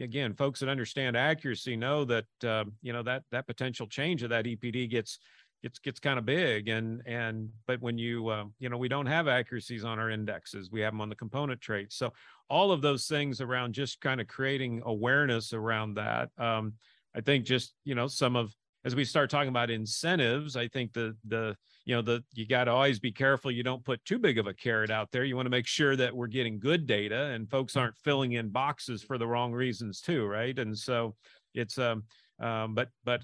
again 0.00 0.34
folks 0.34 0.60
that 0.60 0.68
understand 0.68 1.16
accuracy 1.16 1.76
know 1.76 2.04
that 2.04 2.26
uh, 2.44 2.64
you 2.82 2.92
know 2.92 3.02
that 3.02 3.22
that 3.30 3.46
potential 3.46 3.86
change 3.86 4.22
of 4.22 4.30
that 4.30 4.44
epd 4.44 4.90
gets 4.90 5.18
gets 5.64 5.78
gets 5.78 5.98
kind 5.98 6.18
of 6.18 6.26
big 6.26 6.68
and 6.68 7.00
and 7.06 7.48
but 7.66 7.80
when 7.80 7.96
you 7.96 8.28
uh, 8.28 8.44
you 8.58 8.68
know 8.68 8.76
we 8.76 8.88
don't 8.88 9.06
have 9.06 9.28
accuracies 9.28 9.82
on 9.82 9.98
our 9.98 10.10
indexes 10.10 10.70
we 10.70 10.80
have 10.80 10.92
them 10.92 11.00
on 11.00 11.08
the 11.08 11.14
component 11.14 11.58
traits. 11.60 11.96
So 11.96 12.12
all 12.50 12.70
of 12.70 12.82
those 12.82 13.06
things 13.06 13.40
around 13.40 13.72
just 13.72 14.00
kind 14.02 14.20
of 14.20 14.26
creating 14.26 14.82
awareness 14.84 15.54
around 15.54 15.94
that 15.94 16.28
um, 16.38 16.74
i 17.16 17.20
think 17.22 17.46
just 17.46 17.74
you 17.84 17.94
know 17.94 18.06
some 18.06 18.36
of 18.36 18.54
as 18.84 18.94
we 18.94 19.04
start 19.04 19.30
talking 19.30 19.48
about 19.48 19.70
incentives 19.70 20.56
i 20.56 20.68
think 20.68 20.92
the 20.92 21.16
the 21.26 21.56
you 21.84 21.94
know 21.94 22.02
the 22.02 22.22
you 22.34 22.46
got 22.46 22.64
to 22.64 22.70
always 22.70 22.98
be 22.98 23.12
careful 23.12 23.50
you 23.50 23.62
don't 23.62 23.84
put 23.84 24.04
too 24.04 24.18
big 24.18 24.38
of 24.38 24.46
a 24.46 24.54
carrot 24.54 24.90
out 24.90 25.10
there 25.12 25.24
you 25.24 25.36
want 25.36 25.46
to 25.46 25.50
make 25.50 25.66
sure 25.66 25.96
that 25.96 26.14
we're 26.14 26.26
getting 26.26 26.58
good 26.58 26.86
data 26.86 27.26
and 27.26 27.50
folks 27.50 27.76
aren't 27.76 27.96
filling 27.98 28.32
in 28.32 28.48
boxes 28.48 29.02
for 29.02 29.18
the 29.18 29.26
wrong 29.26 29.52
reasons 29.52 30.00
too 30.00 30.26
right 30.26 30.58
and 30.58 30.76
so 30.76 31.14
it's 31.54 31.78
um 31.78 32.02
um 32.40 32.74
but 32.74 32.88
but 33.04 33.22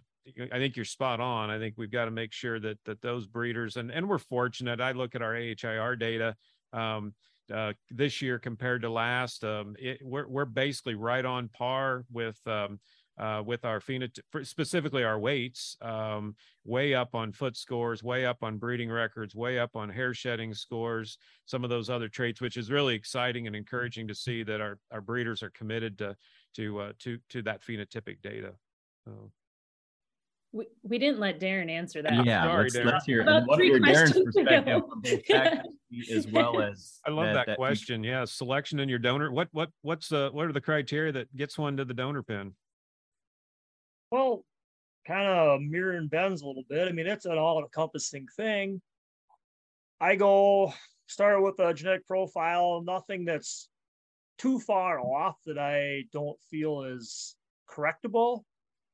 I 0.52 0.58
think 0.58 0.76
you're 0.76 0.84
spot 0.84 1.18
on. 1.18 1.50
I 1.50 1.58
think 1.58 1.74
we've 1.76 1.90
got 1.90 2.04
to 2.04 2.10
make 2.10 2.32
sure 2.32 2.60
that 2.60 2.78
that 2.84 3.00
those 3.00 3.26
breeders 3.26 3.76
and 3.76 3.90
and 3.90 4.08
we're 4.08 4.18
fortunate. 4.18 4.80
I 4.80 4.92
look 4.92 5.14
at 5.14 5.22
our 5.22 5.34
AHIR 5.34 5.96
data 5.96 6.36
um, 6.72 7.14
uh, 7.52 7.72
this 7.90 8.22
year 8.22 8.38
compared 8.38 8.82
to 8.82 8.90
last. 8.90 9.44
Um, 9.44 9.74
it, 9.78 10.00
we're 10.02 10.28
we're 10.28 10.44
basically 10.44 10.94
right 10.94 11.24
on 11.24 11.48
par 11.48 12.04
with 12.12 12.38
um, 12.46 12.78
uh, 13.20 13.42
with 13.44 13.66
our 13.66 13.80
phenotype, 13.80 14.46
specifically 14.46 15.04
our 15.04 15.18
weights, 15.18 15.76
um, 15.82 16.34
way 16.64 16.94
up 16.94 17.14
on 17.14 17.32
foot 17.32 17.54
scores, 17.54 18.02
way 18.02 18.24
up 18.24 18.38
on 18.42 18.56
breeding 18.56 18.90
records, 18.90 19.34
way 19.34 19.58
up 19.58 19.76
on 19.76 19.90
hair 19.90 20.14
shedding 20.14 20.54
scores, 20.54 21.18
some 21.44 21.62
of 21.62 21.68
those 21.68 21.90
other 21.90 22.08
traits, 22.08 22.40
which 22.40 22.56
is 22.56 22.70
really 22.70 22.94
exciting 22.94 23.46
and 23.46 23.54
encouraging 23.54 24.08
to 24.08 24.14
see 24.14 24.42
that 24.42 24.62
our, 24.62 24.78
our 24.90 25.02
breeders 25.02 25.42
are 25.42 25.50
committed 25.50 25.98
to 25.98 26.16
to 26.56 26.80
uh, 26.80 26.92
to 26.98 27.18
to 27.28 27.42
that 27.42 27.62
phenotypic 27.62 28.22
data. 28.22 28.52
So. 29.04 29.30
We, 30.52 30.66
we 30.82 30.98
didn't 30.98 31.20
let 31.20 31.38
Darin 31.38 31.70
answer 31.70 32.02
that. 32.02 32.24
Yeah, 32.24 32.42
Sorry, 32.42 32.62
let's, 32.64 32.74
Darin. 32.74 32.88
let's 32.88 33.04
hear. 33.04 33.20
About 33.20 33.46
what 33.46 33.56
three 33.56 33.68
your 33.68 33.78
Darin's 33.78 34.20
perspective 34.20 34.82
from 34.88 35.02
as 36.12 36.26
well 36.26 36.60
as 36.60 36.98
I 37.06 37.10
love 37.10 37.34
that, 37.34 37.46
that 37.46 37.56
question. 37.56 38.02
Yeah, 38.02 38.24
selection 38.24 38.80
in 38.80 38.88
your 38.88 38.98
donor. 38.98 39.30
What 39.30 39.48
what 39.52 39.68
what's 39.82 40.08
the 40.08 40.30
what 40.32 40.46
are 40.46 40.52
the 40.52 40.60
criteria 40.60 41.12
that 41.12 41.36
gets 41.36 41.58
one 41.58 41.76
to 41.76 41.84
the 41.84 41.94
donor 41.94 42.22
pin? 42.22 42.54
Well, 44.10 44.44
kind 45.06 45.28
of 45.28 45.60
mirroring 45.60 46.08
Ben's 46.08 46.42
a 46.42 46.46
little 46.46 46.64
bit. 46.68 46.88
I 46.88 46.92
mean, 46.92 47.06
it's 47.06 47.26
an 47.26 47.38
all 47.38 47.62
encompassing 47.62 48.26
thing. 48.36 48.80
I 50.00 50.16
go 50.16 50.72
start 51.06 51.42
with 51.42 51.58
a 51.60 51.74
genetic 51.74 52.06
profile, 52.06 52.82
nothing 52.84 53.24
that's 53.24 53.68
too 54.38 54.58
far 54.58 54.98
off 54.98 55.36
that 55.46 55.58
I 55.58 56.04
don't 56.12 56.40
feel 56.50 56.82
is 56.82 57.36
correctable. 57.68 58.42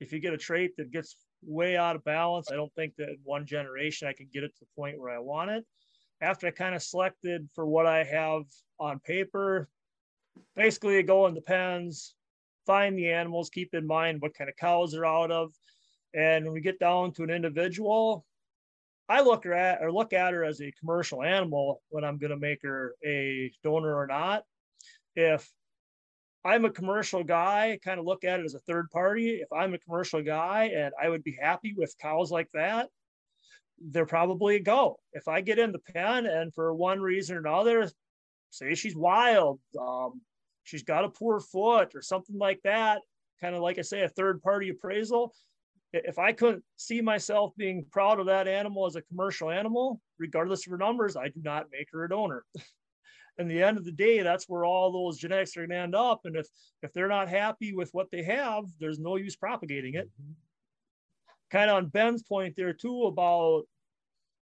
If 0.01 0.13
you 0.13 0.19
get 0.19 0.35
a 0.35 0.39
trait 0.39 0.77
that 0.77 0.91
gets 0.91 1.17
way 1.43 1.77
out 1.77 1.97
of 1.97 2.05
balance, 2.05 2.51
I 2.51 2.57
don't 2.57 2.75
think 2.75 2.97
that 2.97 3.09
in 3.09 3.19
one 3.23 3.47
generation 3.47 4.09
I 4.09 4.13
can 4.13 4.29
get 4.33 4.43
it 4.43 4.49
to 4.49 4.61
the 4.61 4.67
point 4.77 4.99
where 4.99 5.15
I 5.15 5.21
want 5.21 5.51
it. 5.51 5.65
After 6.21 6.49
I 6.49 6.51
kind 6.51 6.75
of 6.75 6.83
selected 6.83 7.49
for 7.55 7.67
what 7.67 7.87
I 7.87 8.03
have 8.03 8.43
on 8.79 8.99
paper, 8.99 9.69
basically 10.57 10.99
I 10.99 11.03
go 11.03 11.27
in 11.27 11.35
the 11.35 11.41
pens, 11.41 12.16
find 12.67 12.99
the 12.99 13.11
animals, 13.11 13.51
keep 13.51 13.75
in 13.75 13.87
mind 13.87 14.21
what 14.21 14.35
kind 14.35 14.51
of 14.51 14.57
cows 14.57 14.93
they're 14.93 15.07
out 15.07 15.31
of. 15.31 15.53
And 16.15 16.45
when 16.45 16.55
we 16.55 16.61
get 16.61 16.79
down 16.79 17.13
to 17.15 17.23
an 17.23 17.31
individual, 17.31 18.25
I 19.09 19.21
look 19.21 19.47
at 19.47 19.83
or 19.83 19.93
look 19.93 20.13
at 20.13 20.33
her 20.33 20.45
as 20.45 20.61
a 20.61 20.73
commercial 20.81 21.23
animal 21.23 21.81
when 21.91 22.05
I'm 22.05 22.19
going 22.19 22.31
to 22.31 22.37
make 22.37 22.63
her 22.63 22.95
a 23.05 23.53
donor 23.63 23.95
or 23.95 24.07
not. 24.07 24.43
If 25.15 25.49
I'm 26.45 26.65
a 26.65 26.71
commercial 26.71 27.25
guy, 27.25 27.79
kind 27.85 27.99
of 28.01 28.07
look 28.07 28.25
at 28.25 28.41
it 28.41 28.45
as 28.45 28.55
a 28.55 28.61
third 28.61 28.91
party. 28.91 29.41
If 29.41 29.53
I'm 29.53 29.75
a 29.75 29.79
commercial 29.79 30.23
guy 30.23 30.71
and 30.77 30.93
I 31.01 31.09
would 31.09 31.25
be 31.25 31.37
happy 31.41 31.75
with 31.77 31.95
cows 32.01 32.31
like 32.31 32.49
that, 32.55 32.89
they're 33.81 34.07
probably 34.07 34.57
a 34.57 34.61
go. 34.61 34.99
If 35.13 35.29
I 35.29 35.41
get 35.41 35.59
in 35.59 35.73
the 35.73 35.79
pen 35.79 36.27
and 36.27 36.53
for 36.55 36.75
one 36.75 37.01
reason 37.01 37.37
or 37.37 37.41
another, 37.41 37.91
say 38.51 38.75
she's 38.75 38.97
wild, 38.97 39.61
um, 39.79 40.21
she's 40.67 40.83
got 40.83 41.05
a 41.05 41.09
poor 41.09 41.41
foot 41.41 41.95
or 41.95 42.03
something 42.03 42.37
like 42.37 42.61
that, 42.65 43.01
kind 43.41 43.55
of 43.55 43.63
like 43.63 43.79
I 43.79 43.83
say, 43.83 44.03
a 44.03 44.09
third 44.09 44.43
party 44.43 44.69
appraisal. 44.69 45.33
If 45.93 46.19
I 46.19 46.33
couldn't 46.33 46.65
see 46.77 47.01
myself 47.01 47.53
being 47.57 47.87
proud 47.91 48.21
of 48.21 48.27
that 48.27 48.49
animal 48.49 48.85
as 48.85 48.97
a 48.97 49.03
commercial 49.03 49.51
animal, 49.51 50.01
regardless 50.19 50.67
of 50.67 50.73
her 50.73 50.77
numbers, 50.77 51.17
I 51.17 51.29
do 51.29 51.41
not 51.43 51.69
make 51.73 51.89
her 51.93 52.05
a 52.05 52.09
donor. 52.09 52.45
in 53.39 53.49
the 53.49 53.63
end 53.63 53.79
of 53.79 53.85
the 53.85 53.93
day, 53.93 54.23
that's 54.23 54.49
where 54.49 54.65
all 54.65 54.93
those 54.93 55.19
genetics 55.19 55.57
are 55.57 55.61
going 55.61 55.71
to 55.71 55.77
end 55.77 55.95
up. 55.95 56.23
And 56.25 56.37
if 56.37 56.49
if 56.83 56.93
they're 56.93 57.09
not 57.09 57.29
happy 57.29 57.73
with 57.73 57.91
what 57.93 58.11
they 58.11 58.23
have, 58.25 58.65
there's 58.81 58.99
no 58.99 59.17
use 59.17 59.37
propagating 59.37 59.95
it. 59.95 60.11
Mm-hmm. 60.21 60.33
Kind 61.51 61.71
of 61.71 61.77
on 61.77 61.87
Ben's 61.87 62.25
point 62.25 62.55
there 62.57 62.73
too 62.73 63.05
about 63.05 63.63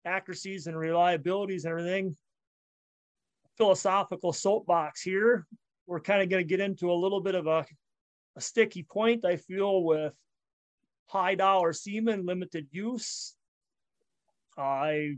accuracies 0.05 0.67
and 0.67 0.77
reliabilities 0.77 1.65
and 1.65 1.71
everything. 1.71 2.17
Philosophical 3.57 4.33
soapbox 4.33 5.01
here. 5.03 5.47
We're 5.87 6.01
kind 6.01 6.23
of 6.23 6.29
going 6.29 6.43
to 6.43 6.49
get 6.49 6.61
into 6.61 6.91
a 6.91 6.95
little 6.95 7.21
bit 7.21 7.35
of 7.35 7.47
a, 7.47 7.65
a 8.37 8.41
sticky 8.41 8.83
point, 8.83 9.25
I 9.25 9.37
feel, 9.37 9.83
with 9.83 10.15
high 11.07 11.35
dollar 11.35 11.73
semen, 11.73 12.25
limited 12.25 12.69
use. 12.71 13.35
I 14.57 15.17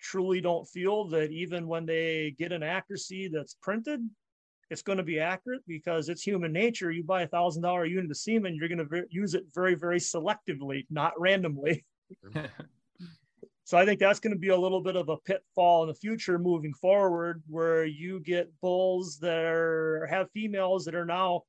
truly 0.00 0.40
don't 0.40 0.66
feel 0.66 1.08
that 1.08 1.30
even 1.30 1.66
when 1.66 1.86
they 1.86 2.34
get 2.38 2.52
an 2.52 2.62
accuracy 2.62 3.28
that's 3.28 3.54
printed, 3.54 4.00
it's 4.70 4.82
going 4.82 4.98
to 4.98 5.04
be 5.04 5.18
accurate 5.18 5.62
because 5.66 6.08
it's 6.08 6.22
human 6.22 6.52
nature. 6.52 6.90
You 6.90 7.04
buy 7.04 7.22
a 7.22 7.28
thousand 7.28 7.62
dollar 7.62 7.84
unit 7.84 8.10
of 8.10 8.16
semen, 8.16 8.54
you're 8.54 8.68
going 8.68 8.88
to 8.88 9.02
use 9.10 9.34
it 9.34 9.44
very, 9.54 9.74
very 9.74 9.98
selectively, 9.98 10.86
not 10.90 11.12
randomly. 11.18 11.84
so 13.70 13.78
I 13.78 13.84
think 13.84 14.00
that's 14.00 14.18
going 14.18 14.32
to 14.32 14.38
be 14.38 14.48
a 14.48 14.56
little 14.56 14.80
bit 14.80 14.96
of 14.96 15.10
a 15.10 15.16
pitfall 15.16 15.84
in 15.84 15.88
the 15.90 15.94
future 15.94 16.40
moving 16.40 16.74
forward, 16.74 17.40
where 17.46 17.84
you 17.84 18.18
get 18.18 18.50
bulls 18.60 19.18
that 19.18 19.44
are, 19.44 20.08
have 20.10 20.28
females 20.32 20.84
that 20.86 20.96
are 20.96 21.06
now 21.06 21.42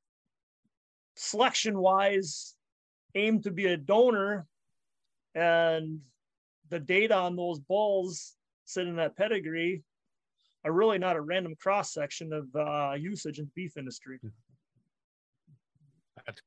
selection 1.16 1.80
wise 1.80 2.54
aimed 3.16 3.42
to 3.46 3.50
be 3.50 3.66
a 3.66 3.76
donor, 3.76 4.46
and 5.34 6.00
the 6.70 6.80
data 6.80 7.16
on 7.16 7.36
those 7.36 7.58
bulls 7.58 8.36
sit 8.66 8.86
in 8.86 8.98
that 8.98 9.18
pedigree 9.18 9.82
are 10.64 10.72
really 10.72 11.00
not 11.00 11.16
a 11.16 11.22
random 11.22 11.56
cross 11.60 11.92
section 11.92 12.32
of 12.34 12.46
uh, 12.56 12.94
usage 12.94 13.40
in 13.40 13.46
the 13.46 13.52
beef 13.56 13.78
industry. 13.78 14.20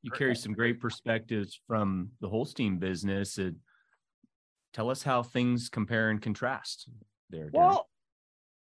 you 0.03 0.11
carry 0.11 0.35
some 0.35 0.53
great 0.53 0.79
perspectives 0.79 1.59
from 1.67 2.11
the 2.21 2.29
Holstein 2.29 2.77
business. 2.77 3.37
Uh, 3.37 3.49
tell 4.75 4.89
us 4.89 5.01
how 5.01 5.23
things 5.23 5.69
compare 5.69 6.09
and 6.09 6.21
contrast 6.21 6.89
there. 7.29 7.49
Darin. 7.49 7.53
Well, 7.53 7.87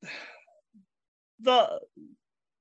the 1.40 1.80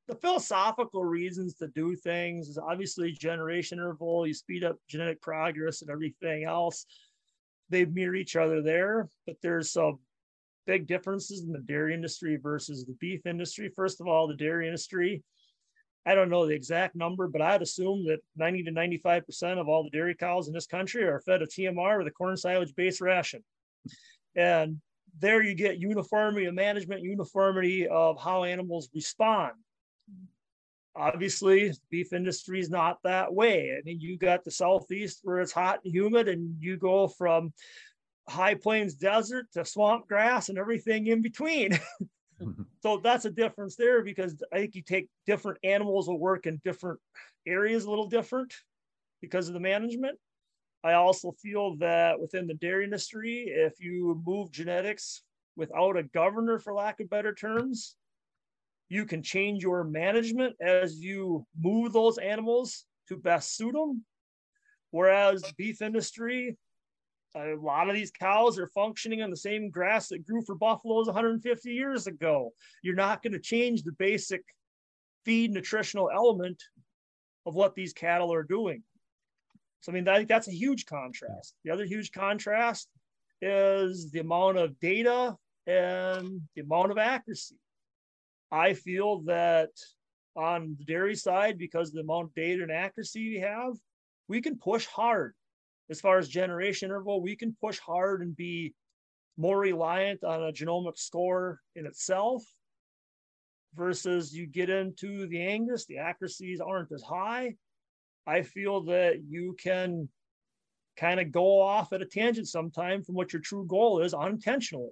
the 0.07 0.15
philosophical 0.15 1.05
reasons 1.05 1.53
to 1.55 1.67
do 1.67 1.95
things 1.95 2.49
is 2.49 2.57
obviously 2.57 3.11
generation 3.11 3.77
interval. 3.77 4.25
You 4.25 4.33
speed 4.33 4.63
up 4.63 4.77
genetic 4.89 5.21
progress 5.21 5.81
and 5.81 5.91
everything 5.91 6.45
else. 6.45 6.85
They 7.69 7.85
mirror 7.85 8.15
each 8.15 8.35
other 8.35 8.63
there, 8.63 9.07
but 9.27 9.35
there's 9.43 9.71
some 9.71 9.99
big 10.65 10.87
differences 10.87 11.43
in 11.43 11.51
the 11.51 11.59
dairy 11.59 11.93
industry 11.93 12.37
versus 12.41 12.85
the 12.85 12.97
beef 12.99 13.27
industry. 13.27 13.71
First 13.75 14.01
of 14.01 14.07
all, 14.07 14.27
the 14.27 14.35
dairy 14.35 14.65
industry, 14.65 15.23
I 16.09 16.15
don't 16.15 16.31
know 16.31 16.47
the 16.47 16.55
exact 16.55 16.95
number, 16.95 17.27
but 17.27 17.39
I'd 17.39 17.61
assume 17.61 18.03
that 18.07 18.17
90 18.35 18.63
to 18.63 18.71
95% 18.71 19.59
of 19.59 19.69
all 19.69 19.83
the 19.83 19.91
dairy 19.91 20.15
cows 20.15 20.47
in 20.47 20.55
this 20.55 20.65
country 20.65 21.03
are 21.03 21.19
fed 21.19 21.43
a 21.43 21.45
TMR 21.45 21.99
with 21.99 22.07
a 22.07 22.11
corn 22.11 22.35
silage 22.35 22.73
based 22.75 22.99
ration. 22.99 23.43
And 24.35 24.81
there 25.19 25.43
you 25.43 25.53
get 25.53 25.77
uniformity 25.77 26.47
of 26.47 26.55
management, 26.55 27.03
uniformity 27.03 27.87
of 27.87 28.19
how 28.19 28.43
animals 28.43 28.89
respond. 28.91 29.51
Obviously, 30.95 31.73
beef 31.91 32.11
industry 32.11 32.59
is 32.59 32.71
not 32.71 32.97
that 33.03 33.31
way. 33.31 33.77
I 33.77 33.83
mean, 33.85 33.99
you 33.99 34.17
got 34.17 34.43
the 34.43 34.49
southeast 34.49 35.19
where 35.21 35.41
it's 35.41 35.51
hot 35.51 35.81
and 35.85 35.93
humid, 35.93 36.27
and 36.27 36.55
you 36.59 36.77
go 36.77 37.07
from 37.07 37.53
high 38.27 38.55
plains 38.55 38.95
desert 38.95 39.45
to 39.53 39.63
swamp 39.63 40.07
grass 40.07 40.49
and 40.49 40.57
everything 40.57 41.05
in 41.05 41.21
between. 41.21 41.79
Mm-hmm. 42.41 42.63
so 42.83 42.97
that's 42.97 43.25
a 43.25 43.31
difference 43.31 43.75
there 43.75 44.03
because 44.03 44.41
I 44.53 44.57
think 44.57 44.75
you 44.75 44.81
take 44.81 45.09
different 45.25 45.59
animals 45.63 46.07
will 46.07 46.19
work 46.19 46.45
in 46.45 46.61
different 46.63 46.99
areas 47.47 47.85
a 47.85 47.89
little 47.89 48.07
different 48.07 48.53
because 49.21 49.47
of 49.47 49.53
the 49.53 49.59
management. 49.59 50.17
I 50.83 50.93
also 50.93 51.33
feel 51.41 51.75
that 51.77 52.19
within 52.19 52.47
the 52.47 52.53
dairy 52.53 52.85
industry, 52.85 53.45
if 53.47 53.79
you 53.79 54.21
move 54.25 54.51
genetics 54.51 55.23
without 55.57 55.97
a 55.97 56.03
governor, 56.03 56.57
for 56.57 56.73
lack 56.73 57.01
of 57.01 57.09
better 57.09 57.33
terms, 57.33 57.95
you 58.87 59.05
can 59.05 59.21
change 59.21 59.61
your 59.61 59.83
management 59.83 60.55
as 60.61 60.99
you 60.99 61.45
move 61.59 61.91
those 61.93 62.17
animals 62.17 62.85
to 63.09 63.17
best 63.17 63.55
suit 63.55 63.73
them. 63.73 64.05
Whereas 64.91 65.43
beef 65.57 65.81
industry, 65.81 66.57
a 67.35 67.55
lot 67.55 67.89
of 67.89 67.95
these 67.95 68.11
cows 68.11 68.57
are 68.57 68.67
functioning 68.67 69.21
on 69.21 69.29
the 69.29 69.37
same 69.37 69.69
grass 69.69 70.07
that 70.09 70.25
grew 70.25 70.41
for 70.41 70.55
buffaloes 70.55 71.05
150 71.05 71.71
years 71.71 72.07
ago. 72.07 72.51
You're 72.81 72.95
not 72.95 73.21
going 73.21 73.33
to 73.33 73.39
change 73.39 73.83
the 73.83 73.91
basic 73.93 74.43
feed 75.25 75.51
nutritional 75.51 76.09
element 76.13 76.61
of 77.45 77.55
what 77.55 77.75
these 77.75 77.93
cattle 77.93 78.33
are 78.33 78.43
doing. 78.43 78.83
So 79.81 79.91
I 79.91 79.95
mean, 79.95 80.07
I 80.07 80.17
think 80.17 80.29
that's 80.29 80.47
a 80.47 80.53
huge 80.53 80.85
contrast. 80.85 81.53
The 81.63 81.71
other 81.71 81.85
huge 81.85 82.11
contrast 82.11 82.89
is 83.41 84.11
the 84.11 84.19
amount 84.19 84.57
of 84.57 84.79
data 84.79 85.37
and 85.67 86.41
the 86.55 86.61
amount 86.61 86.91
of 86.91 86.97
accuracy. 86.97 87.55
I 88.51 88.73
feel 88.73 89.19
that 89.21 89.69
on 90.35 90.75
the 90.77 90.85
dairy 90.85 91.15
side, 91.15 91.57
because 91.57 91.89
of 91.89 91.95
the 91.95 92.01
amount 92.01 92.25
of 92.25 92.35
data 92.35 92.63
and 92.63 92.71
accuracy 92.71 93.35
we 93.35 93.39
have, 93.39 93.73
we 94.27 94.41
can 94.41 94.57
push 94.57 94.85
hard. 94.87 95.33
As 95.89 96.01
far 96.01 96.17
as 96.17 96.27
generation 96.29 96.89
interval, 96.89 97.21
we 97.21 97.35
can 97.35 97.55
push 97.59 97.79
hard 97.79 98.21
and 98.21 98.35
be 98.35 98.73
more 99.37 99.59
reliant 99.59 100.23
on 100.23 100.43
a 100.43 100.51
genomic 100.51 100.97
score 100.97 101.59
in 101.75 101.85
itself 101.85 102.43
versus 103.75 104.33
you 104.33 104.45
get 104.45 104.69
into 104.69 105.27
the 105.27 105.41
Angus, 105.41 105.85
the 105.85 105.97
accuracies 105.97 106.59
aren't 106.59 106.91
as 106.91 107.01
high. 107.01 107.55
I 108.27 108.41
feel 108.41 108.81
that 108.85 109.23
you 109.27 109.55
can 109.59 110.09
kind 110.97 111.19
of 111.19 111.31
go 111.31 111.61
off 111.61 111.93
at 111.93 112.01
a 112.01 112.05
tangent 112.05 112.47
sometime 112.47 113.03
from 113.03 113.15
what 113.15 113.31
your 113.31 113.41
true 113.41 113.65
goal 113.65 114.01
is 114.01 114.13
unintentionally. 114.13 114.91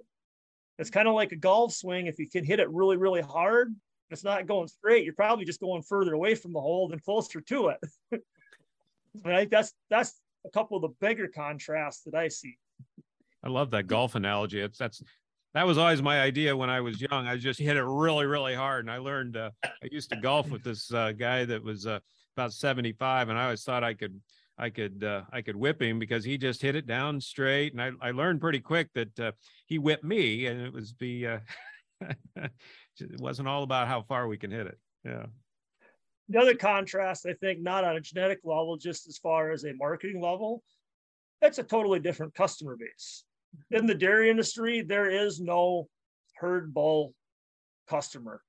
It's 0.78 0.90
kind 0.90 1.08
of 1.08 1.14
like 1.14 1.32
a 1.32 1.36
golf 1.36 1.74
swing. 1.74 2.06
If 2.06 2.18
you 2.18 2.28
can 2.28 2.44
hit 2.44 2.60
it 2.60 2.70
really, 2.70 2.96
really 2.96 3.20
hard, 3.20 3.74
it's 4.10 4.24
not 4.24 4.46
going 4.46 4.68
straight. 4.68 5.04
You're 5.04 5.14
probably 5.14 5.44
just 5.44 5.60
going 5.60 5.82
further 5.82 6.14
away 6.14 6.34
from 6.34 6.52
the 6.52 6.60
hole 6.60 6.88
than 6.88 7.00
closer 7.00 7.40
to 7.42 7.68
it. 7.68 7.78
and 8.12 8.22
I 9.34 9.40
think 9.40 9.50
that's 9.50 9.72
that's 9.90 10.18
a 10.46 10.50
couple 10.50 10.76
of 10.76 10.82
the 10.82 10.94
bigger 11.00 11.28
contrasts 11.28 12.02
that 12.04 12.14
I 12.14 12.28
see. 12.28 12.56
I 13.44 13.48
love 13.48 13.70
that 13.70 13.86
golf 13.86 14.14
analogy. 14.14 14.60
It's 14.60 14.78
that's 14.78 15.02
that 15.54 15.66
was 15.66 15.78
always 15.78 16.02
my 16.02 16.20
idea 16.20 16.56
when 16.56 16.70
I 16.70 16.80
was 16.80 17.00
young. 17.00 17.26
I 17.26 17.36
just 17.36 17.58
hit 17.58 17.76
it 17.76 17.84
really, 17.84 18.26
really 18.26 18.54
hard. 18.54 18.84
And 18.84 18.90
I 18.90 18.98
learned 18.98 19.36
uh, 19.36 19.50
I 19.64 19.88
used 19.90 20.10
to 20.10 20.16
golf 20.16 20.50
with 20.50 20.62
this 20.62 20.92
uh, 20.92 21.12
guy 21.12 21.44
that 21.44 21.62
was 21.62 21.86
uh, 21.86 22.00
about 22.36 22.52
75, 22.52 23.28
and 23.28 23.38
I 23.38 23.44
always 23.44 23.64
thought 23.64 23.82
I 23.82 23.94
could 23.94 24.20
I 24.58 24.70
could 24.70 25.04
uh, 25.04 25.22
I 25.32 25.42
could 25.42 25.56
whip 25.56 25.80
him 25.80 25.98
because 25.98 26.24
he 26.24 26.36
just 26.36 26.60
hit 26.60 26.76
it 26.76 26.86
down 26.86 27.20
straight, 27.20 27.72
and 27.72 27.82
I, 27.82 28.08
I 28.08 28.10
learned 28.10 28.40
pretty 28.40 28.60
quick 28.60 28.88
that 28.94 29.20
uh, 29.20 29.32
he 29.66 29.78
whipped 29.78 30.04
me, 30.04 30.46
and 30.46 30.60
it 30.60 30.72
was 30.72 30.94
the 30.98 31.26
uh, 31.26 31.38
it 32.36 33.20
wasn't 33.20 33.48
all 33.48 33.62
about 33.62 33.88
how 33.88 34.02
far 34.02 34.26
we 34.26 34.36
can 34.36 34.50
hit 34.50 34.66
it. 34.66 34.78
Yeah. 35.04 35.26
The 36.28 36.38
other 36.38 36.54
contrast, 36.54 37.26
I 37.26 37.32
think, 37.34 37.60
not 37.60 37.84
on 37.84 37.96
a 37.96 38.00
genetic 38.00 38.40
level, 38.44 38.76
just 38.76 39.08
as 39.08 39.16
far 39.16 39.50
as 39.50 39.64
a 39.64 39.72
marketing 39.74 40.20
level, 40.20 40.62
it's 41.40 41.58
a 41.58 41.62
totally 41.62 42.00
different 42.00 42.34
customer 42.34 42.76
base. 42.76 43.24
In 43.70 43.86
the 43.86 43.94
dairy 43.94 44.28
industry, 44.28 44.82
there 44.82 45.08
is 45.08 45.40
no 45.40 45.88
herd 46.34 46.74
bull 46.74 47.14
customer. 47.88 48.42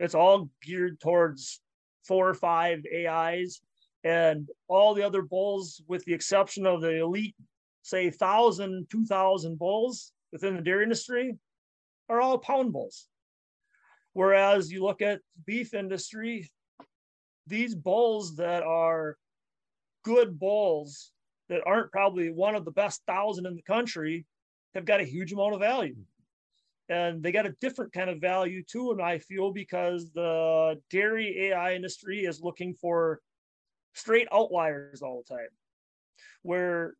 It's 0.00 0.14
all 0.14 0.48
geared 0.62 0.98
towards 1.00 1.60
four 2.04 2.28
or 2.28 2.34
five 2.34 2.82
AIs 2.94 3.60
and 4.04 4.48
all 4.68 4.94
the 4.94 5.02
other 5.02 5.22
bulls, 5.22 5.82
with 5.88 6.04
the 6.04 6.14
exception 6.14 6.64
of 6.64 6.80
the 6.80 7.00
elite, 7.00 7.34
say 7.82 8.04
1,000, 8.04 8.86
2,000 8.90 9.58
bulls 9.58 10.12
within 10.32 10.54
the 10.54 10.62
dairy 10.62 10.84
industry, 10.84 11.36
are 12.08 12.20
all 12.20 12.38
pound 12.38 12.72
bulls. 12.72 13.08
Whereas 14.12 14.70
you 14.70 14.82
look 14.82 15.02
at 15.02 15.20
beef 15.44 15.74
industry, 15.74 16.48
these 17.46 17.74
bulls 17.74 18.36
that 18.36 18.62
are 18.62 19.16
good 20.04 20.38
bulls 20.38 21.12
that 21.48 21.62
aren't 21.66 21.92
probably 21.92 22.30
one 22.30 22.54
of 22.54 22.64
the 22.64 22.70
best 22.70 23.02
thousand 23.06 23.46
in 23.46 23.54
the 23.54 23.62
country 23.62 24.26
have 24.74 24.84
got 24.84 25.00
a 25.00 25.04
huge 25.04 25.32
amount 25.32 25.54
of 25.54 25.60
value. 25.60 25.96
And 26.88 27.22
they 27.22 27.32
got 27.32 27.46
a 27.46 27.54
different 27.60 27.92
kind 27.92 28.10
of 28.10 28.20
value 28.20 28.62
too, 28.62 28.92
and 28.92 29.02
I 29.02 29.18
feel 29.18 29.52
because 29.52 30.12
the 30.12 30.80
dairy 30.90 31.48
AI 31.48 31.74
industry 31.74 32.20
is 32.20 32.40
looking 32.40 32.74
for 32.74 33.20
straight 33.94 34.28
outliers 34.32 35.02
all 35.02 35.24
the 35.26 35.34
time. 35.34 35.48
Where 36.42 36.94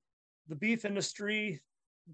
the 0.48 0.56
beef 0.56 0.84
industry, 0.84 1.60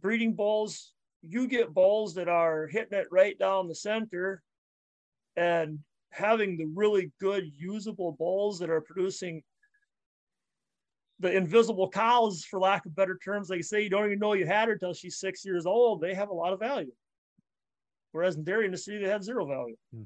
breeding 0.00 0.34
bulls, 0.34 0.92
you 1.22 1.46
get 1.46 1.72
bulls 1.72 2.14
that 2.14 2.28
are 2.28 2.66
hitting 2.66 2.98
it 2.98 3.06
right 3.10 3.38
down 3.38 3.68
the 3.68 3.74
center 3.74 4.42
and 5.36 5.78
having 6.12 6.56
the 6.56 6.66
really 6.74 7.10
good 7.20 7.50
usable 7.56 8.12
bulls 8.12 8.58
that 8.58 8.70
are 8.70 8.80
producing 8.80 9.42
the 11.18 11.34
invisible 11.34 11.88
cows, 11.88 12.44
for 12.44 12.60
lack 12.60 12.84
of 12.84 12.94
better 12.94 13.18
terms, 13.24 13.48
they 13.48 13.62
say 13.62 13.82
you 13.82 13.90
don't 13.90 14.06
even 14.06 14.18
know 14.18 14.32
you 14.34 14.46
had 14.46 14.68
her 14.68 14.74
until 14.74 14.92
she's 14.92 15.18
six 15.18 15.44
years 15.44 15.66
old. 15.66 16.00
They 16.00 16.14
have 16.14 16.30
a 16.30 16.34
lot 16.34 16.52
of 16.52 16.58
value. 16.58 16.92
Whereas 18.10 18.36
in 18.36 18.44
dairy 18.44 18.66
industry, 18.66 18.98
they 18.98 19.08
have 19.08 19.24
zero 19.24 19.46
value. 19.46 19.76
Hmm. 19.94 20.02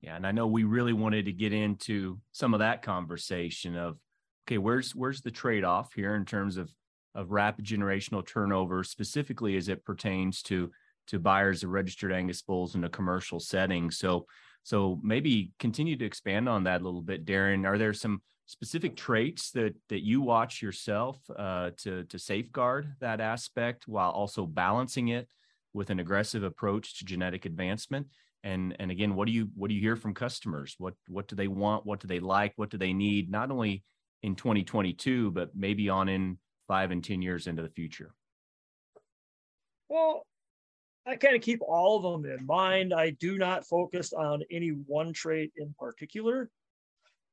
Yeah, 0.00 0.16
and 0.16 0.26
I 0.26 0.32
know 0.32 0.46
we 0.46 0.64
really 0.64 0.92
wanted 0.92 1.24
to 1.24 1.32
get 1.32 1.52
into 1.52 2.20
some 2.32 2.52
of 2.52 2.60
that 2.60 2.82
conversation 2.82 3.76
of 3.76 3.98
okay, 4.46 4.58
where's 4.58 4.94
where's 4.94 5.22
the 5.22 5.30
trade-off 5.30 5.94
here 5.94 6.14
in 6.14 6.24
terms 6.24 6.56
of 6.58 6.70
of 7.14 7.30
rapid 7.30 7.64
generational 7.64 8.26
turnover, 8.26 8.84
specifically 8.84 9.56
as 9.56 9.68
it 9.68 9.84
pertains 9.84 10.42
to 10.42 10.70
to 11.06 11.18
buyers 11.18 11.62
of 11.62 11.70
registered 11.70 12.12
Angus 12.12 12.42
bulls 12.42 12.74
in 12.74 12.84
a 12.84 12.88
commercial 12.88 13.40
setting. 13.40 13.90
So 13.90 14.26
so 14.64 14.98
maybe 15.02 15.52
continue 15.58 15.96
to 15.96 16.04
expand 16.04 16.48
on 16.48 16.64
that 16.64 16.80
a 16.80 16.84
little 16.84 17.02
bit, 17.02 17.24
Darin. 17.24 17.64
Are 17.64 17.78
there 17.78 17.94
some 17.94 18.22
specific 18.46 18.96
traits 18.96 19.50
that 19.52 19.74
that 19.88 20.04
you 20.04 20.20
watch 20.20 20.60
yourself 20.60 21.18
uh, 21.36 21.70
to 21.78 22.04
to 22.04 22.18
safeguard 22.18 22.94
that 23.00 23.20
aspect 23.20 23.86
while 23.86 24.10
also 24.10 24.46
balancing 24.46 25.08
it 25.08 25.28
with 25.72 25.90
an 25.90 26.00
aggressive 26.00 26.42
approach 26.42 26.98
to 26.98 27.04
genetic 27.04 27.44
advancement? 27.44 28.08
and 28.44 28.76
and 28.78 28.90
again 28.90 29.14
what 29.16 29.26
do 29.26 29.32
you 29.32 29.48
what 29.56 29.68
do 29.68 29.74
you 29.74 29.80
hear 29.80 29.96
from 29.96 30.14
customers 30.14 30.76
what 30.78 30.94
what 31.08 31.26
do 31.26 31.34
they 31.34 31.48
want 31.48 31.84
what 31.84 31.98
do 31.98 32.06
they 32.06 32.20
like 32.20 32.52
what 32.56 32.70
do 32.70 32.76
they 32.78 32.92
need 32.92 33.30
not 33.30 33.50
only 33.50 33.82
in 34.22 34.36
2022 34.36 35.30
but 35.32 35.50
maybe 35.56 35.88
on 35.88 36.08
in 36.08 36.38
five 36.68 36.90
and 36.90 37.02
ten 37.02 37.22
years 37.22 37.46
into 37.46 37.62
the 37.62 37.70
future 37.70 38.14
well 39.88 40.24
i 41.06 41.16
kind 41.16 41.36
of 41.36 41.42
keep 41.42 41.60
all 41.62 41.96
of 41.96 42.22
them 42.22 42.30
in 42.30 42.44
mind 42.46 42.92
i 42.94 43.10
do 43.10 43.38
not 43.38 43.66
focus 43.66 44.12
on 44.12 44.42
any 44.50 44.68
one 44.68 45.12
trait 45.12 45.52
in 45.56 45.74
particular 45.78 46.50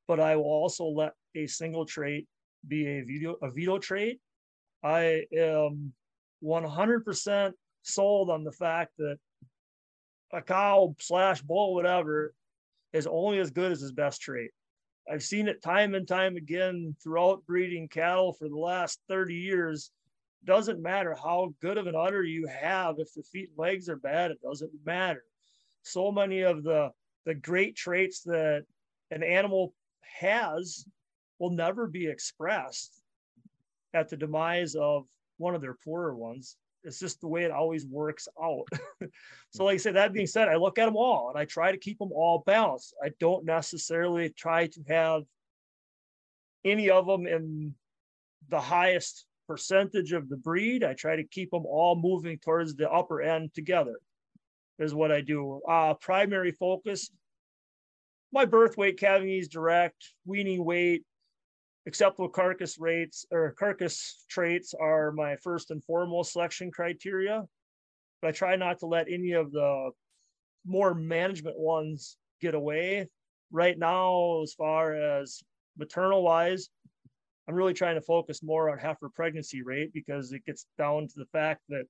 but 0.08 0.20
i 0.20 0.36
will 0.36 0.44
also 0.44 0.84
let 0.84 1.12
a 1.34 1.46
single 1.46 1.84
trait 1.84 2.26
be 2.68 2.86
a 2.86 3.02
veto 3.02 3.36
a 3.42 3.50
veto 3.50 3.78
trait 3.78 4.20
i 4.84 5.24
am 5.36 5.92
100% 6.44 7.52
sold 7.82 8.30
on 8.30 8.44
the 8.44 8.52
fact 8.52 8.92
that 8.98 9.16
a 10.32 10.40
cow 10.40 10.94
slash 10.98 11.42
bull, 11.42 11.74
whatever, 11.74 12.34
is 12.92 13.06
only 13.06 13.38
as 13.38 13.50
good 13.50 13.72
as 13.72 13.80
his 13.80 13.92
best 13.92 14.20
trait. 14.20 14.50
I've 15.10 15.22
seen 15.22 15.48
it 15.48 15.62
time 15.62 15.94
and 15.94 16.06
time 16.06 16.36
again 16.36 16.96
throughout 17.02 17.44
breeding 17.46 17.88
cattle 17.88 18.32
for 18.32 18.48
the 18.48 18.56
last 18.56 19.00
30 19.08 19.34
years. 19.34 19.90
Doesn't 20.44 20.82
matter 20.82 21.14
how 21.14 21.54
good 21.60 21.78
of 21.78 21.86
an 21.86 21.94
udder 21.94 22.24
you 22.24 22.46
have, 22.46 22.96
if 22.98 23.12
the 23.14 23.22
feet 23.22 23.50
and 23.50 23.58
legs 23.58 23.88
are 23.88 23.96
bad, 23.96 24.30
it 24.30 24.42
doesn't 24.42 24.72
matter. 24.84 25.22
So 25.82 26.10
many 26.10 26.42
of 26.42 26.62
the 26.62 26.90
the 27.24 27.34
great 27.34 27.76
traits 27.76 28.22
that 28.22 28.64
an 29.12 29.22
animal 29.22 29.74
has 30.20 30.84
will 31.38 31.50
never 31.50 31.86
be 31.86 32.08
expressed 32.08 33.00
at 33.94 34.08
the 34.08 34.16
demise 34.16 34.74
of 34.74 35.06
one 35.36 35.54
of 35.54 35.60
their 35.60 35.76
poorer 35.84 36.16
ones 36.16 36.56
it's 36.84 36.98
just 36.98 37.20
the 37.20 37.28
way 37.28 37.44
it 37.44 37.50
always 37.50 37.86
works 37.86 38.28
out. 38.42 38.66
so, 39.50 39.64
like 39.64 39.74
I 39.74 39.78
said, 39.78 39.96
that 39.96 40.12
being 40.12 40.26
said, 40.26 40.48
I 40.48 40.56
look 40.56 40.78
at 40.78 40.86
them 40.86 40.96
all 40.96 41.30
and 41.30 41.38
I 41.38 41.44
try 41.44 41.70
to 41.70 41.78
keep 41.78 41.98
them 41.98 42.12
all 42.12 42.42
balanced. 42.44 42.94
I 43.02 43.10
don't 43.20 43.44
necessarily 43.44 44.30
try 44.30 44.66
to 44.68 44.82
have 44.88 45.22
any 46.64 46.90
of 46.90 47.06
them 47.06 47.26
in 47.26 47.74
the 48.48 48.60
highest 48.60 49.26
percentage 49.52 50.12
of 50.12 50.30
the 50.30 50.36
breed. 50.36 50.82
I 50.82 50.94
try 50.94 51.16
to 51.16 51.24
keep 51.24 51.50
them 51.50 51.66
all 51.66 51.94
moving 51.94 52.38
towards 52.38 52.74
the 52.74 52.90
upper 52.90 53.20
end 53.20 53.52
together, 53.52 53.96
is 54.78 54.94
what 54.94 55.12
I 55.12 55.20
do. 55.20 55.60
Uh, 55.68 55.92
primary 55.94 56.52
focus 56.52 57.10
my 58.32 58.46
birth 58.46 58.78
weight, 58.78 58.98
calving 58.98 59.28
ease 59.28 59.48
direct, 59.48 60.14
weaning 60.24 60.64
weight, 60.64 61.04
acceptable 61.86 62.30
carcass 62.30 62.78
rates 62.78 63.26
or 63.30 63.54
carcass 63.58 64.24
traits 64.30 64.72
are 64.72 65.12
my 65.12 65.36
first 65.36 65.70
and 65.70 65.84
foremost 65.84 66.32
selection 66.32 66.70
criteria. 66.70 67.44
But 68.22 68.28
I 68.28 68.32
try 68.32 68.56
not 68.56 68.78
to 68.78 68.86
let 68.86 69.12
any 69.12 69.32
of 69.32 69.52
the 69.52 69.90
more 70.64 70.94
management 70.94 71.58
ones 71.58 72.16
get 72.40 72.54
away. 72.54 73.08
Right 73.50 73.78
now, 73.78 74.40
as 74.42 74.54
far 74.54 74.94
as 74.94 75.42
maternal 75.76 76.22
wise, 76.22 76.70
I'm 77.48 77.54
really 77.54 77.74
trying 77.74 77.96
to 77.96 78.00
focus 78.00 78.42
more 78.42 78.70
on 78.70 78.78
heifer 78.78 79.08
pregnancy 79.08 79.62
rate 79.62 79.92
because 79.92 80.32
it 80.32 80.44
gets 80.44 80.66
down 80.78 81.08
to 81.08 81.14
the 81.16 81.26
fact 81.26 81.62
that 81.68 81.86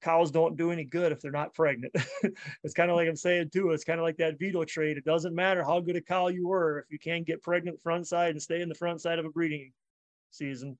cows 0.00 0.30
don't 0.30 0.56
do 0.56 0.70
any 0.70 0.84
good 0.84 1.12
if 1.12 1.20
they're 1.20 1.30
not 1.30 1.54
pregnant. 1.54 1.94
it's 2.64 2.74
kind 2.74 2.90
of 2.90 2.96
like 2.96 3.08
I'm 3.08 3.16
saying 3.16 3.50
too. 3.52 3.70
It's 3.70 3.84
kind 3.84 4.00
of 4.00 4.04
like 4.04 4.16
that 4.16 4.38
veto 4.38 4.64
trade. 4.64 4.96
It 4.96 5.04
doesn't 5.04 5.34
matter 5.34 5.62
how 5.62 5.80
good 5.80 5.96
a 5.96 6.00
cow 6.00 6.28
you 6.28 6.48
were 6.48 6.80
if 6.80 6.90
you 6.90 6.98
can't 6.98 7.26
get 7.26 7.42
pregnant 7.42 7.80
front 7.80 8.06
side 8.06 8.30
and 8.30 8.42
stay 8.42 8.62
in 8.62 8.68
the 8.68 8.74
front 8.74 9.00
side 9.00 9.18
of 9.18 9.26
a 9.26 9.30
breeding 9.30 9.72
season. 10.30 10.78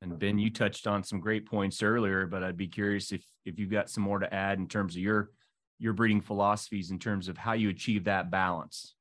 And 0.00 0.18
Ben, 0.18 0.38
you 0.38 0.50
touched 0.50 0.86
on 0.86 1.02
some 1.02 1.20
great 1.20 1.46
points 1.46 1.82
earlier, 1.82 2.26
but 2.26 2.42
I'd 2.42 2.56
be 2.56 2.68
curious 2.68 3.12
if 3.12 3.24
if 3.44 3.58
you've 3.58 3.70
got 3.70 3.90
some 3.90 4.02
more 4.02 4.18
to 4.18 4.32
add 4.32 4.58
in 4.58 4.68
terms 4.68 4.94
of 4.94 5.02
your 5.02 5.30
your 5.78 5.92
breeding 5.92 6.22
philosophies 6.22 6.90
in 6.90 6.98
terms 6.98 7.28
of 7.28 7.36
how 7.36 7.52
you 7.52 7.68
achieve 7.68 8.04
that 8.04 8.30
balance. 8.30 8.95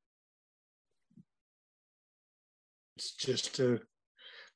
It's 2.96 3.14
just 3.14 3.60
a 3.60 3.82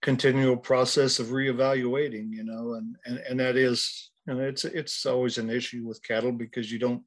continual 0.02 0.58
process 0.58 1.20
of 1.20 1.28
reevaluating, 1.28 2.32
you 2.32 2.44
know, 2.44 2.74
and 2.76 2.96
and, 3.06 3.18
and 3.30 3.40
that 3.40 3.58
is, 3.58 4.12
you 4.28 4.34
know, 4.34 4.42
it's 4.42 4.66
it's 4.66 5.06
always 5.06 5.38
an 5.38 5.50
issue 5.50 5.86
with 5.86 6.04
cattle 6.04 6.32
because 6.32 6.72
you 6.72 6.80
don't, 6.80 7.04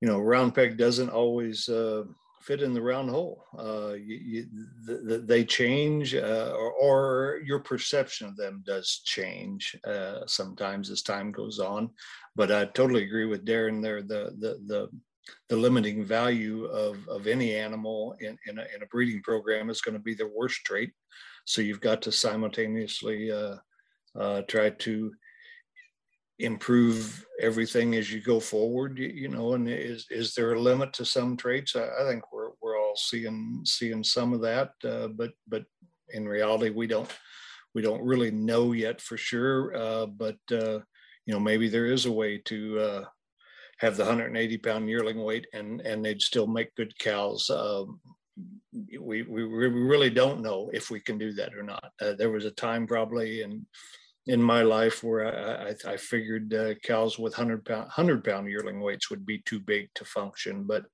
you 0.00 0.08
know, 0.08 0.20
round 0.20 0.54
peg 0.54 0.76
doesn't 0.76 1.08
always 1.08 1.68
uh, 1.68 2.04
fit 2.42 2.62
in 2.62 2.72
the 2.72 2.82
round 2.82 3.10
hole. 3.10 3.44
Uh, 3.58 3.92
you, 3.92 4.16
you, 4.16 4.46
the, 4.86 5.18
they 5.18 5.44
change, 5.44 6.14
uh, 6.14 6.54
or, 6.56 6.72
or, 6.72 7.40
your 7.44 7.60
perception 7.60 8.26
of 8.26 8.36
them 8.36 8.62
does 8.66 9.02
change 9.04 9.76
uh, 9.86 10.20
sometimes 10.26 10.90
as 10.90 11.02
time 11.02 11.32
goes 11.32 11.58
on. 11.58 11.90
But 12.36 12.50
I 12.50 12.66
totally 12.66 13.04
agree 13.04 13.26
with 13.26 13.44
Darin 13.44 13.80
there. 13.80 14.02
The 14.02 14.34
the 14.38 14.58
the 14.66 14.88
the 15.48 15.56
limiting 15.56 16.04
value 16.04 16.64
of, 16.66 16.96
of 17.08 17.26
any 17.26 17.54
animal 17.54 18.16
in, 18.20 18.38
in, 18.46 18.58
a, 18.58 18.62
in 18.74 18.82
a 18.82 18.86
breeding 18.86 19.22
program 19.22 19.70
is 19.70 19.80
going 19.80 19.94
to 19.94 20.02
be 20.02 20.14
their 20.14 20.30
worst 20.34 20.64
trait. 20.64 20.92
So 21.44 21.62
you've 21.62 21.80
got 21.80 22.02
to 22.02 22.12
simultaneously 22.12 23.32
uh, 23.32 23.56
uh, 24.18 24.42
try 24.42 24.70
to 24.70 25.12
improve 26.38 27.26
everything 27.40 27.96
as 27.96 28.12
you 28.12 28.20
go 28.20 28.38
forward 28.38 28.96
you, 28.96 29.08
you, 29.08 29.28
know 29.28 29.54
and 29.54 29.68
is 29.68 30.06
is 30.08 30.34
there 30.34 30.52
a 30.52 30.60
limit 30.60 30.92
to 30.92 31.04
some 31.04 31.36
traits 31.36 31.74
i, 31.74 31.80
I 31.82 32.08
think 32.08 32.32
we're, 32.32 32.50
we're 32.62 32.78
all 32.78 32.94
seeing 32.94 33.62
seeing 33.64 34.04
some 34.04 34.32
of 34.32 34.40
that 34.42 34.70
uh, 34.84 35.08
but 35.08 35.32
but 35.48 35.64
in 36.10 36.28
reality 36.28 36.70
we 36.70 36.86
don't 36.86 37.10
we 37.74 37.82
don't 37.82 38.04
really 38.04 38.30
know 38.30 38.70
yet 38.70 39.00
for 39.00 39.16
sure 39.16 39.76
uh, 39.76 40.06
but 40.06 40.38
uh, 40.52 40.78
you 41.26 41.34
know 41.34 41.40
maybe 41.40 41.68
there 41.68 41.86
is 41.86 42.06
a 42.06 42.12
way 42.12 42.38
to 42.44 42.78
uh, 42.78 43.04
have 43.78 43.96
the 43.96 44.04
180 44.04 44.58
pound 44.58 44.88
yearling 44.88 45.22
weight 45.22 45.46
and 45.52 45.80
and 45.82 46.04
they'd 46.04 46.22
still 46.22 46.46
make 46.46 46.74
good 46.74 46.96
cows 46.98 47.50
um, 47.50 48.00
we, 49.00 49.22
we 49.22 49.42
really 49.42 50.10
don't 50.10 50.42
know 50.42 50.70
if 50.72 50.90
we 50.90 51.00
can 51.00 51.18
do 51.18 51.32
that 51.32 51.54
or 51.54 51.62
not 51.62 51.90
uh, 52.02 52.12
there 52.12 52.30
was 52.30 52.44
a 52.44 52.50
time 52.50 52.86
probably 52.86 53.42
in 53.42 53.66
in 54.28 54.42
my 54.42 54.60
life 54.60 55.02
where 55.02 55.26
I, 55.26 55.70
I, 55.70 55.92
I 55.92 55.96
figured 55.96 56.52
uh, 56.52 56.74
cows 56.84 57.18
with 57.18 57.36
100 57.36 57.64
pound, 57.64 57.84
100 57.84 58.22
pound 58.22 58.48
yearling 58.48 58.80
weights 58.80 59.08
would 59.08 59.24
be 59.24 59.38
too 59.38 59.58
big 59.58 59.88
to 59.94 60.04
function. 60.04 60.64
But 60.64 60.84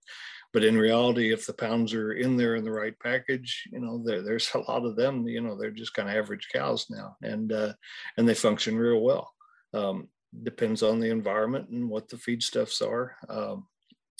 but 0.52 0.62
in 0.62 0.78
reality, 0.78 1.32
if 1.32 1.46
the 1.46 1.52
pounds 1.52 1.92
are 1.94 2.12
in 2.12 2.36
there 2.36 2.54
in 2.54 2.62
the 2.62 2.70
right 2.70 2.94
package, 3.02 3.64
you 3.72 3.80
know, 3.80 4.00
there, 4.04 4.22
there's 4.22 4.48
a 4.54 4.58
lot 4.58 4.86
of 4.86 4.94
them, 4.94 5.26
you 5.26 5.40
know, 5.40 5.58
they're 5.58 5.72
just 5.72 5.94
kind 5.94 6.08
of 6.08 6.14
average 6.14 6.48
cows 6.52 6.86
now 6.88 7.16
and 7.22 7.52
uh, 7.52 7.72
and 8.16 8.28
they 8.28 8.34
function 8.34 8.78
real 8.78 9.00
well. 9.00 9.32
Um, 9.74 10.08
depends 10.42 10.82
on 10.82 11.00
the 11.00 11.10
environment 11.10 11.68
and 11.70 11.88
what 11.88 12.08
the 12.08 12.16
feedstuffs 12.16 12.82
are, 12.86 13.16
um, 13.28 13.66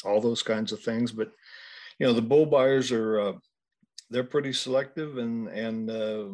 all 0.04 0.20
those 0.20 0.42
kinds 0.42 0.72
of 0.72 0.80
things. 0.80 1.12
But, 1.12 1.30
you 1.98 2.06
know, 2.06 2.12
the 2.12 2.22
bull 2.22 2.46
buyers 2.46 2.92
are, 2.92 3.20
uh, 3.20 3.32
they're 4.10 4.24
pretty 4.24 4.52
selective 4.52 5.18
and, 5.18 5.48
and 5.48 5.90
uh, 5.90 6.26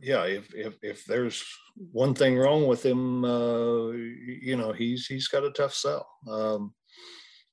yeah, 0.00 0.24
if 0.24 0.54
if 0.54 0.74
if 0.82 1.04
there's 1.04 1.44
one 1.92 2.14
thing 2.14 2.36
wrong 2.36 2.66
with 2.66 2.84
him, 2.84 3.24
uh, 3.24 3.90
you 3.90 4.56
know, 4.56 4.72
he's 4.72 5.06
he's 5.06 5.28
got 5.28 5.44
a 5.44 5.50
tough 5.50 5.74
sell. 5.74 6.08
Um, 6.28 6.74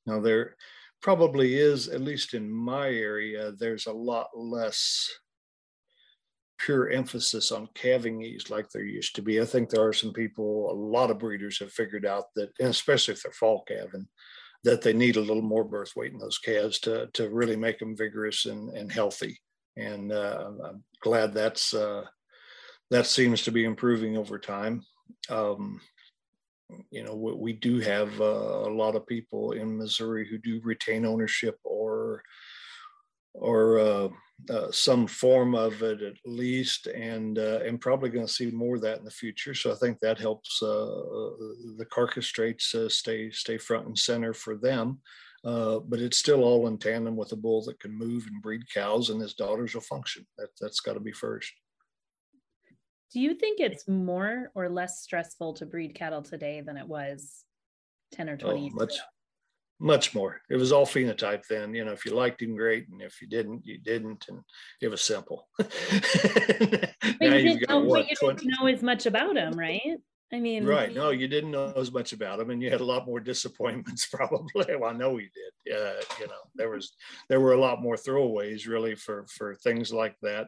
now 0.05 0.19
there 0.19 0.55
probably 1.01 1.55
is, 1.55 1.89
at 1.89 2.01
least 2.01 2.33
in 2.33 2.49
my 2.49 2.87
area, 2.87 3.51
there's 3.51 3.87
a 3.87 3.93
lot 3.93 4.27
less 4.35 5.09
pure 6.65 6.89
emphasis 6.89 7.51
on 7.51 7.67
calving 7.73 8.21
ease 8.21 8.49
like 8.49 8.69
there 8.69 8.85
used 8.85 9.15
to 9.15 9.21
be. 9.21 9.41
I 9.41 9.45
think 9.45 9.69
there 9.69 9.85
are 9.85 9.93
some 9.93 10.13
people, 10.13 10.71
a 10.71 10.73
lot 10.73 11.11
of 11.11 11.19
breeders 11.19 11.59
have 11.59 11.71
figured 11.71 12.05
out 12.05 12.25
that, 12.35 12.51
especially 12.59 13.13
if 13.13 13.23
they're 13.23 13.31
fall 13.31 13.63
calving, 13.67 14.07
that 14.63 14.81
they 14.81 14.93
need 14.93 15.17
a 15.17 15.21
little 15.21 15.41
more 15.41 15.63
birth 15.63 15.95
weight 15.95 16.13
in 16.13 16.19
those 16.19 16.37
calves 16.37 16.79
to 16.79 17.07
to 17.13 17.29
really 17.29 17.57
make 17.57 17.79
them 17.79 17.97
vigorous 17.97 18.45
and, 18.45 18.69
and 18.77 18.91
healthy 18.91 19.37
and 19.77 20.11
uh, 20.11 20.51
I'm 20.65 20.83
glad 21.01 21.33
that's 21.33 21.73
uh, 21.73 22.03
that 22.91 23.05
seems 23.05 23.43
to 23.43 23.51
be 23.51 23.65
improving 23.65 24.17
over 24.17 24.37
time. 24.37 24.83
Um, 25.29 25.81
you 26.91 27.03
know, 27.03 27.15
we, 27.15 27.33
we 27.33 27.53
do 27.53 27.79
have 27.79 28.19
uh, 28.19 28.23
a 28.23 28.73
lot 28.73 28.95
of 28.95 29.07
people 29.07 29.53
in 29.53 29.77
Missouri 29.77 30.27
who 30.27 30.37
do 30.37 30.61
retain 30.63 31.05
ownership 31.05 31.57
or 31.63 32.23
or 33.33 34.11
uh, 34.49 34.53
uh, 34.53 34.71
some 34.71 35.07
form 35.07 35.55
of 35.55 35.81
it 35.83 36.01
at 36.01 36.15
least, 36.25 36.87
and 36.87 37.39
uh, 37.39 37.59
and 37.65 37.79
probably 37.79 38.09
going 38.09 38.25
to 38.25 38.31
see 38.31 38.51
more 38.51 38.75
of 38.75 38.81
that 38.81 38.99
in 38.99 39.05
the 39.05 39.11
future. 39.11 39.53
So 39.53 39.71
I 39.71 39.75
think 39.75 39.99
that 39.99 40.19
helps 40.19 40.61
uh, 40.61 41.01
the 41.77 41.87
carcass 41.89 42.27
traits 42.27 42.75
stay 42.89 43.31
stay 43.31 43.57
front 43.57 43.87
and 43.87 43.97
center 43.97 44.33
for 44.33 44.55
them. 44.55 44.99
Uh, 45.45 45.79
but 45.79 45.99
it's 45.99 46.17
still 46.17 46.41
all 46.41 46.67
in 46.67 46.77
tandem 46.77 47.17
with 47.17 47.33
a 47.33 47.35
bull 47.35 47.61
that 47.65 47.79
can 47.79 47.91
move 47.91 48.25
and 48.27 48.41
breed 48.41 48.61
cows, 48.73 49.09
and 49.09 49.21
his 49.21 49.33
daughters 49.33 49.73
will 49.73 49.81
function. 49.81 50.25
That 50.37 50.49
that's 50.59 50.79
got 50.79 50.93
to 50.93 51.01
be 51.01 51.11
first. 51.11 51.51
Do 53.11 53.19
you 53.19 53.35
think 53.35 53.59
it's 53.59 53.87
more 53.87 54.51
or 54.55 54.69
less 54.69 55.01
stressful 55.01 55.53
to 55.55 55.65
breed 55.65 55.95
cattle 55.95 56.21
today 56.21 56.61
than 56.61 56.77
it 56.77 56.87
was 56.87 57.43
ten 58.11 58.29
or 58.29 58.37
twenty 58.37 58.59
oh, 58.59 58.63
years 58.63 58.73
much, 58.73 58.95
ago? 58.95 59.03
Much 59.79 60.13
more. 60.13 60.41
It 60.49 60.55
was 60.55 60.71
all 60.71 60.85
phenotype 60.85 61.43
then. 61.49 61.73
You 61.73 61.83
know, 61.83 61.91
if 61.91 62.05
you 62.05 62.13
liked 62.13 62.41
him, 62.41 62.55
great, 62.55 62.87
and 62.89 63.01
if 63.01 63.21
you 63.21 63.27
didn't, 63.27 63.65
you 63.65 63.77
didn't, 63.79 64.25
and 64.29 64.39
it 64.81 64.87
was 64.87 65.01
simple. 65.01 65.47
now 65.59 65.67
you, 67.21 67.59
didn't 67.59 67.69
know, 67.69 67.79
what, 67.79 68.09
you 68.09 68.15
20... 68.15 68.37
didn't 68.37 68.59
know 68.59 68.67
as 68.67 68.81
much 68.81 69.05
about 69.05 69.35
him, 69.35 69.57
right? 69.57 69.99
I 70.33 70.39
mean, 70.39 70.65
right? 70.65 70.93
No, 70.93 71.11
you 71.11 71.27
didn't 71.27 71.51
know 71.51 71.71
as 71.75 71.91
much 71.91 72.11
about 72.11 72.39
him, 72.39 72.49
and 72.49 72.61
you 72.61 72.71
had 72.71 72.81
a 72.81 72.85
lot 72.85 73.05
more 73.05 73.19
disappointments. 73.19 74.07
Probably, 74.11 74.75
well, 74.75 74.89
I 74.89 74.93
know 74.93 75.17
you 75.17 75.29
did. 75.33 75.75
Uh, 75.75 76.01
you 76.19 76.27
know, 76.27 76.41
there 76.55 76.69
was 76.69 76.93
there 77.29 77.39
were 77.39 77.53
a 77.53 77.59
lot 77.59 77.83
more 77.83 77.95
throwaways 77.95 78.67
really 78.67 78.95
for 78.95 79.27
for 79.27 79.53
things 79.53 79.93
like 79.93 80.15
that. 80.23 80.47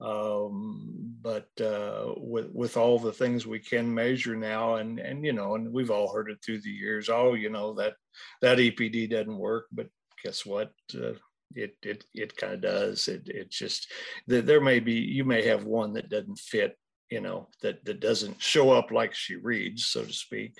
Um, 0.00 1.14
but 1.22 1.48
uh, 1.60 2.14
with 2.16 2.50
with 2.52 2.76
all 2.76 2.98
the 2.98 3.12
things 3.12 3.46
we 3.46 3.58
can 3.58 3.92
measure 3.92 4.36
now, 4.36 4.76
and 4.76 4.98
and 4.98 5.24
you 5.24 5.32
know, 5.32 5.54
and 5.54 5.72
we've 5.72 5.90
all 5.90 6.12
heard 6.12 6.30
it 6.30 6.38
through 6.42 6.62
the 6.62 6.70
years. 6.70 7.08
Oh, 7.10 7.34
you 7.34 7.50
know 7.50 7.74
that 7.74 7.94
that 8.40 8.58
EPD 8.58 9.10
doesn't 9.10 9.36
work, 9.36 9.66
but 9.72 9.88
guess 10.24 10.46
what? 10.46 10.72
Uh, 10.94 11.12
it 11.54 11.76
it 11.82 12.04
it 12.14 12.36
kind 12.36 12.54
of 12.54 12.60
does. 12.62 13.08
It 13.08 13.28
it 13.28 13.50
just 13.50 13.92
there 14.26 14.60
may 14.60 14.80
be 14.80 14.94
you 14.94 15.24
may 15.24 15.46
have 15.46 15.64
one 15.64 15.92
that 15.94 16.08
doesn't 16.08 16.38
fit 16.38 16.76
you 17.10 17.20
know 17.20 17.48
that 17.60 17.84
that 17.84 18.00
doesn't 18.00 18.40
show 18.40 18.70
up 18.70 18.90
like 18.90 19.14
she 19.14 19.36
reads 19.36 19.84
so 19.84 20.04
to 20.04 20.12
speak 20.12 20.54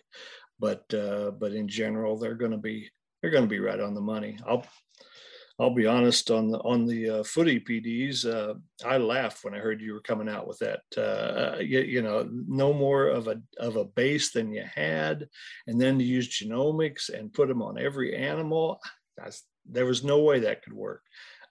but 0.58 0.82
uh 0.92 1.30
but 1.30 1.52
in 1.52 1.68
general 1.68 2.18
they're 2.18 2.34
going 2.34 2.50
to 2.50 2.58
be 2.58 2.90
they're 3.22 3.30
going 3.30 3.44
to 3.44 3.48
be 3.48 3.60
right 3.60 3.80
on 3.80 3.94
the 3.94 4.00
money 4.00 4.36
i'll 4.46 4.66
i'll 5.60 5.74
be 5.74 5.86
honest 5.86 6.30
on 6.30 6.50
the 6.50 6.58
on 6.60 6.86
the 6.86 7.08
uh, 7.08 7.22
foot 7.22 7.46
epds 7.46 8.26
uh 8.26 8.54
i 8.84 8.96
laughed 8.96 9.44
when 9.44 9.54
i 9.54 9.58
heard 9.58 9.80
you 9.80 9.92
were 9.92 10.00
coming 10.00 10.28
out 10.28 10.46
with 10.46 10.58
that 10.58 10.80
uh 10.96 11.58
you, 11.60 11.80
you 11.80 12.02
know 12.02 12.28
no 12.48 12.72
more 12.72 13.06
of 13.06 13.28
a 13.28 13.40
of 13.58 13.76
a 13.76 13.84
base 13.84 14.32
than 14.32 14.52
you 14.52 14.64
had 14.74 15.28
and 15.66 15.80
then 15.80 15.98
to 15.98 16.04
use 16.04 16.28
genomics 16.28 17.08
and 17.08 17.32
put 17.32 17.48
them 17.48 17.62
on 17.62 17.78
every 17.78 18.16
animal 18.16 18.80
That's, 19.16 19.44
there 19.66 19.86
was 19.86 20.02
no 20.02 20.20
way 20.20 20.40
that 20.40 20.62
could 20.62 20.72
work 20.72 21.02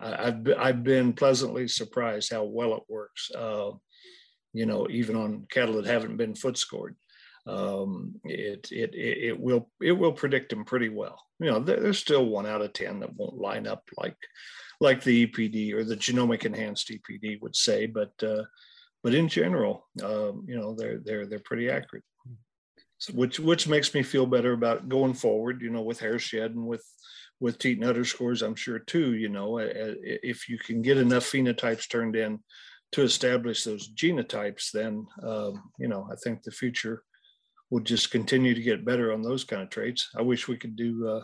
I've, 0.02 0.48
I've 0.58 0.84
been 0.84 1.14
pleasantly 1.14 1.68
surprised 1.68 2.32
how 2.32 2.46
well 2.46 2.74
it 2.76 2.84
works. 2.88 3.30
Uh, 3.32 3.72
you 4.54 4.66
know, 4.66 4.88
even 4.90 5.16
on 5.16 5.46
cattle 5.52 5.76
that 5.76 5.86
haven't 5.86 6.18
been 6.18 6.36
foot 6.36 6.58
scored. 6.58 6.96
Um, 7.50 8.16
it, 8.26 8.72
it, 8.72 8.94
it, 8.94 9.40
will, 9.40 9.70
it 9.82 9.94
will 9.94 10.12
predict 10.12 10.50
them 10.50 10.66
pretty 10.66 10.90
well. 10.90 11.20
You 11.40 11.48
know, 11.52 11.60
there's 11.60 11.98
still 11.98 12.26
one 12.26 12.46
out 12.46 12.62
of 12.62 12.74
10 12.74 13.00
that 13.00 13.16
won't 13.16 13.38
line 13.38 13.66
up 13.66 13.84
like, 13.98 14.18
like 14.80 15.04
the 15.04 15.26
EPD 15.26 15.74
or 15.74 15.84
the 15.84 15.96
genomic 15.96 16.46
enhanced 16.46 16.92
EPD 16.92 17.42
would 17.42 17.56
say, 17.56 17.88
but, 17.88 18.12
uh, 18.22 18.44
but 19.04 19.16
in 19.16 19.28
general, 19.28 19.88
um, 20.04 20.46
you 20.48 20.58
know, 20.58 20.76
they're, 20.76 21.00
they're, 21.00 21.26
they're 21.26 21.40
pretty 21.40 21.70
accurate. 21.70 22.04
So 23.00 23.14
which, 23.14 23.40
which 23.40 23.68
makes 23.68 23.94
me 23.94 24.04
feel 24.04 24.26
better 24.26 24.54
about 24.54 24.90
going 24.90 25.14
forward, 25.14 25.62
you 25.62 25.70
know, 25.70 25.82
with 25.82 26.00
hair 26.00 26.20
shed 26.20 26.52
and 26.52 26.68
with, 26.68 26.86
with 27.40 27.58
teat 27.58 27.80
and 27.80 27.90
udder 27.90 28.06
scores, 28.06 28.42
I'm 28.42 28.56
sure 28.56 28.80
too, 28.80 29.16
you 29.16 29.30
know, 29.30 29.60
if 29.60 30.50
you 30.50 30.58
can 30.60 30.82
get 30.82 30.98
enough 30.98 31.24
phenotypes 31.24 31.90
turned 31.90 32.16
in 32.16 32.40
to 32.92 33.04
establish 33.04 33.64
those 33.64 33.90
genotypes, 33.94 34.72
then 34.72 35.06
um, 35.24 35.72
you 35.78 35.88
know 35.88 36.08
I 36.12 36.16
think 36.24 36.44
the 36.44 36.52
future 36.52 37.04
will 37.70 37.82
just 37.82 38.12
continue 38.12 38.54
to 38.54 38.62
get 38.62 38.86
better 38.86 39.14
on 39.14 39.22
those 39.22 39.44
kind 39.44 39.62
of 39.62 39.70
traits. 39.70 40.10
I 40.16 40.22
wish 40.22 40.48
we 40.48 40.58
could 40.58 40.76
do 40.76 41.08
uh, 41.08 41.24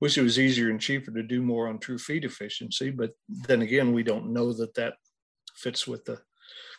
wish 0.00 0.18
it 0.18 0.22
was 0.22 0.38
easier 0.38 0.70
and 0.70 0.80
cheaper 0.80 1.10
to 1.12 1.22
do 1.22 1.42
more 1.42 1.68
on 1.68 1.78
true 1.78 1.98
feed 1.98 2.24
efficiency. 2.24 2.90
But 2.90 3.12
then 3.28 3.62
again, 3.62 3.92
we 3.92 4.02
don't 4.02 4.32
know 4.32 4.52
that 4.52 4.74
that 4.74 4.94
fits 5.54 5.86
with 5.86 6.04
the 6.04 6.20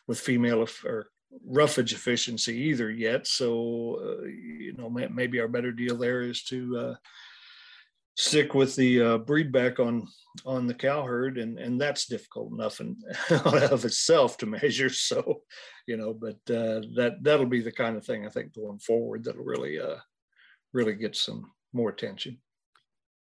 with 0.08 0.20
female 0.20 0.68
or 0.86 1.08
roughage 1.45 1.93
efficiency 1.93 2.56
either 2.56 2.91
yet. 2.91 3.28
So 3.28 3.99
uh, 4.01 4.26
you 4.26 4.74
know 4.78 4.89
maybe 4.89 5.39
our 5.39 5.47
better 5.47 5.72
deal 5.72 5.97
there 5.97 6.22
is 6.22 6.43
to 6.45 6.78
uh, 6.78 6.95
stick 8.16 8.53
with 8.53 8.76
the 8.76 9.01
uh, 9.01 9.18
breed 9.20 9.51
back 9.51 9.80
on 9.80 10.07
on 10.45 10.66
the 10.66 10.74
cow 10.74 11.03
herd, 11.03 11.38
and 11.38 11.59
and 11.59 11.80
that's 11.80 12.07
difficult 12.07 12.51
enough 12.51 12.80
in 12.80 12.97
of 13.45 13.86
itself 13.86 14.38
to 14.38 14.45
measure. 14.45 14.89
So 14.93 15.41
you 15.88 15.97
know, 15.97 16.14
but 16.14 16.38
uh, 16.53 16.82
that 16.95 17.18
that'll 17.22 17.45
be 17.45 17.61
the 17.61 17.72
kind 17.72 17.97
of 17.97 18.05
thing 18.05 18.26
I 18.26 18.30
think 18.30 18.53
going 18.53 18.80
forward 18.80 19.24
that'll 19.24 19.43
really 19.43 19.80
uh, 19.80 19.97
really 20.72 20.93
get 20.93 21.16
some 21.16 21.51
more 21.74 21.89
attention. 21.89 22.38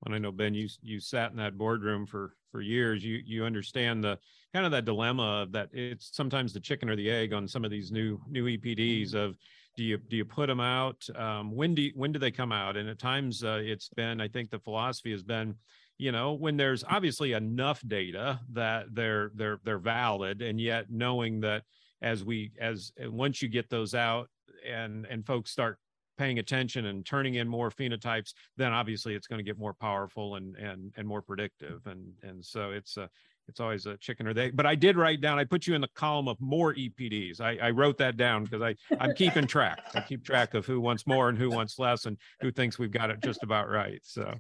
And 0.05 0.13
I 0.13 0.17
know 0.17 0.31
Ben, 0.31 0.53
you 0.53 0.67
you 0.81 0.99
sat 0.99 1.31
in 1.31 1.37
that 1.37 1.57
boardroom 1.57 2.05
for 2.05 2.33
for 2.51 2.61
years. 2.61 3.03
You 3.03 3.21
you 3.25 3.43
understand 3.45 4.03
the 4.03 4.19
kind 4.53 4.65
of 4.65 4.71
that 4.71 4.85
dilemma 4.85 5.41
of 5.41 5.51
that 5.51 5.69
it's 5.73 6.15
sometimes 6.15 6.53
the 6.53 6.59
chicken 6.59 6.89
or 6.89 6.95
the 6.95 7.09
egg 7.09 7.33
on 7.33 7.47
some 7.47 7.65
of 7.65 7.71
these 7.71 7.91
new 7.91 8.21
new 8.29 8.45
EPDs 8.45 9.13
of 9.13 9.37
do 9.75 9.83
you 9.83 9.97
do 9.97 10.15
you 10.17 10.25
put 10.25 10.47
them 10.47 10.59
out? 10.59 11.05
Um, 11.15 11.51
when 11.55 11.75
do 11.75 11.81
you, 11.81 11.91
when 11.95 12.11
do 12.11 12.19
they 12.19 12.31
come 12.31 12.51
out? 12.51 12.77
And 12.77 12.89
at 12.89 12.99
times 12.99 13.43
uh, 13.43 13.61
it's 13.63 13.89
been 13.89 14.21
i 14.21 14.27
think 14.27 14.49
the 14.49 14.59
philosophy 14.59 15.11
has 15.11 15.23
been 15.23 15.55
you 15.97 16.11
know 16.11 16.33
when 16.33 16.57
there's 16.57 16.83
obviously 16.83 17.33
enough 17.33 17.81
data 17.87 18.39
that 18.51 18.93
they're 18.93 19.31
they're 19.35 19.59
they're 19.63 19.79
valid 19.79 20.41
and 20.41 20.59
yet 20.59 20.85
knowing 20.89 21.39
that 21.41 21.63
as 22.01 22.23
we 22.23 22.51
as 22.59 22.91
once 22.99 23.41
you 23.41 23.47
get 23.47 23.69
those 23.69 23.95
out 23.95 24.29
and 24.67 25.05
and 25.05 25.25
folks 25.25 25.51
start 25.51 25.77
paying 26.17 26.39
attention 26.39 26.85
and 26.85 27.05
turning 27.05 27.35
in 27.35 27.47
more 27.47 27.69
phenotypes 27.69 28.33
then 28.57 28.71
obviously 28.73 29.15
it's 29.15 29.27
going 29.27 29.39
to 29.39 29.43
get 29.43 29.59
more 29.59 29.73
powerful 29.73 30.35
and 30.35 30.55
and 30.55 30.93
and 30.97 31.07
more 31.07 31.21
predictive. 31.21 31.81
And 31.85 32.13
and 32.23 32.43
so 32.43 32.71
it's 32.71 32.97
a 32.97 33.09
it's 33.47 33.59
always 33.59 33.85
a 33.85 33.97
chicken 33.97 34.27
or 34.27 34.33
they 34.33 34.49
but 34.49 34.65
i 34.65 34.75
did 34.75 34.97
write 34.97 35.21
down 35.21 35.39
i 35.39 35.43
put 35.43 35.67
you 35.67 35.75
in 35.75 35.81
the 35.81 35.87
column 35.95 36.27
of 36.27 36.39
more 36.39 36.73
epds 36.75 37.41
i, 37.41 37.57
I 37.61 37.69
wrote 37.71 37.97
that 37.97 38.17
down 38.17 38.43
because 38.43 38.61
i 38.61 38.75
i'm 38.99 39.13
keeping 39.13 39.47
track. 39.55 39.79
I 39.93 40.01
keep 40.01 40.23
track 40.23 40.53
of 40.53 40.65
who 40.65 40.81
wants 40.81 41.05
more 41.07 41.29
and 41.29 41.37
who 41.37 41.49
wants 41.49 41.79
less 41.79 42.05
and 42.05 42.17
who 42.41 42.51
thinks 42.51 42.79
we've 42.79 42.91
got 42.91 43.09
it 43.09 43.21
just 43.23 43.43
about 43.43 43.69
right 43.69 43.99
so. 44.03 44.33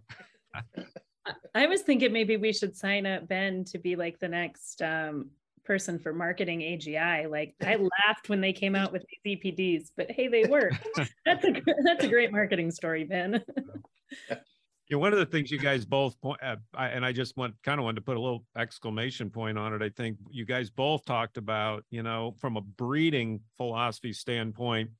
I 1.55 1.65
was 1.65 1.81
thinking 1.81 2.13
maybe 2.13 2.37
we 2.37 2.53
should 2.53 2.75
sign 2.75 3.05
up 3.05 3.27
ben 3.27 3.65
to 3.65 3.79
be 3.79 3.95
like 3.95 4.19
the 4.19 4.27
next 4.27 4.81
um, 4.81 5.31
person 5.65 5.99
for 5.99 6.13
marketing 6.13 6.59
AGI 6.59 7.29
like 7.29 7.55
i 7.61 7.75
laughed 8.07 8.29
when 8.29 8.41
they 8.41 8.53
came 8.53 8.75
out 8.75 8.91
with 8.91 9.03
these 9.23 9.37
epds 9.37 9.91
but 9.97 10.11
hey 10.11 10.27
they 10.27 10.45
work. 10.45 10.73
That's 11.25 11.43
a 11.43 11.53
that's 11.83 12.03
a 12.03 12.07
great 12.07 12.31
marketing 12.31 12.71
story 12.71 13.03
ben 13.03 13.43
you 14.87 14.95
know, 14.95 14.99
one 14.99 15.13
of 15.13 15.19
the 15.19 15.25
things 15.25 15.49
you 15.49 15.57
guys 15.57 15.85
both 15.85 16.19
point, 16.21 16.41
uh, 16.43 16.57
I, 16.75 16.89
and 16.89 17.05
I 17.05 17.11
just 17.11 17.35
want 17.37 17.55
kind 17.63 17.79
of 17.79 17.85
wanted 17.85 17.95
to 17.95 18.01
put 18.01 18.17
a 18.17 18.21
little 18.21 18.45
exclamation 18.57 19.29
point 19.29 19.57
on 19.57 19.73
it. 19.73 19.81
I 19.81 19.89
think 19.89 20.17
you 20.29 20.45
guys 20.45 20.69
both 20.69 21.05
talked 21.05 21.37
about, 21.37 21.83
you 21.89 22.03
know, 22.03 22.35
from 22.39 22.55
a 22.55 22.61
breeding 22.61 23.39
philosophy 23.57 24.13
standpoint, 24.13 24.91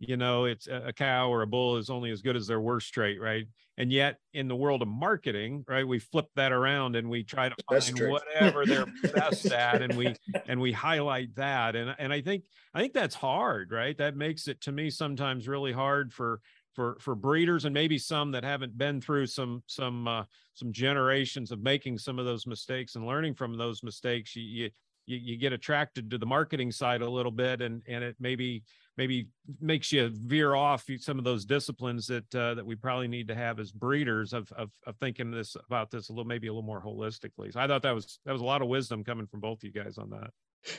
you 0.00 0.16
know, 0.16 0.44
it's 0.44 0.66
a, 0.66 0.86
a 0.86 0.92
cow 0.92 1.30
or 1.30 1.42
a 1.42 1.46
bull 1.46 1.76
is 1.76 1.90
only 1.90 2.10
as 2.10 2.22
good 2.22 2.36
as 2.36 2.46
their 2.46 2.60
worst 2.60 2.92
trait, 2.92 3.20
right? 3.20 3.46
And 3.76 3.92
yet, 3.92 4.18
in 4.34 4.48
the 4.48 4.56
world 4.56 4.82
of 4.82 4.88
marketing, 4.88 5.64
right, 5.68 5.86
we 5.86 6.00
flip 6.00 6.26
that 6.34 6.50
around 6.50 6.96
and 6.96 7.08
we 7.08 7.22
try 7.22 7.48
to 7.48 7.54
find 7.70 8.10
whatever 8.10 8.66
they're 8.66 8.86
best 9.14 9.46
at, 9.46 9.82
and 9.82 9.94
we 9.96 10.14
and 10.46 10.60
we 10.60 10.72
highlight 10.72 11.34
that. 11.36 11.76
And 11.76 11.94
and 11.98 12.12
I 12.12 12.20
think 12.20 12.44
I 12.74 12.80
think 12.80 12.92
that's 12.92 13.14
hard, 13.14 13.70
right? 13.70 13.96
That 13.96 14.16
makes 14.16 14.48
it 14.48 14.60
to 14.62 14.72
me 14.72 14.90
sometimes 14.90 15.46
really 15.46 15.72
hard 15.72 16.12
for 16.12 16.40
for 16.78 16.96
for 17.00 17.16
breeders 17.16 17.64
and 17.64 17.74
maybe 17.74 17.98
some 17.98 18.30
that 18.30 18.44
haven't 18.44 18.78
been 18.78 19.00
through 19.00 19.26
some 19.26 19.64
some 19.66 20.06
uh, 20.06 20.22
some 20.54 20.72
generations 20.72 21.50
of 21.50 21.60
making 21.60 21.98
some 21.98 22.20
of 22.20 22.24
those 22.24 22.46
mistakes 22.46 22.94
and 22.94 23.04
learning 23.04 23.34
from 23.34 23.58
those 23.58 23.82
mistakes 23.82 24.36
you, 24.36 24.44
you 24.44 24.70
you 25.16 25.36
get 25.36 25.52
attracted 25.52 26.08
to 26.08 26.18
the 26.18 26.24
marketing 26.24 26.70
side 26.70 27.02
a 27.02 27.10
little 27.10 27.32
bit 27.32 27.62
and 27.62 27.82
and 27.88 28.04
it 28.04 28.14
maybe 28.20 28.62
maybe 28.96 29.26
makes 29.60 29.90
you 29.90 30.08
veer 30.12 30.54
off 30.54 30.86
some 30.98 31.18
of 31.18 31.24
those 31.24 31.44
disciplines 31.44 32.06
that 32.06 32.32
uh, 32.36 32.54
that 32.54 32.64
we 32.64 32.76
probably 32.76 33.08
need 33.08 33.26
to 33.26 33.34
have 33.34 33.58
as 33.58 33.72
breeders 33.72 34.32
of, 34.32 34.48
of 34.52 34.70
of 34.86 34.96
thinking 34.98 35.32
this 35.32 35.56
about 35.66 35.90
this 35.90 36.10
a 36.10 36.12
little 36.12 36.26
maybe 36.26 36.46
a 36.46 36.52
little 36.52 36.62
more 36.62 36.80
holistically. 36.80 37.52
So 37.52 37.58
i 37.58 37.66
thought 37.66 37.82
that 37.82 37.94
was 37.94 38.20
that 38.24 38.32
was 38.32 38.40
a 38.40 38.44
lot 38.44 38.62
of 38.62 38.68
wisdom 38.68 39.02
coming 39.02 39.26
from 39.26 39.40
both 39.40 39.58
of 39.58 39.64
you 39.64 39.72
guys 39.72 39.98
on 39.98 40.10
that. 40.10 40.30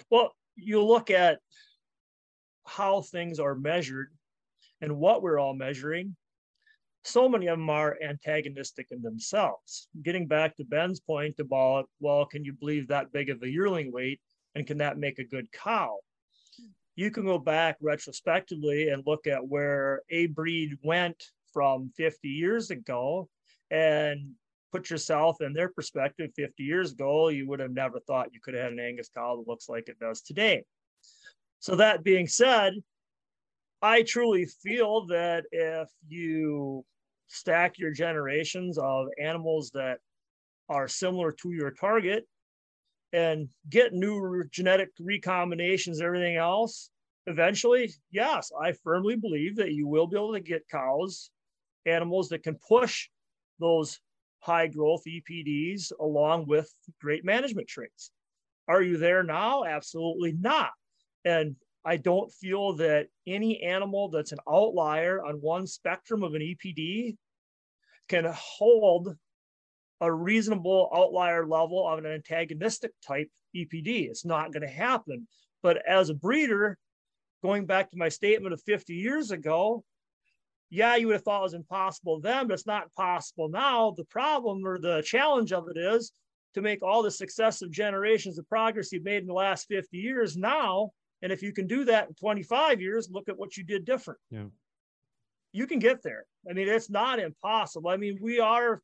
Well 0.09 0.31
you 0.55 0.81
look 0.81 1.11
at 1.11 1.39
how 2.65 3.01
things 3.01 3.37
are 3.41 3.55
measured 3.55 4.11
and 4.81 4.97
what 4.97 5.21
we're 5.21 5.39
all 5.39 5.53
measuring, 5.53 6.15
so 7.03 7.29
many 7.29 7.47
of 7.47 7.57
them 7.57 7.69
are 7.69 7.97
antagonistic 8.03 8.87
in 8.91 9.01
themselves. 9.01 9.87
Getting 10.03 10.27
back 10.27 10.55
to 10.57 10.65
Ben's 10.65 10.99
point 10.99 11.39
about, 11.39 11.89
well, 11.99 12.25
can 12.25 12.43
you 12.43 12.53
believe 12.53 12.87
that 12.87 13.11
big 13.11 13.29
of 13.29 13.41
a 13.41 13.49
yearling 13.49 13.91
weight 13.91 14.19
and 14.55 14.67
can 14.67 14.77
that 14.79 14.97
make 14.97 15.19
a 15.19 15.23
good 15.23 15.51
cow? 15.51 15.97
You 16.95 17.11
can 17.11 17.25
go 17.25 17.37
back 17.37 17.77
retrospectively 17.81 18.89
and 18.89 19.03
look 19.05 19.27
at 19.27 19.47
where 19.47 20.01
a 20.09 20.27
breed 20.27 20.77
went 20.83 21.23
from 21.53 21.91
50 21.95 22.27
years 22.27 22.69
ago 22.69 23.29
and 23.71 24.31
put 24.71 24.89
yourself 24.89 25.41
in 25.41 25.53
their 25.53 25.69
perspective 25.69 26.31
50 26.35 26.63
years 26.63 26.91
ago, 26.91 27.29
you 27.29 27.47
would 27.47 27.59
have 27.59 27.71
never 27.71 27.99
thought 28.01 28.33
you 28.33 28.39
could 28.41 28.53
have 28.53 28.63
had 28.63 28.73
an 28.73 28.79
Angus 28.79 29.09
cow 29.09 29.35
that 29.35 29.47
looks 29.47 29.69
like 29.69 29.89
it 29.89 29.99
does 29.99 30.21
today. 30.21 30.63
So, 31.59 31.75
that 31.75 32.03
being 32.03 32.27
said, 32.27 32.73
I 33.81 34.03
truly 34.03 34.45
feel 34.45 35.05
that 35.07 35.45
if 35.51 35.89
you 36.07 36.85
stack 37.27 37.77
your 37.77 37.91
generations 37.91 38.77
of 38.77 39.07
animals 39.21 39.71
that 39.73 39.99
are 40.67 40.87
similar 40.87 41.31
to 41.31 41.51
your 41.51 41.71
target 41.71 42.27
and 43.13 43.47
get 43.69 43.93
new 43.93 44.43
genetic 44.51 44.89
recombinations, 44.99 46.01
everything 46.01 46.35
else, 46.35 46.89
eventually, 47.25 47.91
yes, 48.11 48.51
I 48.61 48.73
firmly 48.83 49.15
believe 49.15 49.55
that 49.57 49.71
you 49.71 49.87
will 49.87 50.07
be 50.07 50.17
able 50.17 50.33
to 50.33 50.39
get 50.39 50.67
cows, 50.69 51.31
animals 51.85 52.29
that 52.29 52.43
can 52.43 52.57
push 52.67 53.07
those 53.59 53.99
high 54.39 54.67
growth 54.67 55.03
EPDs 55.07 55.91
along 55.99 56.47
with 56.47 56.71
great 57.01 57.25
management 57.25 57.67
traits. 57.67 58.11
Are 58.67 58.81
you 58.81 58.97
there 58.97 59.23
now? 59.23 59.63
Absolutely 59.63 60.33
not. 60.33 60.71
And 61.25 61.55
I 61.85 61.97
don't 61.97 62.31
feel 62.31 62.73
that 62.73 63.07
any 63.25 63.61
animal 63.63 64.09
that's 64.09 64.31
an 64.31 64.39
outlier 64.49 65.23
on 65.23 65.35
one 65.35 65.65
spectrum 65.65 66.23
of 66.23 66.33
an 66.33 66.41
EPD 66.41 67.15
can 68.09 68.25
hold 68.35 69.15
a 70.01 70.11
reasonable 70.11 70.89
outlier 70.93 71.45
level 71.45 71.87
of 71.87 71.99
an 71.99 72.05
antagonistic 72.05 72.91
type 73.05 73.29
EPD. 73.55 74.09
It's 74.09 74.25
not 74.25 74.51
going 74.51 74.63
to 74.63 74.73
happen. 74.73 75.27
But 75.61 75.85
as 75.87 76.09
a 76.09 76.13
breeder, 76.13 76.77
going 77.43 77.65
back 77.65 77.91
to 77.91 77.97
my 77.97 78.09
statement 78.09 78.53
of 78.53 78.61
50 78.63 78.93
years 78.93 79.31
ago, 79.31 79.83
yeah, 80.69 80.95
you 80.95 81.07
would 81.07 81.13
have 81.13 81.23
thought 81.23 81.39
it 81.39 81.43
was 81.43 81.53
impossible 81.53 82.19
then, 82.19 82.47
but 82.47 82.53
it's 82.53 82.67
not 82.67 82.93
possible 82.93 83.49
now. 83.49 83.91
The 83.97 84.05
problem 84.05 84.65
or 84.65 84.79
the 84.79 85.01
challenge 85.01 85.51
of 85.51 85.67
it 85.69 85.77
is 85.77 86.11
to 86.53 86.61
make 86.61 86.83
all 86.83 87.03
the 87.03 87.11
successive 87.11 87.71
generations 87.71 88.37
of 88.37 88.47
progress 88.47 88.91
you've 88.91 89.03
made 89.03 89.21
in 89.21 89.27
the 89.27 89.33
last 89.33 89.67
50 89.67 89.97
years 89.97 90.37
now 90.37 90.91
and 91.21 91.31
if 91.31 91.41
you 91.41 91.51
can 91.51 91.67
do 91.67 91.85
that 91.85 92.07
in 92.07 92.13
25 92.15 92.81
years, 92.81 93.09
look 93.11 93.29
at 93.29 93.37
what 93.37 93.57
you 93.57 93.63
did 93.63 93.85
different. 93.85 94.19
Yeah. 94.29 94.45
You 95.51 95.67
can 95.67 95.79
get 95.79 96.01
there. 96.03 96.25
I 96.49 96.53
mean, 96.53 96.69
it's 96.69 96.89
not 96.89 97.19
impossible. 97.19 97.89
I 97.89 97.97
mean, 97.97 98.19
we 98.21 98.39
are, 98.39 98.81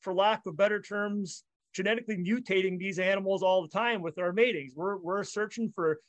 for 0.00 0.14
lack 0.14 0.46
of 0.46 0.56
better 0.56 0.80
terms, 0.80 1.44
genetically 1.74 2.16
mutating 2.16 2.78
these 2.78 2.98
animals 2.98 3.42
all 3.42 3.62
the 3.62 3.68
time 3.68 4.00
with 4.00 4.18
our 4.18 4.32
matings. 4.32 4.72
We're, 4.74 4.96
we're 4.96 5.24
searching 5.24 5.70
for 5.74 6.00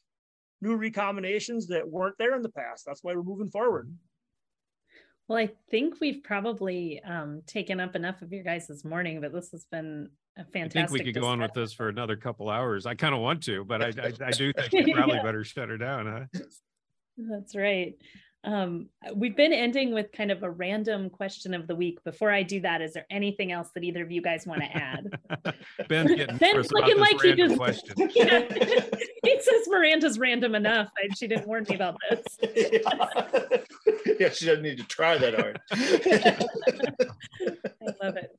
new 0.62 0.78
recombinations 0.78 1.68
that 1.68 1.88
weren't 1.88 2.18
there 2.18 2.36
in 2.36 2.42
the 2.42 2.50
past. 2.50 2.86
That's 2.86 3.04
why 3.04 3.14
we're 3.14 3.24
moving 3.24 3.50
forward. 3.50 3.94
Well, 5.28 5.38
I 5.38 5.50
think 5.70 5.96
we've 6.00 6.24
probably 6.24 7.02
um, 7.04 7.42
taken 7.46 7.82
up 7.82 7.96
enough 7.96 8.22
of 8.22 8.32
your 8.32 8.44
guys' 8.44 8.68
this 8.68 8.86
morning, 8.86 9.20
but 9.20 9.34
this 9.34 9.52
has 9.52 9.66
been 9.70 10.10
a 10.38 10.46
fantastic. 10.46 10.78
I 10.78 10.82
think 10.82 10.92
we 10.92 11.00
could 11.00 11.06
discussion. 11.06 11.22
go 11.22 11.28
on 11.28 11.42
with 11.42 11.54
this 11.54 11.74
for 11.74 11.90
another 11.90 12.16
couple 12.16 12.50
hours. 12.50 12.86
I 12.86 12.96
kind 12.96 13.14
of 13.14 13.22
want 13.22 13.44
to, 13.44 13.66
but 13.66 13.82
I, 13.82 13.88
I, 13.88 14.28
I 14.28 14.32
do 14.32 14.54
think 14.54 14.72
we 14.86 14.94
probably 14.94 15.16
yeah. 15.16 15.24
better 15.24 15.44
shut 15.44 15.70
her 15.70 15.78
down, 15.78 16.28
huh? 16.34 16.40
That's 17.18 17.56
right. 17.56 17.96
Um, 18.44 18.88
we've 19.14 19.36
been 19.36 19.52
ending 19.52 19.94
with 19.94 20.12
kind 20.14 20.32
of 20.32 20.42
a 20.44 20.50
random 20.50 21.10
question 21.10 21.54
of 21.54 21.68
the 21.68 21.76
week. 21.76 22.02
Before 22.06 22.32
I 22.32 22.44
do 22.44 22.62
that, 22.62 22.82
is 22.82 22.94
there 22.94 23.06
anything 23.10 23.52
else 23.52 23.70
that 23.76 23.84
either 23.84 24.04
of 24.04 24.12
you 24.12 24.22
guys 24.22 24.46
want 24.46 24.62
to 24.62 24.72
add? 24.72 25.20
Ben's 25.90 26.16
getting 26.16 26.38
Ben's 26.38 26.72
looking 26.72 26.98
like 26.98 27.22
he 27.22 27.34
just 27.34 27.58
question. 27.58 27.94
Yeah. 28.16 28.46
he 29.24 29.42
says 29.42 29.68
Miranda's 29.68 30.18
random 30.18 30.56
enough. 30.56 30.90
I, 30.98 31.14
she 31.16 31.28
didn't 31.28 31.48
warn 31.48 31.66
me 31.68 31.76
about 31.76 31.98
this. 32.10 32.22
yeah. 32.56 33.58
yeah, 34.18 34.30
she 34.30 34.46
doesn't 34.46 34.64
need 34.64 34.78
to 34.78 34.86
try 34.86 35.18
that 35.18 35.36
hard. 35.36 35.60
I 37.82 37.94
love 38.02 38.16
it. 38.16 38.38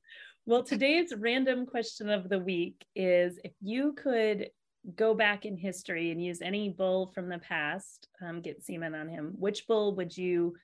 Well, 0.49 0.63
today's 0.63 1.13
random 1.15 1.67
question 1.67 2.09
of 2.09 2.31
the 2.31 2.39
week 2.39 2.87
is 2.97 3.39
if 3.45 3.53
you 3.61 3.93
could 3.93 4.49
go 4.97 5.13
back 5.13 5.45
in 5.45 5.59
history 5.59 6.11
and 6.11 6.25
use 6.25 6.41
any 6.41 6.71
bull 6.71 7.09
from 7.15 7.29
the 7.29 7.37
past, 7.37 8.09
um, 8.27 8.41
get 8.41 8.65
semen 8.65 8.95
on 8.95 9.11
him, 9.11 9.35
which 9.39 9.67
bull 9.67 9.95
would 9.97 10.17
you 10.17 10.55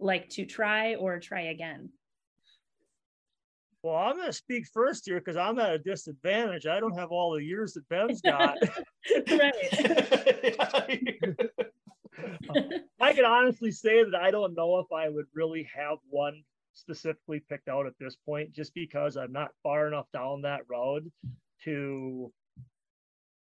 like 0.00 0.30
to 0.30 0.46
try 0.46 0.94
or 0.94 1.20
try 1.20 1.42
again? 1.42 1.90
Well, 3.82 3.96
I'm 3.96 4.16
going 4.16 4.28
to 4.28 4.32
speak 4.32 4.64
first 4.72 5.04
here 5.04 5.18
because 5.18 5.36
I'm 5.36 5.58
at 5.58 5.74
a 5.74 5.78
disadvantage. 5.78 6.64
I 6.64 6.80
don't 6.80 6.96
have 6.98 7.10
all 7.10 7.34
the 7.34 7.44
years 7.44 7.74
that 7.74 7.86
Ben's 7.90 8.22
got. 8.24 8.56
right. 9.30 11.18
I 12.98 13.12
can 13.12 13.26
honestly 13.26 13.72
say 13.72 14.04
that 14.04 14.14
I 14.14 14.30
don't 14.30 14.54
know 14.54 14.78
if 14.78 14.90
I 14.90 15.10
would 15.10 15.26
really 15.34 15.68
have 15.76 15.98
one 16.08 16.42
specifically 16.74 17.40
picked 17.48 17.68
out 17.68 17.86
at 17.86 17.98
this 17.98 18.16
point, 18.16 18.52
just 18.52 18.74
because 18.74 19.16
I'm 19.16 19.32
not 19.32 19.52
far 19.62 19.88
enough 19.88 20.06
down 20.12 20.42
that 20.42 20.62
road 20.68 21.10
to 21.64 22.32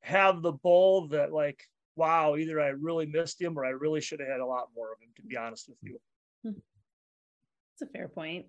have 0.03 0.43
the 0.43 0.53
bull 0.53 1.09
that, 1.09 1.33
like, 1.33 1.63
wow, 1.97 2.37
either 2.37 2.61
I 2.61 2.69
really 2.69 3.07
missed 3.07 3.41
him 3.41 3.59
or 3.59 3.65
I 3.65 3.71
really 3.71 4.01
should 4.01 4.21
have 4.21 4.29
had 4.29 4.41
a 4.41 4.47
lot 4.47 4.69
more 4.75 4.93
of 4.93 5.01
him, 5.01 5.09
to 5.17 5.23
be 5.23 5.37
honest 5.37 5.69
with 5.69 5.79
you. 5.83 6.01
Hmm. 6.45 6.59
That's 7.81 7.91
a 7.91 7.93
fair 7.93 8.09
point. 8.09 8.47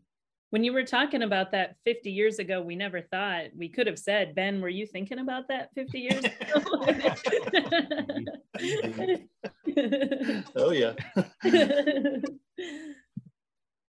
When 0.52 0.64
you 0.64 0.74
were 0.74 0.84
talking 0.84 1.22
about 1.22 1.52
that 1.52 1.76
50 1.86 2.12
years 2.12 2.40
ago, 2.40 2.62
we 2.62 2.76
never 2.76 3.02
thought 3.02 3.46
we 3.56 3.70
could 3.70 3.86
have 3.86 4.00
said, 4.00 4.34
Ben, 4.34 4.62
were 4.62 4.70
you 4.70 4.88
thinking 4.88 5.20
about 5.20 5.48
that 5.50 5.70
50 5.76 6.00
years 6.00 6.24
ago? 6.24 6.64
oh, 10.56 10.72
yeah. 10.72 10.94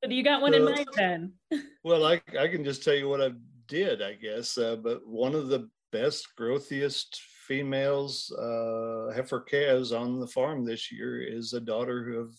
So 0.03 0.09
do 0.09 0.15
you 0.15 0.23
got 0.23 0.43
one 0.43 0.55
in 0.55 0.65
mind, 0.65 0.87
Ben? 0.95 1.33
well, 1.85 2.07
I, 2.07 2.21
I 2.39 2.49
can 2.49 2.65
just 2.65 2.85
tell 2.85 2.95
you 2.95 3.09
what 3.09 3.21
I 3.21 3.31
did, 3.67 4.01
I 4.01 4.15
guess. 4.15 4.57
Uh, 4.57 4.77
but 4.77 5.07
one 5.07 5.35
of 5.35 5.49
the 5.49 5.69
best, 5.91 6.29
growthiest 6.39 7.19
females, 7.49 8.31
uh, 8.39 9.13
heifer 9.15 9.41
calves 9.41 9.93
on 9.93 10.21
the 10.21 10.27
farm 10.27 10.65
this 10.65 10.93
year 10.93 11.21
is 11.21 11.53
a 11.53 11.61
daughter 11.61 12.13
of 12.13 12.35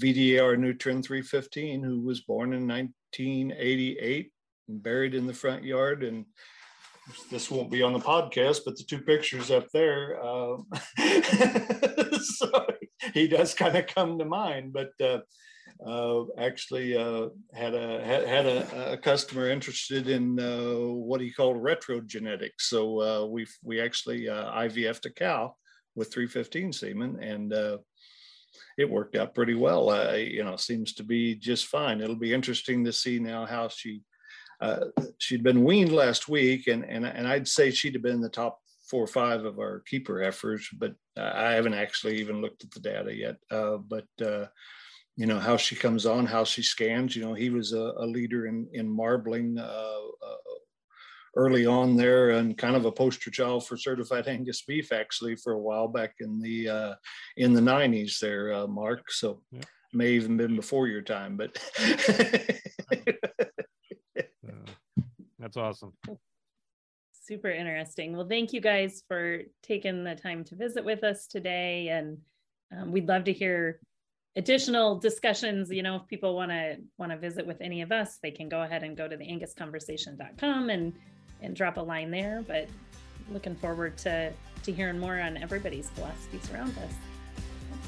VDAR 0.00 0.58
New 0.58 0.74
Trend 0.74 1.04
315, 1.04 1.82
who 1.82 2.00
was 2.00 2.22
born 2.22 2.52
in 2.52 2.66
1988 2.66 4.32
and 4.68 4.82
buried 4.82 5.14
in 5.14 5.26
the 5.26 5.34
front 5.34 5.62
yard. 5.62 6.02
And 6.02 6.24
this 7.30 7.50
won't 7.50 7.70
be 7.70 7.82
on 7.82 7.92
the 7.92 8.00
podcast, 8.00 8.60
but 8.64 8.76
the 8.76 8.84
two 8.84 9.00
pictures 9.00 9.52
up 9.52 9.68
there, 9.72 10.18
uh, 10.20 10.56
so 12.18 12.66
he 13.14 13.28
does 13.28 13.54
kind 13.54 13.76
of 13.76 13.86
come 13.86 14.18
to 14.18 14.24
mind. 14.24 14.72
But 14.72 14.90
uh, 15.84 15.96
uh, 15.96 16.24
actually 16.38 16.96
uh, 16.96 17.28
had 17.52 17.74
a 17.74 18.04
had, 18.04 18.26
had 18.26 18.46
a, 18.46 18.92
a, 18.92 18.96
customer 18.96 19.50
interested 19.50 20.08
in 20.08 20.38
uh, 20.38 20.74
what 20.74 21.20
he 21.20 21.30
called 21.30 21.62
retro 21.62 22.00
genetics. 22.00 22.70
So 22.70 23.00
uh, 23.02 23.26
we 23.26 23.46
we 23.62 23.80
actually 23.80 24.28
uh, 24.28 24.52
IVF'd 24.52 25.06
a 25.06 25.10
cow 25.10 25.54
with 25.94 26.12
315 26.12 26.72
semen, 26.72 27.22
and 27.22 27.52
uh, 27.52 27.78
it 28.78 28.90
worked 28.90 29.16
out 29.16 29.34
pretty 29.34 29.54
well. 29.54 30.16
you 30.16 30.44
know, 30.44 30.56
seems 30.56 30.94
to 30.94 31.02
be 31.02 31.34
just 31.34 31.66
fine. 31.66 32.00
It'll 32.00 32.16
be 32.16 32.34
interesting 32.34 32.84
to 32.84 32.92
see 32.92 33.18
now 33.18 33.46
how 33.46 33.68
she 33.68 34.02
she'd 35.18 35.42
been 35.42 35.64
weaned 35.64 35.92
last 35.92 36.28
week, 36.28 36.68
and 36.68 36.84
and 36.84 37.04
and 37.04 37.26
I'd 37.26 37.48
say 37.48 37.70
she'd 37.70 37.94
have 37.94 38.02
been 38.02 38.16
in 38.16 38.20
the 38.20 38.28
top 38.28 38.60
four 38.88 39.02
or 39.02 39.08
five 39.08 39.44
of 39.44 39.58
our 39.58 39.80
keeper 39.80 40.22
efforts, 40.22 40.68
but 40.72 40.94
I 41.16 41.52
haven't 41.52 41.74
actually 41.74 42.20
even 42.20 42.40
looked 42.40 42.62
at 42.62 42.70
the 42.70 42.80
data 42.80 43.14
yet. 43.14 43.36
but 43.50 44.06
you 45.16 45.26
know 45.26 45.38
how 45.38 45.56
she 45.56 45.74
comes 45.74 46.04
on 46.06 46.26
how 46.26 46.44
she 46.44 46.62
scans 46.62 47.16
you 47.16 47.22
know 47.24 47.32
he 47.32 47.50
was 47.50 47.72
a, 47.72 47.92
a 47.98 48.06
leader 48.06 48.46
in 48.46 48.68
in 48.72 48.88
marbling 48.88 49.58
uh, 49.58 49.62
uh, 49.62 50.36
early 51.36 51.66
on 51.66 51.96
there 51.96 52.30
and 52.30 52.56
kind 52.56 52.74
of 52.74 52.86
a 52.86 52.92
poster 52.92 53.30
child 53.30 53.66
for 53.66 53.76
certified 53.76 54.26
angus 54.26 54.62
beef 54.62 54.90
actually 54.90 55.36
for 55.36 55.52
a 55.52 55.58
while 55.58 55.86
back 55.86 56.14
in 56.20 56.40
the 56.40 56.68
uh, 56.68 56.94
in 57.36 57.52
the 57.52 57.60
90s 57.60 58.18
there 58.18 58.52
uh, 58.52 58.66
mark. 58.66 59.12
So 59.12 59.42
yeah. 59.52 59.60
may 59.92 60.12
even 60.12 60.38
been 60.38 60.56
before 60.56 60.88
your 60.88 61.02
time 61.02 61.36
but 61.36 61.56
that's 65.38 65.58
awesome. 65.58 65.92
Super 67.12 67.50
interesting. 67.50 68.16
Well 68.16 68.28
thank 68.28 68.54
you 68.54 68.60
guys 68.60 69.02
for 69.06 69.42
taking 69.62 70.04
the 70.04 70.14
time 70.14 70.42
to 70.44 70.56
visit 70.56 70.84
with 70.84 71.04
us 71.04 71.26
today. 71.26 71.88
And 71.88 72.18
um, 72.76 72.92
we'd 72.92 73.08
love 73.08 73.24
to 73.24 73.32
hear 73.32 73.78
additional 74.36 74.98
discussions, 74.98 75.70
you 75.70 75.82
know, 75.82 75.96
if 75.96 76.06
people 76.06 76.36
want 76.36 76.50
to 76.50 76.76
want 76.98 77.10
to 77.10 77.18
visit 77.18 77.46
with 77.46 77.60
any 77.60 77.82
of 77.82 77.90
us, 77.90 78.18
they 78.22 78.30
can 78.30 78.48
go 78.48 78.62
ahead 78.62 78.82
and 78.82 78.96
go 78.96 79.08
to 79.08 79.16
the 79.16 79.24
angusconversation.com 79.24 80.70
and 80.70 80.92
and 81.42 81.56
drop 81.56 81.76
a 81.76 81.80
line 81.80 82.10
there. 82.10 82.44
But 82.46 82.68
looking 83.30 83.56
forward 83.56 83.96
to 83.98 84.32
to 84.62 84.72
hearing 84.72 84.98
more 84.98 85.18
on 85.18 85.36
everybody's 85.36 85.90
philosophies 85.90 86.50
around 86.52 86.76
us. 86.78 86.94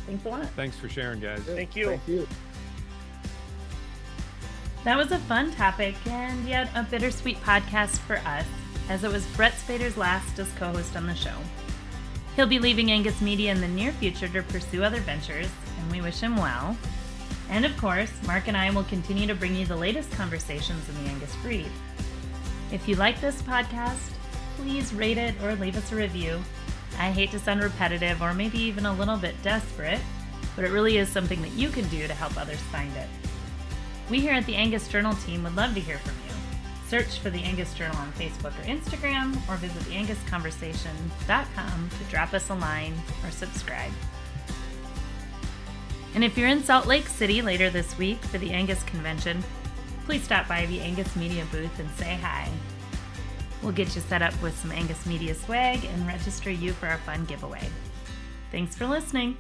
Thanks 0.06 0.24
a 0.24 0.28
lot. 0.28 0.46
Thanks 0.56 0.76
for 0.76 0.88
sharing, 0.88 1.20
guys. 1.20 1.40
Thank 1.40 1.76
you. 1.76 1.86
Thank 1.86 2.08
you. 2.08 2.26
That 4.84 4.96
was 4.96 5.12
a 5.12 5.18
fun 5.18 5.52
topic 5.52 5.94
and 6.06 6.48
yet 6.48 6.70
a 6.74 6.82
bittersweet 6.82 7.36
podcast 7.42 7.98
for 7.98 8.16
us, 8.18 8.46
as 8.88 9.04
it 9.04 9.12
was 9.12 9.26
Brett 9.36 9.52
Spader's 9.52 9.96
last 9.96 10.38
as 10.38 10.50
co 10.52 10.68
host 10.68 10.96
on 10.96 11.06
the 11.06 11.14
show. 11.14 11.34
He'll 12.36 12.46
be 12.46 12.60
leaving 12.60 12.92
Angus 12.92 13.20
Media 13.20 13.50
in 13.50 13.60
the 13.60 13.68
near 13.68 13.90
future 13.92 14.28
to 14.28 14.42
pursue 14.44 14.84
other 14.84 15.00
ventures, 15.00 15.48
and 15.88 15.96
we 15.96 16.02
wish 16.02 16.20
him 16.20 16.36
well. 16.36 16.76
And 17.48 17.64
of 17.64 17.74
course, 17.78 18.12
Mark 18.26 18.46
and 18.46 18.56
I 18.56 18.70
will 18.70 18.84
continue 18.84 19.26
to 19.26 19.34
bring 19.34 19.56
you 19.56 19.64
the 19.64 19.76
latest 19.76 20.10
conversations 20.12 20.86
in 20.86 21.02
the 21.02 21.10
Angus 21.10 21.34
breed. 21.36 21.70
If 22.70 22.86
you 22.86 22.96
like 22.96 23.20
this 23.20 23.40
podcast, 23.40 24.10
please 24.56 24.92
rate 24.92 25.16
it 25.16 25.34
or 25.42 25.54
leave 25.54 25.76
us 25.76 25.90
a 25.90 25.96
review. 25.96 26.42
I 26.98 27.10
hate 27.10 27.30
to 27.30 27.38
sound 27.38 27.62
repetitive 27.62 28.20
or 28.20 28.34
maybe 28.34 28.58
even 28.58 28.84
a 28.84 28.92
little 28.92 29.16
bit 29.16 29.42
desperate, 29.42 30.00
but 30.54 30.66
it 30.66 30.72
really 30.72 30.98
is 30.98 31.08
something 31.08 31.40
that 31.40 31.52
you 31.52 31.70
can 31.70 31.88
do 31.88 32.06
to 32.06 32.12
help 32.12 32.36
others 32.36 32.60
find 32.60 32.94
it. 32.96 33.08
We 34.10 34.20
here 34.20 34.34
at 34.34 34.44
the 34.44 34.56
Angus 34.56 34.88
Journal 34.88 35.14
team 35.14 35.42
would 35.44 35.56
love 35.56 35.72
to 35.74 35.80
hear 35.80 35.98
from 35.98 36.14
you. 36.26 36.34
Search 36.88 37.18
for 37.18 37.30
the 37.30 37.42
Angus 37.42 37.72
Journal 37.72 37.96
on 37.96 38.12
Facebook 38.12 38.58
or 38.58 38.64
Instagram, 38.64 39.36
or 39.48 39.56
visit 39.56 39.82
theangusconversation.com 39.82 41.90
to 41.90 42.04
drop 42.10 42.34
us 42.34 42.50
a 42.50 42.54
line 42.54 42.94
or 43.24 43.30
subscribe. 43.30 43.92
And 46.18 46.24
if 46.24 46.36
you're 46.36 46.48
in 46.48 46.64
Salt 46.64 46.86
Lake 46.86 47.06
City 47.06 47.42
later 47.42 47.70
this 47.70 47.96
week 47.96 48.20
for 48.24 48.38
the 48.38 48.50
Angus 48.50 48.82
Convention, 48.82 49.40
please 50.04 50.24
stop 50.24 50.48
by 50.48 50.66
the 50.66 50.80
Angus 50.80 51.14
Media 51.14 51.46
booth 51.52 51.78
and 51.78 51.88
say 51.92 52.18
hi. 52.20 52.50
We'll 53.62 53.70
get 53.70 53.94
you 53.94 54.00
set 54.00 54.20
up 54.20 54.34
with 54.42 54.58
some 54.58 54.72
Angus 54.72 55.06
Media 55.06 55.32
swag 55.32 55.84
and 55.84 56.08
register 56.08 56.50
you 56.50 56.72
for 56.72 56.88
our 56.88 56.98
fun 56.98 57.24
giveaway. 57.26 57.70
Thanks 58.50 58.74
for 58.74 58.88
listening. 58.88 59.36